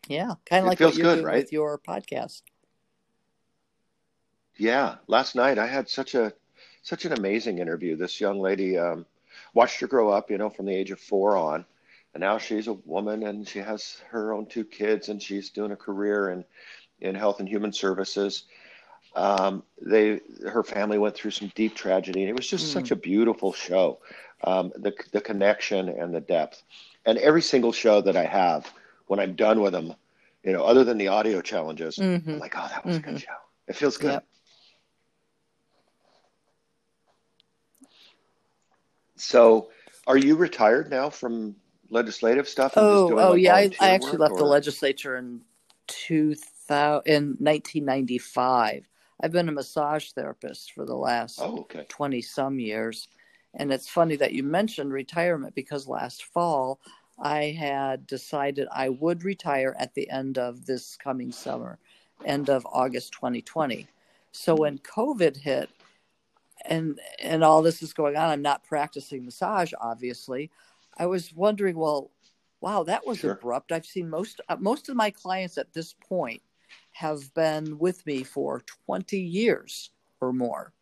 Yeah 0.07 0.33
kind 0.45 0.63
of 0.63 0.69
like 0.69 0.79
you're 0.79 0.91
good, 0.91 1.23
right? 1.23 1.35
with 1.35 1.53
your 1.53 1.77
podcast. 1.77 2.41
Yeah 4.57 4.95
last 5.07 5.35
night 5.35 5.59
i 5.59 5.67
had 5.67 5.87
such 5.87 6.15
a 6.15 6.33
such 6.81 7.03
an 7.05 7.11
amazing 7.11 7.59
interview. 7.59 7.97
This 7.97 8.21
young 8.21 8.39
lady 8.39 8.77
um, 8.77 9.05
watched 9.53 9.81
her 9.81 9.87
grow 9.87 10.09
up 10.09 10.31
you 10.31 10.37
know 10.39 10.49
from 10.49 10.65
the 10.65 10.75
age 10.75 10.89
of 10.89 10.99
four 10.99 11.37
on 11.37 11.63
and 12.15 12.21
now 12.21 12.39
she's 12.39 12.67
a 12.67 12.73
woman 12.73 13.21
and 13.23 13.47
she 13.47 13.59
has 13.59 14.01
her 14.09 14.33
own 14.33 14.47
two 14.47 14.63
kids 14.63 15.09
and 15.09 15.21
she's 15.21 15.51
doing 15.51 15.71
a 15.71 15.75
career 15.75 16.29
in 16.31 16.45
in 17.01 17.13
health 17.13 17.39
and 17.39 17.47
human 17.47 17.71
services 17.71 18.45
um, 19.15 19.63
they 19.81 20.21
her 20.47 20.63
family 20.63 20.97
went 20.97 21.15
through 21.15 21.31
some 21.31 21.51
deep 21.55 21.75
tragedy. 21.75 22.21
And 22.21 22.29
it 22.29 22.35
was 22.35 22.47
just 22.47 22.69
mm. 22.69 22.73
such 22.73 22.91
a 22.91 22.95
beautiful 22.95 23.53
show, 23.53 23.99
um, 24.43 24.71
the 24.75 24.93
the 25.11 25.21
connection 25.21 25.89
and 25.89 26.13
the 26.13 26.21
depth. 26.21 26.63
And 27.05 27.17
every 27.19 27.41
single 27.41 27.71
show 27.71 28.01
that 28.01 28.17
I 28.17 28.25
have, 28.25 28.71
when 29.07 29.19
I'm 29.19 29.35
done 29.35 29.61
with 29.61 29.71
them, 29.71 29.93
you 30.43 30.51
know, 30.53 30.63
other 30.63 30.83
than 30.83 30.97
the 30.97 31.07
audio 31.07 31.41
challenges, 31.41 31.95
mm-hmm. 31.95 32.31
I'm 32.31 32.39
like, 32.39 32.55
oh, 32.57 32.67
that 32.69 32.85
was 32.85 32.97
mm-hmm. 32.97 33.03
a 33.03 33.11
good 33.11 33.15
mm-hmm. 33.15 33.25
show. 33.25 33.37
It 33.67 33.75
feels 33.75 33.97
good. 33.97 34.11
Yep. 34.11 34.25
So, 39.15 39.69
are 40.05 40.17
you 40.17 40.35
retired 40.35 40.91
now 40.91 41.09
from 41.09 41.55
legislative 41.89 42.47
stuff? 42.47 42.73
oh, 42.75 43.11
oh 43.11 43.31
like 43.31 43.41
yeah, 43.41 43.55
I, 43.55 43.71
I, 43.81 43.89
actually 43.89 44.17
left 44.17 44.33
or? 44.33 44.39
the 44.39 44.45
legislature 44.45 45.17
in 45.17 45.41
2000 45.87 47.11
in 47.11 47.35
1995. 47.39 48.87
I've 49.21 49.31
been 49.31 49.49
a 49.49 49.53
massage 49.53 50.11
therapist 50.11 50.73
for 50.73 50.85
the 50.85 50.95
last 50.95 51.39
oh, 51.41 51.59
okay. 51.61 51.85
20 51.89 52.21
some 52.21 52.59
years. 52.59 53.07
And 53.55 53.71
it's 53.71 53.89
funny 53.89 54.15
that 54.17 54.33
you 54.33 54.43
mentioned 54.43 54.93
retirement 54.93 55.55
because 55.55 55.87
last 55.87 56.23
fall 56.23 56.79
I 57.19 57.45
had 57.45 58.05
decided 58.05 58.67
I 58.71 58.89
would 58.89 59.23
retire 59.23 59.75
at 59.79 59.95
the 59.95 60.09
end 60.09 60.37
of 60.37 60.65
this 60.65 60.95
coming 60.95 61.31
summer, 61.31 61.79
end 62.25 62.49
of 62.49 62.67
August 62.71 63.13
2020. 63.13 63.87
So 64.31 64.55
when 64.55 64.77
COVID 64.79 65.37
hit 65.37 65.69
and 66.65 66.99
and 67.23 67.43
all 67.43 67.63
this 67.63 67.81
is 67.81 67.93
going 67.93 68.17
on, 68.17 68.29
I'm 68.29 68.41
not 68.41 68.63
practicing 68.63 69.25
massage 69.25 69.73
obviously. 69.79 70.51
I 70.97 71.07
was 71.07 71.33
wondering, 71.33 71.77
well, 71.77 72.11
wow, 72.61 72.83
that 72.83 73.05
was 73.05 73.19
sure. 73.19 73.33
abrupt. 73.33 73.71
I've 73.71 73.85
seen 73.85 74.09
most 74.09 74.41
uh, 74.47 74.57
most 74.59 74.89
of 74.89 74.95
my 74.95 75.09
clients 75.09 75.57
at 75.57 75.73
this 75.73 75.93
point 75.93 76.41
have 76.97 77.31
been 77.35 77.77
with 77.77 78.03
me 78.07 78.23
for 78.23 78.61
20 78.85 79.19
years 79.19 79.91
or 80.19 80.33
more, 80.33 80.73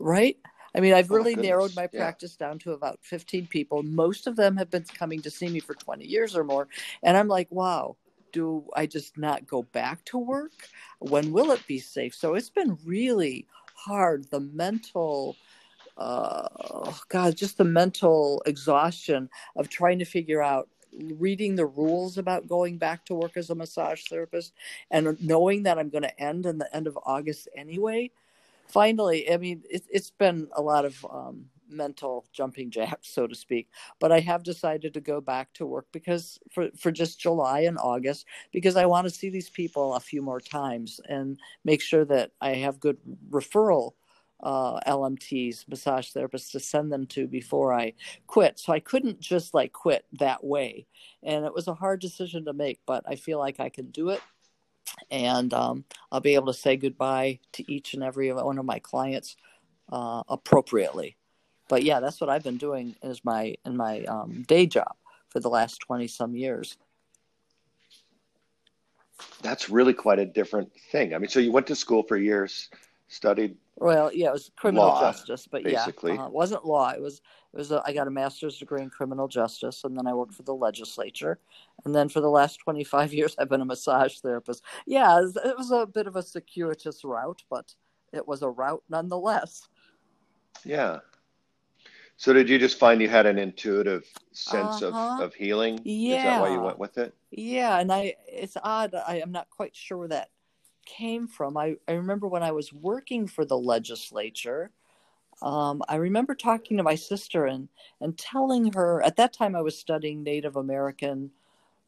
right? 0.00 0.36
I 0.74 0.80
mean, 0.80 0.92
I've 0.92 1.10
oh 1.10 1.14
really 1.14 1.36
narrowed 1.36 1.74
my 1.76 1.86
practice 1.86 2.36
yeah. 2.38 2.48
down 2.48 2.58
to 2.60 2.72
about 2.72 2.98
15 3.02 3.46
people. 3.46 3.84
Most 3.84 4.26
of 4.26 4.34
them 4.34 4.56
have 4.56 4.70
been 4.70 4.82
coming 4.82 5.22
to 5.22 5.30
see 5.30 5.48
me 5.48 5.60
for 5.60 5.74
20 5.74 6.04
years 6.04 6.34
or 6.34 6.42
more. 6.42 6.66
And 7.04 7.16
I'm 7.16 7.28
like, 7.28 7.46
wow, 7.52 7.96
do 8.32 8.64
I 8.74 8.86
just 8.86 9.16
not 9.16 9.46
go 9.46 9.62
back 9.62 10.04
to 10.06 10.18
work? 10.18 10.68
When 10.98 11.30
will 11.30 11.52
it 11.52 11.64
be 11.68 11.78
safe? 11.78 12.12
So 12.14 12.34
it's 12.34 12.50
been 12.50 12.76
really 12.84 13.46
hard. 13.74 14.28
The 14.30 14.40
mental, 14.40 15.36
uh, 15.96 16.92
God, 17.08 17.36
just 17.36 17.56
the 17.56 17.64
mental 17.64 18.42
exhaustion 18.46 19.30
of 19.54 19.68
trying 19.68 20.00
to 20.00 20.04
figure 20.04 20.42
out 20.42 20.68
reading 20.96 21.56
the 21.56 21.66
rules 21.66 22.18
about 22.18 22.48
going 22.48 22.78
back 22.78 23.04
to 23.06 23.14
work 23.14 23.36
as 23.36 23.50
a 23.50 23.54
massage 23.54 24.04
therapist 24.04 24.52
and 24.90 25.20
knowing 25.20 25.62
that 25.64 25.78
I'm 25.78 25.90
going 25.90 26.02
to 26.02 26.20
end 26.20 26.46
in 26.46 26.58
the 26.58 26.74
end 26.74 26.86
of 26.86 26.98
August 27.04 27.48
anyway. 27.56 28.10
Finally, 28.68 29.30
I 29.32 29.36
mean, 29.36 29.62
it, 29.70 29.84
has 29.92 30.10
been 30.10 30.48
a 30.56 30.62
lot 30.62 30.84
of 30.84 31.06
um, 31.10 31.46
mental 31.68 32.26
jumping 32.32 32.70
jacks, 32.70 33.08
so 33.08 33.26
to 33.26 33.34
speak. 33.34 33.68
But 34.00 34.12
I 34.12 34.20
have 34.20 34.42
decided 34.42 34.94
to 34.94 35.00
go 35.00 35.20
back 35.20 35.52
to 35.54 35.66
work 35.66 35.86
because 35.92 36.38
for, 36.50 36.68
for 36.76 36.90
just 36.90 37.20
July 37.20 37.60
and 37.60 37.78
August, 37.78 38.26
because 38.52 38.76
I 38.76 38.86
want 38.86 39.06
to 39.06 39.14
see 39.14 39.30
these 39.30 39.50
people 39.50 39.94
a 39.94 40.00
few 40.00 40.22
more 40.22 40.40
times 40.40 41.00
and 41.08 41.38
make 41.64 41.80
sure 41.80 42.04
that 42.06 42.32
I 42.40 42.54
have 42.54 42.80
good 42.80 42.98
referral 43.30 43.92
uh, 44.42 44.80
LMTs, 44.80 45.68
massage 45.68 46.12
therapists, 46.12 46.50
to 46.52 46.60
send 46.60 46.92
them 46.92 47.06
to 47.06 47.26
before 47.26 47.72
I 47.72 47.94
quit. 48.26 48.58
So 48.58 48.72
I 48.72 48.80
couldn't 48.80 49.20
just 49.20 49.54
like 49.54 49.72
quit 49.72 50.04
that 50.14 50.44
way. 50.44 50.86
And 51.22 51.44
it 51.44 51.54
was 51.54 51.68
a 51.68 51.74
hard 51.74 52.00
decision 52.00 52.44
to 52.44 52.52
make, 52.52 52.80
but 52.86 53.04
I 53.06 53.16
feel 53.16 53.38
like 53.38 53.60
I 53.60 53.68
can 53.68 53.90
do 53.90 54.10
it. 54.10 54.20
And 55.10 55.52
um, 55.52 55.84
I'll 56.12 56.20
be 56.20 56.34
able 56.34 56.52
to 56.52 56.58
say 56.58 56.76
goodbye 56.76 57.40
to 57.52 57.72
each 57.72 57.94
and 57.94 58.02
every 58.02 58.32
one 58.32 58.58
of 58.58 58.64
my 58.64 58.78
clients 58.78 59.36
uh, 59.90 60.22
appropriately. 60.28 61.16
But 61.68 61.82
yeah, 61.82 62.00
that's 62.00 62.20
what 62.20 62.30
I've 62.30 62.44
been 62.44 62.58
doing 62.58 62.94
as 63.02 63.24
my 63.24 63.56
in 63.64 63.76
my 63.76 64.04
um, 64.04 64.44
day 64.46 64.66
job 64.66 64.94
for 65.28 65.40
the 65.40 65.48
last 65.48 65.80
twenty 65.80 66.06
some 66.06 66.36
years. 66.36 66.76
That's 69.42 69.68
really 69.68 69.94
quite 69.94 70.18
a 70.18 70.26
different 70.26 70.70
thing. 70.92 71.14
I 71.14 71.18
mean, 71.18 71.28
so 71.28 71.40
you 71.40 71.50
went 71.50 71.66
to 71.68 71.74
school 71.74 72.02
for 72.02 72.16
years, 72.16 72.68
studied 73.08 73.56
well, 73.78 74.10
yeah, 74.12 74.28
it 74.28 74.32
was 74.32 74.50
criminal 74.56 74.86
law, 74.86 75.00
justice, 75.00 75.46
but 75.46 75.62
basically. 75.62 76.14
yeah, 76.14 76.22
uh, 76.22 76.26
it 76.26 76.32
wasn't 76.32 76.64
law. 76.64 76.90
It 76.90 77.00
was 77.00 77.20
it 77.52 77.56
was. 77.58 77.72
A, 77.72 77.82
I 77.84 77.92
got 77.92 78.06
a 78.06 78.10
master's 78.10 78.58
degree 78.58 78.80
in 78.80 78.88
criminal 78.88 79.28
justice, 79.28 79.84
and 79.84 79.96
then 79.96 80.06
I 80.06 80.14
worked 80.14 80.34
for 80.34 80.44
the 80.44 80.54
legislature, 80.54 81.38
and 81.84 81.94
then 81.94 82.08
for 82.08 82.22
the 82.22 82.30
last 82.30 82.58
twenty 82.58 82.84
five 82.84 83.12
years, 83.14 83.36
I've 83.38 83.50
been 83.50 83.60
a 83.60 83.66
massage 83.66 84.18
therapist. 84.20 84.62
Yeah, 84.86 85.20
it 85.20 85.56
was 85.58 85.70
a 85.70 85.86
bit 85.86 86.06
of 86.06 86.16
a 86.16 86.22
circuitous 86.22 87.04
route, 87.04 87.42
but 87.50 87.74
it 88.14 88.26
was 88.26 88.42
a 88.42 88.48
route 88.48 88.82
nonetheless. 88.88 89.68
Yeah. 90.64 91.00
So 92.18 92.32
did 92.32 92.48
you 92.48 92.58
just 92.58 92.78
find 92.78 93.02
you 93.02 93.10
had 93.10 93.26
an 93.26 93.38
intuitive 93.38 94.06
sense 94.32 94.82
uh-huh. 94.82 95.16
of, 95.16 95.20
of 95.20 95.34
healing? 95.34 95.80
Yeah. 95.84 96.16
Is 96.16 96.24
that 96.24 96.40
why 96.40 96.52
you 96.54 96.60
went 96.60 96.78
with 96.78 96.96
it? 96.96 97.14
Yeah, 97.30 97.78
and 97.78 97.92
I 97.92 98.14
it's 98.26 98.56
odd. 98.62 98.94
I 98.94 99.20
am 99.20 99.32
not 99.32 99.50
quite 99.50 99.76
sure 99.76 99.98
where 99.98 100.08
that 100.08 100.30
came 100.86 101.26
from. 101.26 101.56
I, 101.56 101.76
I 101.86 101.92
remember 101.92 102.26
when 102.26 102.42
I 102.42 102.52
was 102.52 102.72
working 102.72 103.26
for 103.26 103.44
the 103.44 103.58
legislature, 103.58 104.70
um, 105.42 105.82
I 105.88 105.96
remember 105.96 106.34
talking 106.34 106.76
to 106.78 106.82
my 106.82 106.94
sister 106.94 107.44
and, 107.46 107.68
and 108.00 108.16
telling 108.16 108.72
her 108.72 109.02
at 109.02 109.16
that 109.16 109.32
time 109.34 109.54
I 109.54 109.60
was 109.60 109.78
studying 109.78 110.22
Native 110.22 110.56
American 110.56 111.30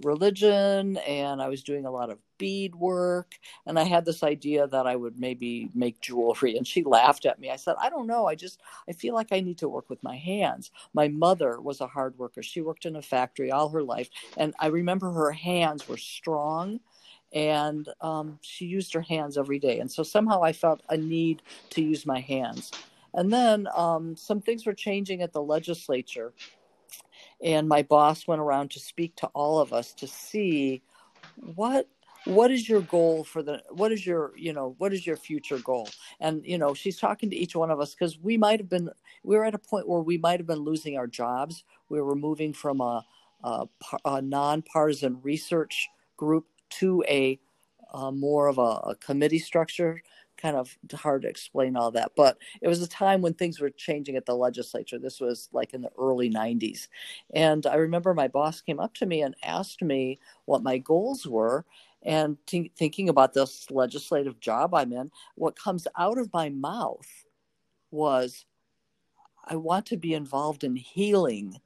religion 0.02 0.96
and 0.98 1.42
I 1.42 1.48
was 1.48 1.62
doing 1.62 1.84
a 1.84 1.90
lot 1.90 2.10
of 2.10 2.18
bead 2.36 2.74
work. 2.74 3.34
And 3.66 3.78
I 3.78 3.82
had 3.84 4.04
this 4.04 4.22
idea 4.22 4.66
that 4.68 4.86
I 4.86 4.94
would 4.94 5.18
maybe 5.18 5.70
make 5.74 6.00
jewelry. 6.00 6.56
And 6.56 6.66
she 6.66 6.84
laughed 6.84 7.26
at 7.26 7.40
me. 7.40 7.50
I 7.50 7.56
said, 7.56 7.74
I 7.80 7.90
don't 7.90 8.06
know. 8.06 8.26
I 8.26 8.34
just, 8.34 8.60
I 8.88 8.92
feel 8.92 9.14
like 9.14 9.32
I 9.32 9.40
need 9.40 9.58
to 9.58 9.68
work 9.68 9.90
with 9.90 10.02
my 10.02 10.16
hands. 10.16 10.70
My 10.94 11.08
mother 11.08 11.60
was 11.60 11.80
a 11.80 11.86
hard 11.86 12.16
worker. 12.18 12.42
She 12.42 12.60
worked 12.60 12.86
in 12.86 12.96
a 12.96 13.02
factory 13.02 13.50
all 13.50 13.70
her 13.70 13.82
life. 13.82 14.08
And 14.36 14.54
I 14.60 14.68
remember 14.68 15.10
her 15.10 15.32
hands 15.32 15.88
were 15.88 15.96
strong 15.96 16.80
and 17.32 17.88
um, 18.00 18.38
she 18.42 18.64
used 18.64 18.92
her 18.94 19.00
hands 19.00 19.36
every 19.36 19.58
day. 19.58 19.80
And 19.80 19.90
so 19.90 20.02
somehow 20.02 20.42
I 20.42 20.52
felt 20.52 20.82
a 20.88 20.96
need 20.96 21.42
to 21.70 21.82
use 21.82 22.06
my 22.06 22.20
hands. 22.20 22.70
And 23.14 23.32
then 23.32 23.66
um, 23.74 24.16
some 24.16 24.40
things 24.40 24.66
were 24.66 24.74
changing 24.74 25.22
at 25.22 25.32
the 25.32 25.42
legislature, 25.42 26.32
and 27.42 27.68
my 27.68 27.82
boss 27.82 28.26
went 28.26 28.40
around 28.40 28.70
to 28.72 28.80
speak 28.80 29.16
to 29.16 29.26
all 29.28 29.60
of 29.60 29.72
us 29.72 29.92
to 29.94 30.06
see 30.06 30.82
what 31.36 31.88
what 32.24 32.50
is 32.50 32.68
your 32.68 32.80
goal 32.82 33.24
for 33.24 33.42
the 33.42 33.62
what 33.70 33.92
is 33.92 34.06
your 34.06 34.32
you 34.36 34.52
know 34.52 34.74
what 34.78 34.92
is 34.92 35.06
your 35.06 35.16
future 35.16 35.58
goal 35.58 35.88
and 36.20 36.44
you 36.44 36.58
know 36.58 36.74
she's 36.74 36.98
talking 36.98 37.30
to 37.30 37.36
each 37.36 37.56
one 37.56 37.70
of 37.70 37.80
us 37.80 37.94
because 37.94 38.18
we 38.18 38.36
might 38.36 38.60
have 38.60 38.68
been 38.68 38.90
we 39.22 39.36
were 39.36 39.44
at 39.44 39.54
a 39.54 39.58
point 39.58 39.88
where 39.88 40.00
we 40.02 40.18
might 40.18 40.38
have 40.38 40.46
been 40.46 40.58
losing 40.58 40.96
our 40.98 41.06
jobs 41.06 41.64
we 41.88 42.00
were 42.00 42.16
moving 42.16 42.52
from 42.52 42.80
a, 42.80 43.04
a, 43.44 43.66
a 44.04 44.20
nonpartisan 44.20 45.18
research 45.22 45.88
group 46.16 46.46
to 46.70 47.04
a 47.08 47.38
uh, 47.92 48.10
more 48.10 48.48
of 48.48 48.58
a, 48.58 48.90
a, 48.90 48.96
committee 49.00 49.38
structure. 49.38 50.02
Kind 50.36 50.56
of 50.56 50.76
hard 50.94 51.22
to 51.22 51.28
explain 51.28 51.74
all 51.74 51.90
that, 51.92 52.12
but 52.14 52.38
it 52.62 52.68
was 52.68 52.80
a 52.80 52.86
time 52.86 53.22
when 53.22 53.34
things 53.34 53.58
were 53.58 53.70
changing 53.70 54.14
at 54.14 54.24
the 54.24 54.36
legislature. 54.36 54.98
This 54.98 55.20
was 55.20 55.48
like 55.52 55.74
in 55.74 55.82
the 55.82 55.90
early 55.98 56.30
90s. 56.30 56.86
And 57.34 57.66
I 57.66 57.74
remember 57.74 58.14
my 58.14 58.28
boss 58.28 58.60
came 58.60 58.78
up 58.78 58.94
to 58.94 59.06
me 59.06 59.22
and 59.22 59.34
asked 59.42 59.82
me 59.82 60.20
what 60.44 60.62
my 60.62 60.78
goals 60.78 61.26
were. 61.26 61.64
And 62.04 62.36
t- 62.46 62.70
thinking 62.76 63.08
about 63.08 63.32
this 63.32 63.68
legislative 63.68 64.38
job 64.38 64.74
I'm 64.74 64.92
in, 64.92 65.10
what 65.34 65.58
comes 65.58 65.88
out 65.96 66.18
of 66.18 66.32
my 66.32 66.50
mouth 66.50 67.08
was 67.90 68.44
I 69.44 69.56
want 69.56 69.86
to 69.86 69.96
be 69.96 70.14
involved 70.14 70.62
in 70.62 70.76
healing. 70.76 71.56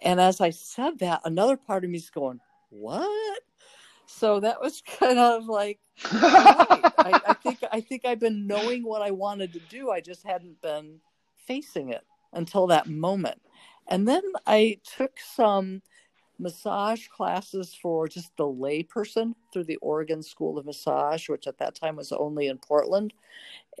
And 0.00 0.20
as 0.20 0.40
I 0.40 0.50
said 0.50 0.98
that, 0.98 1.22
another 1.24 1.56
part 1.56 1.84
of 1.84 1.90
me 1.90 1.96
is 1.96 2.10
going, 2.10 2.40
What? 2.68 3.42
So 4.08 4.40
that 4.40 4.60
was 4.60 4.82
kind 4.98 5.18
of 5.18 5.46
like 5.46 5.78
right. 6.12 6.92
I, 6.98 7.20
I 7.26 7.34
think 7.34 7.58
I 7.70 7.80
think 7.80 8.04
I've 8.04 8.20
been 8.20 8.46
knowing 8.46 8.82
what 8.82 9.02
I 9.02 9.10
wanted 9.10 9.52
to 9.52 9.60
do. 9.68 9.90
I 9.90 10.00
just 10.00 10.26
hadn't 10.26 10.60
been 10.62 11.00
facing 11.46 11.90
it 11.90 12.04
until 12.32 12.66
that 12.68 12.88
moment. 12.88 13.40
And 13.86 14.06
then 14.06 14.22
I 14.46 14.78
took 14.96 15.18
some 15.18 15.82
massage 16.38 17.08
classes 17.08 17.74
for 17.80 18.06
just 18.06 18.36
the 18.36 18.44
layperson 18.44 19.34
through 19.52 19.64
the 19.64 19.76
Oregon 19.76 20.22
School 20.22 20.56
of 20.56 20.66
Massage, 20.66 21.28
which 21.28 21.46
at 21.46 21.58
that 21.58 21.74
time 21.74 21.96
was 21.96 22.12
only 22.12 22.46
in 22.46 22.58
Portland. 22.58 23.12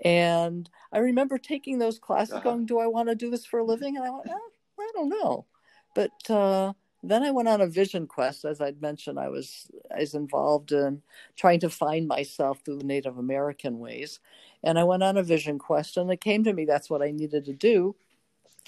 And 0.04 0.68
I 0.92 0.98
remember 0.98 1.38
taking 1.38 1.78
those 1.78 1.98
classes, 1.98 2.34
uh-huh. 2.34 2.42
going, 2.44 2.66
"Do 2.66 2.78
I 2.78 2.86
want 2.86 3.08
to 3.08 3.14
do 3.14 3.30
this 3.30 3.46
for 3.46 3.60
a 3.60 3.64
living?" 3.64 3.96
And 3.96 4.04
I 4.04 4.10
went, 4.10 4.28
oh, 4.28 4.50
"I 4.80 4.90
don't 4.94 5.08
know," 5.08 5.46
but 5.94 6.30
uh, 6.30 6.72
then 7.02 7.22
I 7.22 7.30
went 7.30 7.48
on 7.48 7.60
a 7.60 7.66
vision 7.66 8.06
quest. 8.06 8.44
As 8.44 8.60
I'd 8.60 8.82
mentioned, 8.82 9.18
I 9.18 9.28
was 9.28 9.70
I 9.94 10.00
was 10.00 10.14
involved 10.14 10.72
in 10.72 11.02
trying 11.36 11.60
to 11.60 11.70
find 11.70 12.08
myself 12.08 12.60
through 12.64 12.78
the 12.78 12.84
Native 12.84 13.18
American 13.18 13.78
ways, 13.78 14.20
and 14.64 14.78
I 14.78 14.84
went 14.84 15.02
on 15.02 15.16
a 15.16 15.22
vision 15.22 15.58
quest, 15.58 15.96
and 15.96 16.10
it 16.10 16.20
came 16.20 16.42
to 16.44 16.52
me 16.52 16.64
that's 16.64 16.90
what 16.90 17.02
I 17.02 17.10
needed 17.10 17.44
to 17.44 17.52
do. 17.52 17.94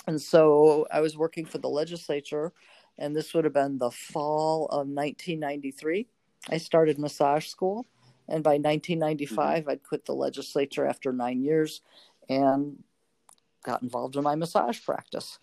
And 0.06 0.20
so 0.20 0.86
I 0.90 1.00
was 1.00 1.16
working 1.16 1.44
for 1.44 1.58
the 1.58 1.68
legislature, 1.68 2.52
and 2.98 3.14
this 3.14 3.34
would 3.34 3.44
have 3.44 3.52
been 3.52 3.78
the 3.78 3.90
fall 3.90 4.66
of 4.66 4.86
1993. 4.86 6.06
I 6.48 6.56
started 6.58 6.98
massage 6.98 7.46
school, 7.46 7.86
and 8.28 8.44
by 8.44 8.52
1995, 8.52 9.62
mm-hmm. 9.62 9.70
I'd 9.70 9.82
quit 9.82 10.04
the 10.04 10.14
legislature 10.14 10.86
after 10.86 11.12
nine 11.12 11.42
years, 11.42 11.82
and 12.28 12.82
got 13.62 13.82
involved 13.82 14.16
in 14.16 14.22
my 14.22 14.36
massage 14.36 14.82
practice 14.82 15.38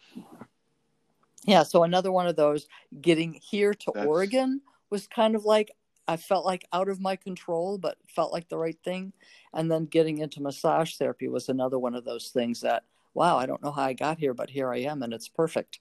yeah 1.48 1.64
so 1.64 1.82
another 1.82 2.12
one 2.12 2.28
of 2.28 2.36
those 2.36 2.68
getting 3.02 3.34
here 3.34 3.74
to 3.74 3.92
That's... 3.96 4.06
oregon 4.06 4.62
was 4.92 5.08
kind 5.08 5.36
of 5.36 5.46
like 5.46 5.72
i 6.08 6.16
felt 6.16 6.46
like 6.46 6.68
out 6.72 6.90
of 6.90 7.02
my 7.02 7.16
control 7.16 7.80
but 7.80 7.98
felt 8.08 8.32
like 8.32 8.48
the 8.50 8.58
right 8.58 8.78
thing. 8.84 9.14
And 9.54 9.72
then 9.72 9.86
getting 9.86 10.20
into 10.20 10.44
massage 10.44 10.96
therapy 10.96 11.28
was 11.28 11.50
another 11.50 11.80
one 11.80 11.96
of 11.96 12.06
those 12.06 12.30
things 12.30 12.62
that 12.62 12.84
wow 13.16 13.38
i 13.38 13.48
don't 13.48 13.64
know 13.64 13.72
how 13.72 13.84
i 13.84 13.94
got 13.94 14.20
here 14.20 14.36
but 14.36 14.52
here 14.52 14.72
i 14.72 14.78
am 14.78 15.02
and 15.02 15.14
it's 15.14 15.30
perfect. 15.30 15.80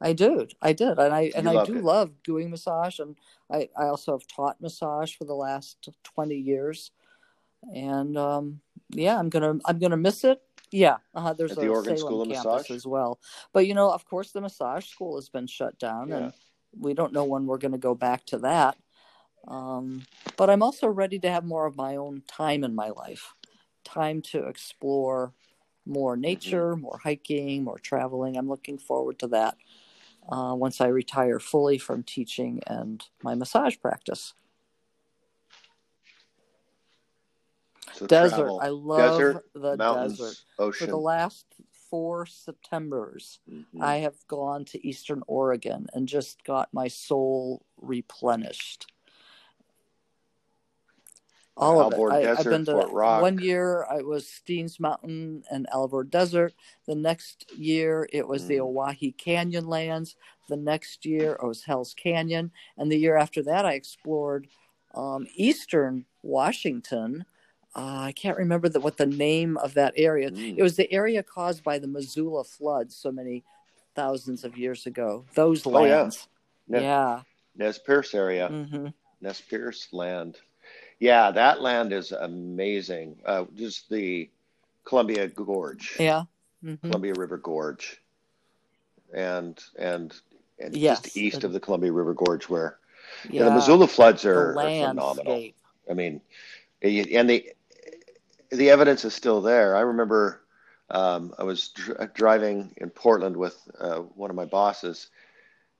I 0.00 0.12
did 0.12 0.54
i 0.60 0.72
did 0.72 0.98
and 0.98 1.14
i 1.14 1.32
and 1.34 1.48
i 1.48 1.64
do 1.64 1.78
it. 1.78 1.84
love 1.84 2.22
doing 2.22 2.50
massage 2.50 2.98
and 2.98 3.16
i 3.50 3.68
i 3.76 3.86
also 3.86 4.12
have 4.12 4.26
taught 4.26 4.60
massage 4.60 5.14
for 5.14 5.24
the 5.24 5.34
last 5.34 5.88
20 6.02 6.34
years. 6.36 6.90
And 7.74 8.16
um 8.16 8.60
yeah 8.90 9.18
i'm 9.18 9.28
gonna 9.28 9.58
i'm 9.64 9.78
gonna 9.78 9.96
miss 9.96 10.24
it 10.24 10.40
yeah, 10.70 10.98
uh-huh. 11.14 11.34
there's 11.34 11.52
At 11.52 11.58
a 11.58 11.60
the 11.62 11.68
Oregon 11.68 11.96
Salem 11.96 12.08
School 12.08 12.22
of 12.22 12.28
campus 12.28 12.44
Massage 12.44 12.70
as 12.70 12.86
well. 12.86 13.20
But 13.52 13.66
you 13.66 13.74
know, 13.74 13.90
of 13.90 14.04
course, 14.04 14.32
the 14.32 14.40
massage 14.40 14.86
school 14.86 15.16
has 15.16 15.28
been 15.28 15.46
shut 15.46 15.78
down, 15.78 16.08
yeah. 16.08 16.16
and 16.16 16.32
we 16.78 16.94
don't 16.94 17.12
know 17.12 17.24
when 17.24 17.46
we're 17.46 17.58
going 17.58 17.72
to 17.72 17.78
go 17.78 17.94
back 17.94 18.24
to 18.26 18.38
that. 18.38 18.76
Um, 19.46 20.04
but 20.36 20.50
I'm 20.50 20.62
also 20.62 20.88
ready 20.88 21.18
to 21.20 21.30
have 21.30 21.44
more 21.44 21.66
of 21.66 21.76
my 21.76 21.96
own 21.96 22.22
time 22.28 22.64
in 22.64 22.74
my 22.74 22.90
life, 22.90 23.34
time 23.84 24.20
to 24.22 24.44
explore 24.44 25.32
more 25.86 26.14
mm-hmm. 26.14 26.22
nature, 26.22 26.72
mm-hmm. 26.72 26.82
more 26.82 27.00
hiking, 27.02 27.64
more 27.64 27.78
traveling. 27.78 28.36
I'm 28.36 28.48
looking 28.48 28.78
forward 28.78 29.18
to 29.20 29.28
that 29.28 29.56
uh, 30.28 30.54
once 30.54 30.80
I 30.80 30.88
retire 30.88 31.40
fully 31.40 31.78
from 31.78 32.02
teaching 32.02 32.60
and 32.66 33.02
my 33.22 33.34
massage 33.34 33.76
practice. 33.80 34.34
So 37.94 38.06
desert. 38.06 38.36
Travel. 38.36 38.60
I 38.62 38.68
love 38.68 39.18
desert, 39.18 39.44
the 39.54 39.76
desert. 39.76 40.36
Ocean. 40.58 40.86
For 40.86 40.90
the 40.90 40.98
last 40.98 41.46
four 41.90 42.26
Septembers, 42.26 43.40
mm-hmm. 43.50 43.82
I 43.82 43.98
have 43.98 44.16
gone 44.28 44.64
to 44.66 44.86
Eastern 44.86 45.22
Oregon 45.26 45.86
and 45.92 46.08
just 46.08 46.44
got 46.44 46.72
my 46.72 46.88
soul 46.88 47.64
replenished. 47.80 48.86
All 51.56 51.80
of 51.80 51.92
it. 51.92 52.12
I, 52.12 52.36
have 52.36 52.44
been 52.44 52.64
to 52.66 52.76
one 52.76 53.38
year. 53.38 53.84
I 53.90 54.02
was 54.02 54.26
Steens 54.26 54.78
Mountain 54.78 55.42
and 55.50 55.66
Alvord 55.72 56.08
Desert. 56.08 56.54
The 56.86 56.94
next 56.94 57.52
year, 57.56 58.08
it 58.12 58.28
was 58.28 58.44
mm. 58.44 58.48
the 58.48 58.60
Owyhee 58.60 59.12
Canyon 59.12 59.66
lands. 59.66 60.14
The 60.48 60.56
next 60.56 61.04
year, 61.04 61.32
it 61.32 61.44
was 61.44 61.64
Hell's 61.64 61.94
Canyon, 61.94 62.52
and 62.76 62.90
the 62.90 62.96
year 62.96 63.16
after 63.16 63.42
that, 63.42 63.66
I 63.66 63.72
explored 63.72 64.46
um, 64.94 65.26
Eastern 65.34 66.06
Washington 66.22 67.24
uh, 67.74 68.00
I 68.00 68.12
can't 68.12 68.38
remember 68.38 68.68
the, 68.68 68.80
what 68.80 68.96
the 68.96 69.06
name 69.06 69.56
of 69.58 69.74
that 69.74 69.94
area. 69.96 70.30
Mm. 70.30 70.58
It 70.58 70.62
was 70.62 70.76
the 70.76 70.90
area 70.92 71.22
caused 71.22 71.62
by 71.62 71.78
the 71.78 71.86
Missoula 71.86 72.44
floods 72.44 72.96
so 72.96 73.12
many 73.12 73.44
thousands 73.94 74.44
of 74.44 74.56
years 74.56 74.86
ago. 74.86 75.24
Those 75.34 75.66
lands. 75.66 76.28
Oh, 76.72 76.78
yeah. 76.78 76.80
yeah. 76.80 77.20
Nez 77.56 77.78
Perce 77.78 78.14
area. 78.14 78.48
Mm-hmm. 78.48 78.86
Nez 79.20 79.40
Perce 79.40 79.88
land. 79.92 80.38
Yeah, 81.00 81.30
that 81.30 81.60
land 81.60 81.92
is 81.92 82.12
amazing. 82.12 83.16
Uh, 83.24 83.44
just 83.56 83.88
the 83.90 84.28
Columbia 84.84 85.28
Gorge. 85.28 85.96
Yeah. 85.98 86.24
Mm-hmm. 86.64 86.88
Columbia 86.88 87.14
River 87.16 87.36
Gorge. 87.36 88.00
And 89.14 89.58
and 89.78 90.14
and 90.58 90.76
yes. 90.76 91.00
just 91.00 91.16
east 91.16 91.44
of 91.44 91.52
the 91.52 91.60
Columbia 91.60 91.92
River 91.92 92.14
Gorge 92.14 92.48
where 92.48 92.78
yeah. 93.24 93.32
You 93.32 93.40
know, 93.40 93.44
the 93.46 93.54
Missoula 93.56 93.86
floods 93.86 94.24
are, 94.24 94.50
are 94.50 94.54
phenomenal. 94.54 95.50
I 95.90 95.94
mean, 95.94 96.20
and 96.82 97.30
the 97.30 97.52
the 98.50 98.70
evidence 98.70 99.04
is 99.04 99.14
still 99.14 99.40
there. 99.40 99.76
I 99.76 99.80
remember 99.80 100.40
um, 100.90 101.34
I 101.38 101.44
was 101.44 101.68
dr- 101.68 102.14
driving 102.14 102.72
in 102.76 102.90
Portland 102.90 103.36
with 103.36 103.56
uh, 103.78 103.98
one 103.98 104.30
of 104.30 104.36
my 104.36 104.46
bosses, 104.46 105.08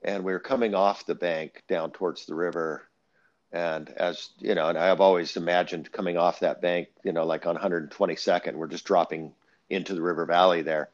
and 0.03 0.25
we 0.25 0.33
were 0.33 0.39
coming 0.39 0.75
off 0.75 1.07
the 1.07 1.15
bank 1.15 1.63
down 1.69 1.91
towards 1.91 2.27
the 2.27 2.35
river. 2.35 2.83
And 3.51 3.89
as 3.89 4.29
you 4.39 4.55
know, 4.55 4.69
and 4.69 4.77
I've 4.77 5.01
always 5.01 5.37
imagined 5.37 5.91
coming 5.91 6.19
off 6.19 6.41
that 6.41 6.61
bank, 6.61 6.89
you 7.03 7.13
know, 7.13 7.25
like 7.25 7.47
on 7.47 7.57
122nd, 7.57 8.55
we're 8.55 8.67
just 8.67 8.85
dropping 8.85 9.33
into 9.71 9.95
the 9.95 10.03
river 10.03 10.27
valley 10.27 10.63
there. 10.63 10.91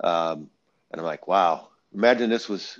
Um, 0.00 0.50
and 0.90 1.00
I'm 1.00 1.06
like, 1.06 1.26
wow, 1.26 1.68
imagine 1.94 2.28
this 2.28 2.48
was 2.48 2.78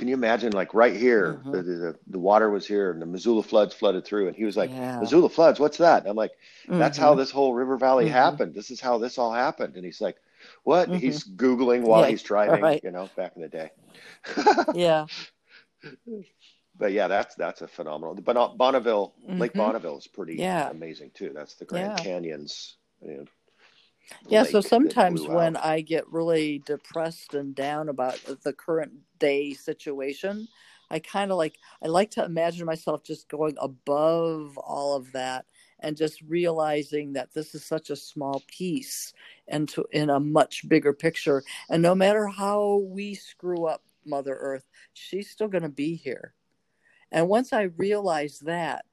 can 0.00 0.08
you 0.08 0.14
imagine 0.14 0.50
like 0.52 0.72
right 0.72 0.96
here 0.96 1.34
mm-hmm. 1.34 1.52
the, 1.52 1.62
the, 1.62 1.96
the 2.06 2.18
water 2.18 2.48
was 2.48 2.66
here 2.66 2.90
and 2.90 3.02
the 3.02 3.06
missoula 3.06 3.42
floods 3.42 3.74
flooded 3.74 4.02
through 4.02 4.28
and 4.28 4.34
he 4.34 4.44
was 4.44 4.56
like 4.56 4.70
yeah. 4.70 4.98
missoula 4.98 5.28
floods 5.28 5.60
what's 5.60 5.76
that 5.76 6.00
and 6.00 6.08
i'm 6.08 6.16
like 6.16 6.32
that's 6.68 6.96
mm-hmm. 6.96 7.06
how 7.06 7.14
this 7.14 7.30
whole 7.30 7.52
river 7.52 7.76
valley 7.76 8.06
mm-hmm. 8.06 8.14
happened 8.14 8.54
this 8.54 8.70
is 8.70 8.80
how 8.80 8.96
this 8.96 9.18
all 9.18 9.30
happened 9.30 9.76
and 9.76 9.84
he's 9.84 10.00
like 10.00 10.16
what 10.64 10.88
mm-hmm. 10.88 10.96
he's 10.96 11.22
googling 11.22 11.82
while 11.82 12.00
yeah, 12.00 12.08
he's 12.08 12.22
driving 12.22 12.62
right. 12.62 12.80
you 12.82 12.90
know 12.90 13.10
back 13.14 13.32
in 13.36 13.42
the 13.42 13.48
day 13.48 13.70
yeah 14.74 15.04
but 16.78 16.92
yeah 16.92 17.06
that's 17.06 17.34
that's 17.34 17.60
a 17.60 17.68
phenomenal 17.68 18.14
but 18.14 18.56
bonneville 18.56 19.12
lake 19.28 19.50
mm-hmm. 19.50 19.58
bonneville 19.58 19.98
is 19.98 20.06
pretty 20.06 20.36
yeah. 20.36 20.70
amazing 20.70 21.10
too 21.12 21.30
that's 21.34 21.56
the 21.56 21.66
grand 21.66 21.98
canyons 21.98 22.76
you 23.02 23.18
know, 23.18 23.24
yeah 24.28 24.42
so 24.42 24.60
sometimes 24.60 25.26
when 25.26 25.56
out. 25.56 25.64
i 25.64 25.80
get 25.80 26.10
really 26.10 26.62
depressed 26.66 27.34
and 27.34 27.54
down 27.54 27.88
about 27.88 28.18
the 28.42 28.52
current 28.52 28.92
day 29.18 29.52
situation 29.52 30.48
i 30.90 30.98
kind 30.98 31.30
of 31.30 31.38
like 31.38 31.56
i 31.82 31.88
like 31.88 32.10
to 32.10 32.24
imagine 32.24 32.66
myself 32.66 33.02
just 33.02 33.28
going 33.28 33.56
above 33.60 34.56
all 34.58 34.96
of 34.96 35.12
that 35.12 35.44
and 35.80 35.96
just 35.96 36.22
realizing 36.22 37.14
that 37.14 37.32
this 37.32 37.54
is 37.54 37.64
such 37.64 37.90
a 37.90 37.96
small 37.96 38.42
piece 38.46 39.12
into 39.48 39.84
in 39.92 40.10
a 40.10 40.20
much 40.20 40.68
bigger 40.68 40.92
picture. 40.92 41.42
And 41.68 41.82
no 41.82 41.94
matter 41.94 42.26
how 42.26 42.82
we 42.88 43.14
screw 43.14 43.66
up 43.66 43.82
mother 44.06 44.34
earth 44.40 44.64
she's 44.94 45.30
still 45.30 45.48
going 45.48 45.62
to 45.62 45.68
be 45.68 45.94
here. 45.94 46.32
And 47.12 47.28
once 47.28 47.52
i 47.52 47.62
realized 47.62 48.46
that 48.46 48.84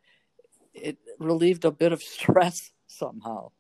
it 0.73 0.97
relieved 1.19 1.65
a 1.65 1.71
bit 1.71 1.93
of 1.93 2.03
stress 2.03 2.71
somehow 2.87 3.51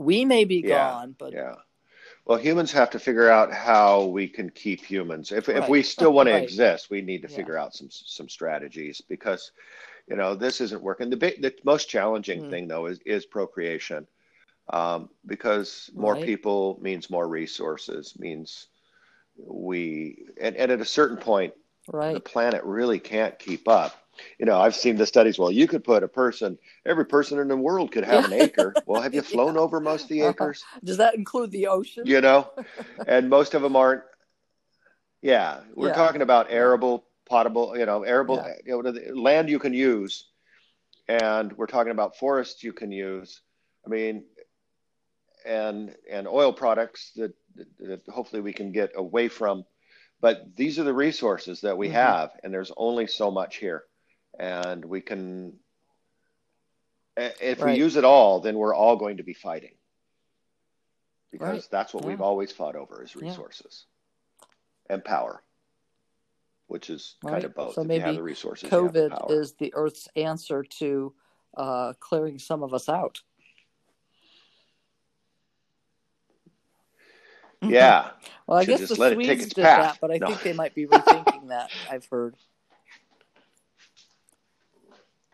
we 0.00 0.24
may 0.24 0.44
be 0.44 0.62
yeah, 0.64 0.90
gone, 0.90 1.14
but 1.18 1.32
yeah. 1.32 1.56
Well, 2.24 2.38
humans 2.38 2.72
have 2.72 2.90
to 2.90 2.98
figure 2.98 3.28
out 3.28 3.52
how 3.52 4.04
we 4.04 4.28
can 4.28 4.50
keep 4.50 4.84
humans. 4.84 5.30
If 5.30 5.48
right. 5.48 5.58
if 5.58 5.68
we 5.68 5.82
still 5.82 6.12
want 6.12 6.28
right. 6.28 6.38
to 6.38 6.42
exist, 6.42 6.90
we 6.90 7.02
need 7.02 7.22
to 7.22 7.28
figure 7.28 7.58
out 7.58 7.74
some 7.74 7.88
some 7.90 8.28
strategies 8.28 9.00
because, 9.00 9.52
you 10.08 10.16
know, 10.16 10.34
this 10.34 10.60
isn't 10.62 10.82
working. 10.82 11.10
The 11.10 11.16
big, 11.16 11.42
the 11.42 11.54
most 11.64 11.88
challenging 11.88 12.44
mm. 12.44 12.50
thing 12.50 12.68
though 12.68 12.86
is 12.86 12.98
is 13.04 13.26
procreation, 13.26 14.06
um, 14.72 15.10
because 15.26 15.90
more 15.94 16.14
right. 16.14 16.24
people 16.24 16.78
means 16.80 17.10
more 17.10 17.28
resources 17.28 18.14
means 18.18 18.68
we 19.36 20.24
and, 20.40 20.56
and 20.56 20.72
at 20.72 20.80
a 20.80 20.84
certain 20.84 21.18
point, 21.18 21.52
right. 21.92 22.14
the 22.14 22.20
planet 22.20 22.62
really 22.64 22.98
can't 22.98 23.38
keep 23.38 23.68
up 23.68 23.94
you 24.38 24.46
know, 24.46 24.60
I've 24.60 24.74
seen 24.74 24.96
the 24.96 25.06
studies. 25.06 25.38
Well, 25.38 25.50
you 25.50 25.66
could 25.66 25.84
put 25.84 26.02
a 26.02 26.08
person, 26.08 26.58
every 26.86 27.06
person 27.06 27.38
in 27.38 27.48
the 27.48 27.56
world 27.56 27.92
could 27.92 28.04
have 28.04 28.24
an 28.26 28.32
acre. 28.32 28.74
Well, 28.86 29.02
have 29.02 29.14
you 29.14 29.22
flown 29.22 29.54
yeah. 29.54 29.60
over 29.60 29.78
most 29.78 30.04
of 30.04 30.08
the 30.08 30.22
uh-huh. 30.22 30.30
acres? 30.30 30.64
Does 30.82 30.96
that 30.96 31.14
include 31.14 31.50
the 31.50 31.68
ocean? 31.68 32.04
You 32.06 32.20
know, 32.20 32.50
and 33.06 33.28
most 33.28 33.54
of 33.54 33.62
them 33.62 33.76
aren't. 33.76 34.02
Yeah, 35.22 35.60
we're 35.74 35.88
yeah. 35.88 35.94
talking 35.94 36.22
about 36.22 36.50
arable, 36.50 37.04
potable, 37.26 37.76
you 37.78 37.86
know, 37.86 38.02
arable, 38.02 38.36
yeah. 38.36 38.54
you 38.64 38.82
know, 38.82 39.20
land 39.20 39.48
you 39.48 39.58
can 39.58 39.74
use, 39.74 40.28
and 41.08 41.52
we're 41.52 41.66
talking 41.66 41.92
about 41.92 42.16
forests 42.16 42.64
you 42.64 42.72
can 42.72 42.90
use. 42.90 43.42
I 43.86 43.90
mean, 43.90 44.24
and 45.44 45.94
and 46.10 46.26
oil 46.26 46.52
products 46.52 47.12
that, 47.16 47.34
that 47.78 48.02
hopefully 48.08 48.42
we 48.42 48.52
can 48.52 48.72
get 48.72 48.92
away 48.94 49.28
from. 49.28 49.64
But 50.20 50.54
these 50.54 50.78
are 50.78 50.84
the 50.84 50.94
resources 50.94 51.62
that 51.62 51.78
we 51.78 51.86
mm-hmm. 51.86 51.96
have, 51.96 52.30
and 52.42 52.52
there's 52.52 52.72
only 52.76 53.06
so 53.06 53.30
much 53.30 53.56
here, 53.56 53.84
and 54.40 54.84
we 54.84 55.00
can. 55.00 55.52
If 57.16 57.60
right. 57.60 57.74
we 57.74 57.78
use 57.78 57.96
it 57.96 58.04
all, 58.04 58.40
then 58.40 58.56
we're 58.56 58.74
all 58.74 58.96
going 58.96 59.18
to 59.18 59.22
be 59.22 59.34
fighting, 59.34 59.74
because 61.30 61.48
right. 61.48 61.68
that's 61.70 61.92
what 61.92 62.04
yeah. 62.04 62.10
we've 62.10 62.20
always 62.20 62.50
fought 62.50 62.76
over: 62.76 63.02
is 63.02 63.14
resources 63.14 63.84
yeah. 64.88 64.94
and 64.94 65.04
power 65.04 65.42
which 66.70 66.88
is 66.88 67.16
right. 67.24 67.32
kind 67.32 67.44
of 67.44 67.54
both. 67.54 67.74
So 67.74 67.82
maybe 67.82 68.12
the 68.12 68.22
resources, 68.22 68.70
COVID 68.70 69.28
the 69.28 69.34
is 69.34 69.54
the 69.54 69.74
Earth's 69.74 70.08
answer 70.14 70.62
to 70.78 71.12
uh, 71.56 71.94
clearing 71.98 72.38
some 72.38 72.62
of 72.62 72.72
us 72.72 72.88
out. 72.88 73.20
Yeah. 77.60 78.10
well, 78.46 78.58
I 78.58 78.64
guess 78.64 78.88
the 78.88 78.94
Swedes 78.94 79.46
did 79.48 79.64
path. 79.64 79.94
that, 79.94 79.98
but 80.00 80.12
I 80.12 80.18
no. 80.18 80.28
think 80.28 80.42
they 80.42 80.52
might 80.52 80.74
be 80.74 80.86
rethinking 80.86 81.48
that. 81.48 81.70
I've 81.90 82.06
heard. 82.06 82.36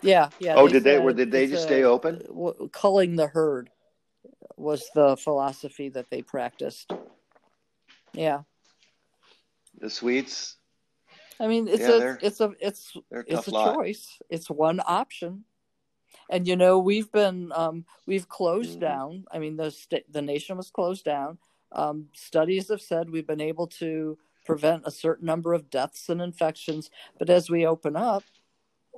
Yeah, 0.03 0.29
yeah. 0.39 0.55
Oh, 0.57 0.67
they 0.67 0.75
did 0.75 0.85
they? 0.85 0.99
Were 0.99 1.13
did 1.13 1.31
they 1.31 1.47
just 1.47 1.65
stay 1.65 1.85
open? 1.85 2.23
culling 2.73 3.17
the 3.17 3.27
herd 3.27 3.71
was 4.57 4.89
the 4.95 5.17
philosophy 5.17 5.89
that 5.91 6.11
they 6.11 6.23
practiced. 6.23 6.93
Yeah. 8.13 8.43
The 9.79 9.91
Swedes 9.91 10.57
I 11.39 11.47
mean, 11.49 11.69
it's 11.69 11.81
yeah, 11.81 12.15
a 12.15 12.27
it's 12.27 12.41
a 12.41 12.53
it's 12.61 12.97
it's 13.11 13.47
a 13.47 13.51
lot. 13.51 13.75
choice. 13.75 14.19
It's 14.31 14.49
one 14.49 14.81
option. 14.85 15.45
And 16.31 16.49
you 16.49 16.57
know, 16.57 16.79
we've 16.79 17.11
been 17.13 17.53
um, 17.55 17.85
we've 18.07 18.29
closed 18.29 18.73
mm-hmm. 18.73 18.81
down. 18.81 19.25
I 19.31 19.39
mean, 19.39 19.57
the 19.57 19.71
st- 19.71 20.11
the 20.11 20.23
nation 20.23 20.57
was 20.57 20.71
closed 20.71 21.05
down. 21.05 21.39
Um, 21.73 22.09
studies 22.15 22.69
have 22.69 22.81
said 22.81 23.11
we've 23.11 23.27
been 23.27 23.41
able 23.41 23.67
to 23.67 24.19
prevent 24.45 24.85
a 24.87 24.91
certain 24.91 25.27
number 25.27 25.53
of 25.53 25.69
deaths 25.69 26.09
and 26.09 26.23
infections, 26.23 26.91
but 27.19 27.29
as 27.29 27.51
we 27.51 27.67
open 27.67 27.97
up, 27.97 28.23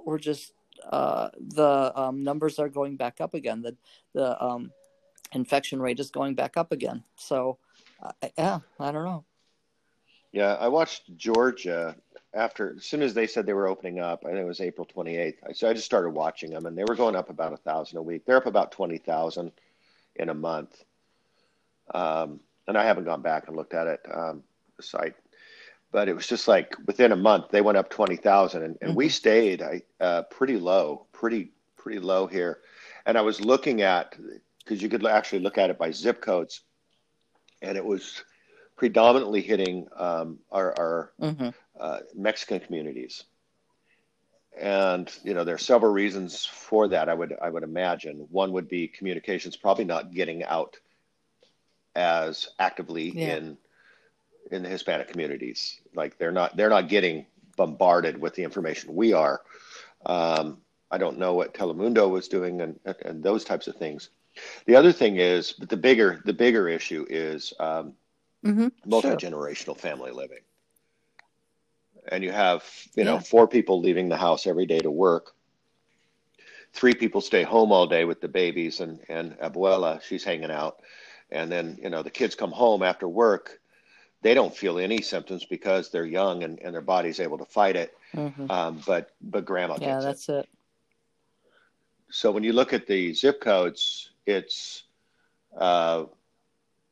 we're 0.05 0.19
just 0.19 0.53
uh, 0.91 1.29
the 1.39 1.93
um, 1.95 2.23
numbers 2.23 2.59
are 2.59 2.69
going 2.69 2.97
back 2.97 3.21
up 3.21 3.35
again. 3.35 3.63
The 3.63 3.77
the 4.15 4.43
um, 4.43 4.73
infection 5.33 5.81
rate 5.81 6.01
is 6.01 6.11
going 6.11 6.35
back 6.35 6.57
up 6.57 6.73
again. 6.73 7.05
So, 7.17 7.59
uh, 8.03 8.13
yeah, 8.37 8.61
I 8.81 8.93
don't 8.93 9.05
know. 9.05 9.25
Yeah, 10.33 10.55
I 10.55 10.69
watched 10.69 11.17
Georgia 11.17 11.97
after 12.35 12.75
as 12.77 12.85
soon 12.85 13.03
as 13.03 13.15
they 13.15 13.27
said 13.27 13.47
they 13.47 13.53
were 13.53 13.67
opening 13.67 14.01
up, 14.01 14.25
I 14.25 14.29
think 14.29 14.41
it 14.41 14.45
was 14.45 14.61
April 14.61 14.87
28th. 14.87 15.57
So 15.57 15.69
I 15.69 15.73
just 15.73 15.87
started 15.87 16.11
watching 16.11 16.51
them, 16.51 16.67
and 16.67 16.77
they 16.77 16.85
were 16.85 16.95
going 16.95 17.17
up 17.17 17.31
about 17.31 17.53
a 17.53 17.57
thousand 17.57 17.99
a 17.99 18.03
week. 18.03 18.25
They're 18.27 18.37
up 18.37 18.47
about 18.47 18.73
20,000 18.73 19.51
in 20.17 20.29
a 20.29 20.35
month. 20.35 20.85
Um, 21.95 22.41
and 22.67 22.77
I 22.77 22.85
haven't 22.85 23.05
gone 23.05 23.23
back 23.23 23.49
and 23.49 23.57
looked 23.57 23.73
at 23.73 23.87
it, 23.87 24.01
um, 24.13 24.43
the 24.77 24.83
site, 24.83 25.15
but 25.91 26.09
it 26.09 26.15
was 26.15 26.27
just 26.27 26.49
like 26.49 26.75
within 26.87 27.13
a 27.13 27.17
month 27.17 27.47
they 27.51 27.61
went 27.61 27.79
up 27.79 27.91
20,000, 27.91 28.63
and, 28.63 28.77
and 28.81 28.91
mm-hmm. 28.91 28.97
we 28.97 29.09
stayed 29.09 29.63
uh, 30.01 30.23
pretty 30.31 30.57
low, 30.57 31.07
pretty 31.13 31.53
pretty 31.77 32.01
low 32.01 32.27
here. 32.27 32.59
And 33.07 33.17
I 33.17 33.23
was 33.23 33.41
looking 33.41 33.83
at 33.83 34.17
because 34.59 34.83
you 34.83 34.89
could 34.89 35.07
actually 35.07 35.41
look 35.41 35.57
at 35.57 35.71
it 35.71 35.79
by 35.79 35.91
zip 35.91 36.21
codes, 36.21 36.61
and 37.63 37.77
it 37.77 37.85
was 37.85 38.23
predominantly 38.77 39.41
hitting 39.41 39.89
um, 39.97 40.39
our, 40.53 40.75
our 40.79 41.13
mm-hmm. 41.21 41.49
uh, 41.79 41.99
Mexican 42.15 42.61
communities. 42.61 43.25
And 44.61 45.11
you 45.25 45.35
know 45.35 45.45
there 45.45 45.55
are 45.55 45.59
several 45.59 45.93
reasons 45.93 46.45
for 46.45 46.89
that. 46.89 47.09
I 47.09 47.15
would 47.15 47.35
I 47.41 47.49
would 47.49 47.63
imagine 47.63 48.27
one 48.31 48.53
would 48.53 48.69
be 48.69 48.89
communications 48.89 49.57
probably 49.57 49.85
not 49.85 50.13
getting 50.13 50.43
out 50.43 50.77
as 51.95 52.49
actively 52.59 53.11
yeah. 53.11 53.37
in 53.37 53.59
in 54.51 54.63
the 54.63 54.69
Hispanic 54.69 55.09
communities. 55.09 55.81
Like 55.95 56.19
they're 56.19 56.33
not 56.33 56.57
they're 56.57 56.71
not 56.71 56.89
getting 56.89 57.27
bombarded 57.57 58.19
with 58.21 58.35
the 58.35 58.45
information 58.45 58.95
we 58.95 59.13
are. 59.13 59.41
Um, 60.07 60.59
I 60.91 60.99
don't 60.99 61.19
know 61.19 61.35
what 61.35 61.55
Telemundo 61.55 62.09
was 62.09 62.29
doing 62.29 62.61
and 62.61 62.79
and 63.05 63.23
those 63.23 63.45
types 63.45 63.67
of 63.67 63.77
things. 63.77 64.11
The 64.67 64.77
other 64.77 64.93
thing 64.93 65.17
is, 65.17 65.53
but 65.53 65.69
the 65.69 65.77
bigger 65.77 66.21
the 66.25 66.33
bigger 66.33 66.69
issue 66.69 67.07
is 67.09 67.53
um, 67.59 67.95
mm-hmm. 68.45 68.69
multi 68.87 69.09
generational 69.09 69.65
sure. 69.65 69.75
family 69.77 70.13
living. 70.13 70.41
And 72.11 72.25
you 72.25 72.33
have, 72.33 72.65
you 72.95 73.05
know, 73.05 73.15
yeah. 73.15 73.21
four 73.21 73.47
people 73.47 73.81
leaving 73.81 74.09
the 74.09 74.17
house 74.17 74.47
every 74.47 74.67
day 74.67 74.79
to 74.79 74.91
work. 74.91 75.35
Three 76.73 76.95
people 76.95 77.21
stay 77.21 77.43
home 77.43 77.71
all 77.73 77.87
day 77.87 78.05
with 78.05 78.21
the 78.21 78.29
babies 78.29 78.81
and, 78.81 79.01
and 79.09 79.39
Abuela, 79.39 80.03
she's 80.03 80.25
hanging 80.25 80.51
out. 80.51 80.81
And 81.31 81.53
then, 81.53 81.79
you 81.83 81.91
know, 81.91 82.03
the 82.03 82.11
kids 82.11 82.35
come 82.35 82.53
home 82.53 82.83
after 82.83 83.07
work. 83.07 83.58
They 84.23 84.35
don't 84.35 84.55
feel 84.55 84.79
any 84.79 85.01
symptoms 85.01 85.45
because 85.45 85.91
they're 85.91 86.05
young 86.07 86.43
and, 86.43 86.59
and 86.61 86.75
their 86.75 86.81
body's 86.83 87.21
able 87.21 87.39
to 87.39 87.45
fight 87.45 87.77
it. 87.77 87.97
Mm-hmm. 88.15 88.51
Um, 88.51 88.83
but 88.87 89.13
but 89.21 89.45
grandma 89.45 89.79
yeah, 89.81 90.01
that's 90.01 90.29
it. 90.29 90.33
it. 90.33 90.49
So 92.11 92.31
when 92.33 92.43
you 92.43 92.53
look 92.53 92.73
at 92.73 92.87
the 92.87 93.13
zip 93.15 93.41
codes, 93.41 94.11
it's 94.27 94.85
uh, 95.57 96.05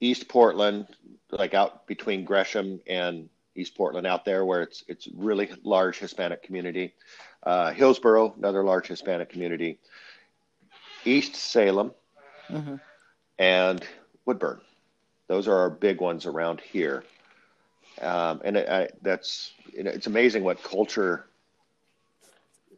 East 0.00 0.28
Portland, 0.28 0.86
like 1.30 1.54
out 1.54 1.86
between 1.86 2.24
Gresham 2.24 2.80
and 2.86 3.28
East 3.54 3.76
Portland, 3.76 4.06
out 4.06 4.24
there 4.24 4.44
where 4.44 4.62
it's 4.62 4.84
it's 4.88 5.08
really 5.14 5.50
large 5.64 5.98
Hispanic 5.98 6.42
community. 6.42 6.94
Uh, 7.42 7.72
Hillsboro, 7.72 8.34
another 8.36 8.62
large 8.62 8.88
Hispanic 8.88 9.30
community. 9.30 9.78
East 11.04 11.36
Salem, 11.36 11.92
mm-hmm. 12.50 12.76
and 13.38 13.86
Woodburn. 14.24 14.60
Those 15.28 15.48
are 15.48 15.56
our 15.56 15.70
big 15.70 16.00
ones 16.00 16.26
around 16.26 16.60
here. 16.60 17.04
Um, 18.00 18.40
and 18.44 18.58
I, 18.58 18.88
that's 19.02 19.52
you 19.72 19.84
know, 19.84 19.90
it's 19.90 20.06
amazing 20.06 20.44
what 20.44 20.62
culture 20.62 21.26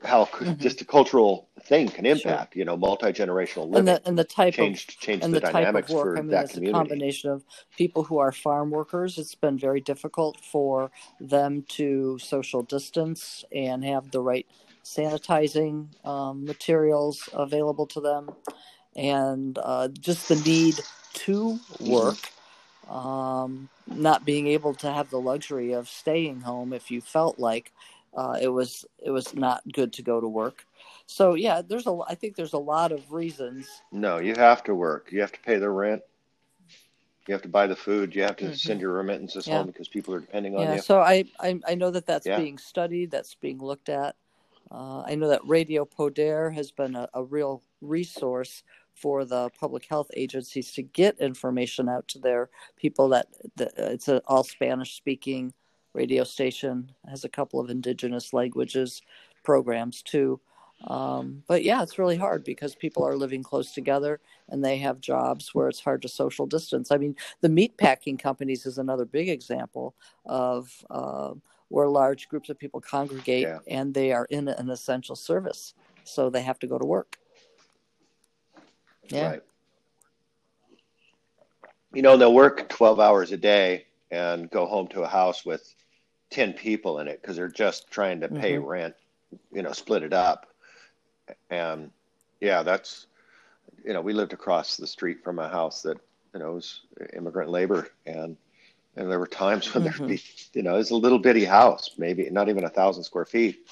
how 0.03 0.25
mm-hmm. 0.27 0.61
just 0.61 0.81
a 0.81 0.85
cultural 0.85 1.49
thing 1.63 1.89
can 1.89 2.07
impact, 2.07 2.55
sure. 2.55 2.59
you 2.59 2.65
know, 2.65 2.77
multi 2.77 3.07
generational 3.07 3.69
living. 3.69 3.77
And 3.77 3.89
the, 3.89 4.03
and 4.07 4.19
the 4.19 4.25
type 4.25 4.55
changed, 4.55 4.91
of 4.91 4.99
changed 4.99 5.25
and 5.25 5.35
the, 5.35 5.41
the 5.41 5.51
type 5.51 5.75
of 5.75 5.91
work. 5.91 6.19
I 6.19 6.23
mean, 6.23 6.35
it's 6.35 6.53
community. 6.53 6.71
a 6.71 6.81
combination 6.81 7.31
of 7.31 7.45
people 7.77 8.05
who 8.05 8.19
are 8.19 8.33
farm 8.33 8.71
workers. 8.71 9.19
It's 9.19 9.35
been 9.35 9.59
very 9.59 9.81
difficult 9.81 10.41
for 10.41 10.91
them 11.21 11.65
to 11.71 12.19
social 12.19 12.63
distance 12.63 13.45
and 13.53 13.85
have 13.85 14.11
the 14.11 14.21
right 14.21 14.47
sanitizing 14.85 15.89
um, 16.07 16.45
materials 16.45 17.29
available 17.33 17.87
to 17.87 18.01
them, 18.01 18.31
and 18.97 19.59
uh, 19.63 19.89
just 19.89 20.29
the 20.29 20.37
need 20.37 20.77
to 21.15 21.59
work. 21.81 22.17
Um, 22.89 23.69
not 23.87 24.25
being 24.25 24.47
able 24.47 24.75
to 24.75 24.91
have 24.91 25.11
the 25.11 25.21
luxury 25.21 25.73
of 25.73 25.89
staying 25.89 26.41
home 26.41 26.73
if 26.73 26.91
you 26.91 27.01
felt 27.01 27.39
like 27.39 27.73
uh, 28.17 28.39
it 28.41 28.49
was 28.49 28.85
it 28.99 29.11
was 29.11 29.35
not 29.35 29.63
good 29.73 29.93
to 29.95 30.03
go 30.03 30.21
to 30.21 30.29
work. 30.29 30.67
So 31.07 31.35
yeah, 31.35 31.63
there's 31.63 31.87
a 31.87 31.99
I 32.07 32.15
think 32.15 32.37
there's 32.37 32.53
a 32.53 32.59
lot 32.59 32.93
of 32.93 33.13
reasons. 33.13 33.69
No, 33.93 34.19
you 34.19 34.35
have 34.35 34.63
to 34.65 34.75
work. 34.75 35.09
You 35.13 35.21
have 35.21 35.33
to 35.33 35.41
pay 35.41 35.57
the 35.57 35.71
rent. 35.71 36.03
You 37.27 37.33
have 37.33 37.43
to 37.43 37.49
buy 37.49 37.67
the 37.67 37.77
food. 37.77 38.15
You 38.15 38.23
have 38.23 38.37
to 38.37 38.47
mm-hmm. 38.47 38.55
send 38.55 38.81
your 38.81 38.93
remittances 38.93 39.47
yeah. 39.47 39.59
home 39.59 39.67
because 39.67 39.89
people 39.89 40.15
are 40.15 40.21
depending 40.21 40.57
on 40.57 40.63
yeah, 40.63 40.75
you. 40.77 40.81
So 40.81 41.01
I, 41.01 41.25
I 41.39 41.61
I 41.69 41.75
know 41.75 41.91
that 41.91 42.07
that's 42.07 42.27
yeah. 42.27 42.39
being 42.39 42.59
studied. 42.59 43.11
That's 43.11 43.35
being 43.35 43.59
looked 43.59 43.89
at. 43.89 44.17
Uh, 44.71 45.03
I 45.03 45.15
know 45.15 45.29
that 45.29 45.47
Radio 45.47 45.85
Poder 45.85 46.51
has 46.51 46.71
been 46.71 46.95
a, 46.95 47.09
a 47.15 47.23
real 47.23 47.63
resource 47.81 48.63
for 49.01 49.25
the 49.25 49.51
public 49.59 49.87
health 49.87 50.11
agencies 50.15 50.73
to 50.73 50.83
get 50.83 51.19
information 51.19 51.89
out 51.89 52.09
to 52.09 52.19
their 52.19 52.51
people 52.77 53.09
that, 53.09 53.29
that 53.57 53.73
it's 53.77 54.09
an 54.09 54.21
all 54.27 54.45
Spanish 54.45 54.97
speaking 54.97 55.53
radio 55.95 56.25
station 56.25 56.93
has 57.09 57.25
a 57.25 57.29
couple 57.29 57.61
of 57.61 57.71
indigenous 57.71 58.33
languages 58.33 59.03
programs 59.43 60.03
too. 60.03 60.41
Um, 60.87 61.43
but 61.49 61.65
yeah, 61.65 61.83
it's 61.83 61.99
really 61.99 62.17
hard 62.17 62.45
because 62.45 62.75
people 62.75 63.05
are 63.05 63.17
living 63.17 63.43
close 63.43 63.73
together 63.73 64.21
and 64.49 64.65
they 64.65 64.79
have 64.79 65.01
jobs 65.01 65.53
where 65.53 65.69
it's 65.69 65.81
hard 65.81 66.03
to 66.03 66.09
social 66.09 66.47
distance. 66.47 66.93
I 66.93 66.99
mean, 66.99 67.17
the 67.41 67.49
meat 67.49 67.77
packing 67.77 68.17
companies 68.17 68.65
is 68.65 68.79
another 68.79 69.05
big 69.05 69.29
example 69.29 69.97
of 70.25 70.85
uh, 70.89 71.35
where 71.69 71.89
large 71.89 72.29
groups 72.29 72.49
of 72.49 72.59
people 72.59 72.81
congregate 72.81 73.43
yeah. 73.43 73.59
and 73.67 73.93
they 73.93 74.13
are 74.13 74.27
in 74.31 74.47
an 74.49 74.71
essential 74.71 75.17
service, 75.17 75.75
so 76.05 76.31
they 76.31 76.43
have 76.43 76.61
to 76.61 76.67
go 76.67 76.79
to 76.79 76.87
work. 76.87 77.19
Yeah. 79.09 79.31
Right. 79.31 79.43
You 81.95 82.03
know, 82.03 82.17
they'll 82.17 82.35
work 82.35 82.69
12 82.69 83.01
hours 83.01 83.33
a 83.33 83.37
day 83.37 83.87
and 84.11 84.51
go 84.51 84.67
home 84.67 84.89
to 84.89 85.03
a 85.03 85.09
house 85.09 85.45
with 85.45 85.75
10 86.31 86.53
people 86.53 86.99
in 86.99 87.09
it 87.09 87.21
because 87.21 87.37
they're 87.37 87.49
just 87.49 87.91
trying 87.91 88.21
to 88.21 88.29
pay 88.29 88.55
mm-hmm. 88.55 88.67
rent, 88.67 88.95
you 89.53 89.63
know, 89.63 89.73
split 89.73 90.03
it 90.03 90.13
up. 90.13 90.47
And 91.51 91.91
yeah, 92.41 92.63
that's, 92.63 93.07
you 93.85 93.93
know, 93.93 94.01
we 94.01 94.13
lived 94.13 94.33
across 94.33 94.77
the 94.77 94.87
street 94.87 95.25
from 95.25 95.39
a 95.39 95.49
house 95.49 95.83
that, 95.83 95.99
you 96.35 96.41
know, 96.41 96.53
was 96.53 96.83
immigrant 97.15 97.51
labor. 97.51 97.89
And, 98.07 98.37
and 98.97 99.11
there 99.11 99.19
were 99.19 99.27
times 99.27 99.73
when 99.73 99.85
mm-hmm. 99.85 100.07
there'd 100.07 100.09
be, 100.09 100.23
you 100.53 100.63
know, 100.63 100.77
it's 100.77 100.91
a 100.91 100.97
little 100.97 101.19
bitty 101.19 101.45
house, 101.45 101.93
maybe 101.97 102.29
not 102.31 102.49
even 102.49 102.65
a 102.65 102.71
thousand 102.71 103.05
square 103.05 103.25
feet. 103.25 103.67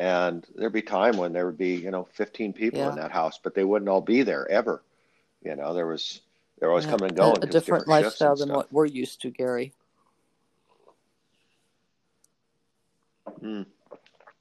And 0.00 0.46
there'd 0.56 0.72
be 0.72 0.80
time 0.80 1.18
when 1.18 1.34
there 1.34 1.44
would 1.44 1.58
be 1.58 1.74
you 1.76 1.90
know 1.90 2.04
15 2.14 2.54
people 2.54 2.78
Yeah. 2.78 2.88
in 2.88 2.96
that 2.96 3.12
house, 3.12 3.38
but 3.42 3.54
they 3.54 3.64
wouldn't 3.64 3.88
all 3.88 4.00
be 4.00 4.22
there 4.22 4.50
ever. 4.50 4.82
You 5.42 5.54
know, 5.54 5.74
there 5.74 5.86
was 5.86 6.22
they're 6.58 6.70
always 6.70 6.86
Yeah, 6.86 6.92
coming 6.92 7.10
and 7.10 7.18
a, 7.18 7.20
going, 7.20 7.36
a 7.36 7.40
'cause 7.40 7.50
different 7.50 7.82
shifts 7.82 7.88
lifestyle 7.90 8.36
than 8.36 8.48
what 8.52 8.72
we're 8.72 8.86
used 8.86 9.20
to, 9.22 9.30
Gary. 9.30 9.74
Mm. 13.42 13.66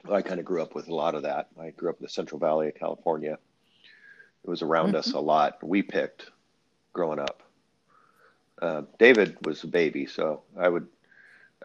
I 0.09 0.21
kind 0.21 0.39
of 0.39 0.45
grew 0.45 0.61
up 0.61 0.75
with 0.75 0.87
a 0.87 0.95
lot 0.95 1.13
of 1.15 1.23
that. 1.23 1.49
I 1.59 1.71
grew 1.71 1.89
up 1.89 1.97
in 1.99 2.03
the 2.03 2.09
Central 2.09 2.39
Valley 2.39 2.69
of 2.69 2.75
California. 2.75 3.37
It 4.43 4.49
was 4.49 4.61
around 4.61 4.95
us 4.95 5.11
hmm 5.11 5.17
a 5.17 5.19
lot. 5.19 5.61
We 5.61 5.81
picked 5.83 6.31
growing 6.93 7.19
up. 7.19 7.43
Uh, 8.61 8.83
David 8.97 9.37
was 9.45 9.63
a 9.63 9.67
baby, 9.67 10.05
so 10.05 10.43
I 10.57 10.69
would 10.69 10.87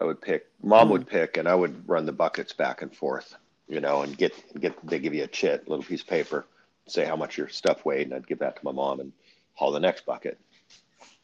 I 0.00 0.04
would 0.04 0.20
pick. 0.20 0.50
Mom 0.60 0.88
Mm. 0.88 0.90
would 0.90 1.06
pick, 1.06 1.36
and 1.36 1.48
I 1.48 1.54
would 1.54 1.88
run 1.88 2.06
the 2.06 2.12
buckets 2.12 2.52
back 2.52 2.82
and 2.82 2.94
forth, 2.94 3.36
you 3.68 3.80
know, 3.80 4.02
and 4.02 4.16
get 4.16 4.34
get. 4.60 4.74
They 4.86 4.98
give 4.98 5.14
you 5.14 5.24
a 5.24 5.28
chit, 5.28 5.68
little 5.68 5.84
piece 5.84 6.02
of 6.02 6.08
paper, 6.08 6.46
say 6.86 7.04
how 7.04 7.16
much 7.16 7.38
your 7.38 7.48
stuff 7.48 7.84
weighed, 7.84 8.06
and 8.06 8.14
I'd 8.14 8.26
give 8.26 8.38
that 8.40 8.56
to 8.56 8.64
my 8.64 8.72
mom 8.72 9.00
and 9.00 9.12
haul 9.54 9.72
the 9.72 9.80
next 9.80 10.04
bucket. 10.06 10.38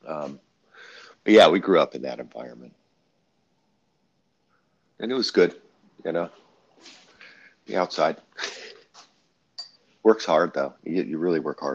Um, 0.06 0.40
but 1.24 1.34
yeah, 1.34 1.48
we 1.48 1.60
grew 1.60 1.78
up 1.80 1.94
in 1.94 2.02
that 2.02 2.20
environment, 2.20 2.74
and 4.98 5.12
it 5.12 5.14
was 5.14 5.30
good, 5.30 5.54
you 6.04 6.12
know. 6.12 6.30
The 7.66 7.76
outside 7.76 8.16
works 10.02 10.24
hard 10.24 10.54
though. 10.54 10.74
You, 10.82 11.02
you 11.02 11.18
really 11.18 11.40
work 11.40 11.60
hard. 11.60 11.68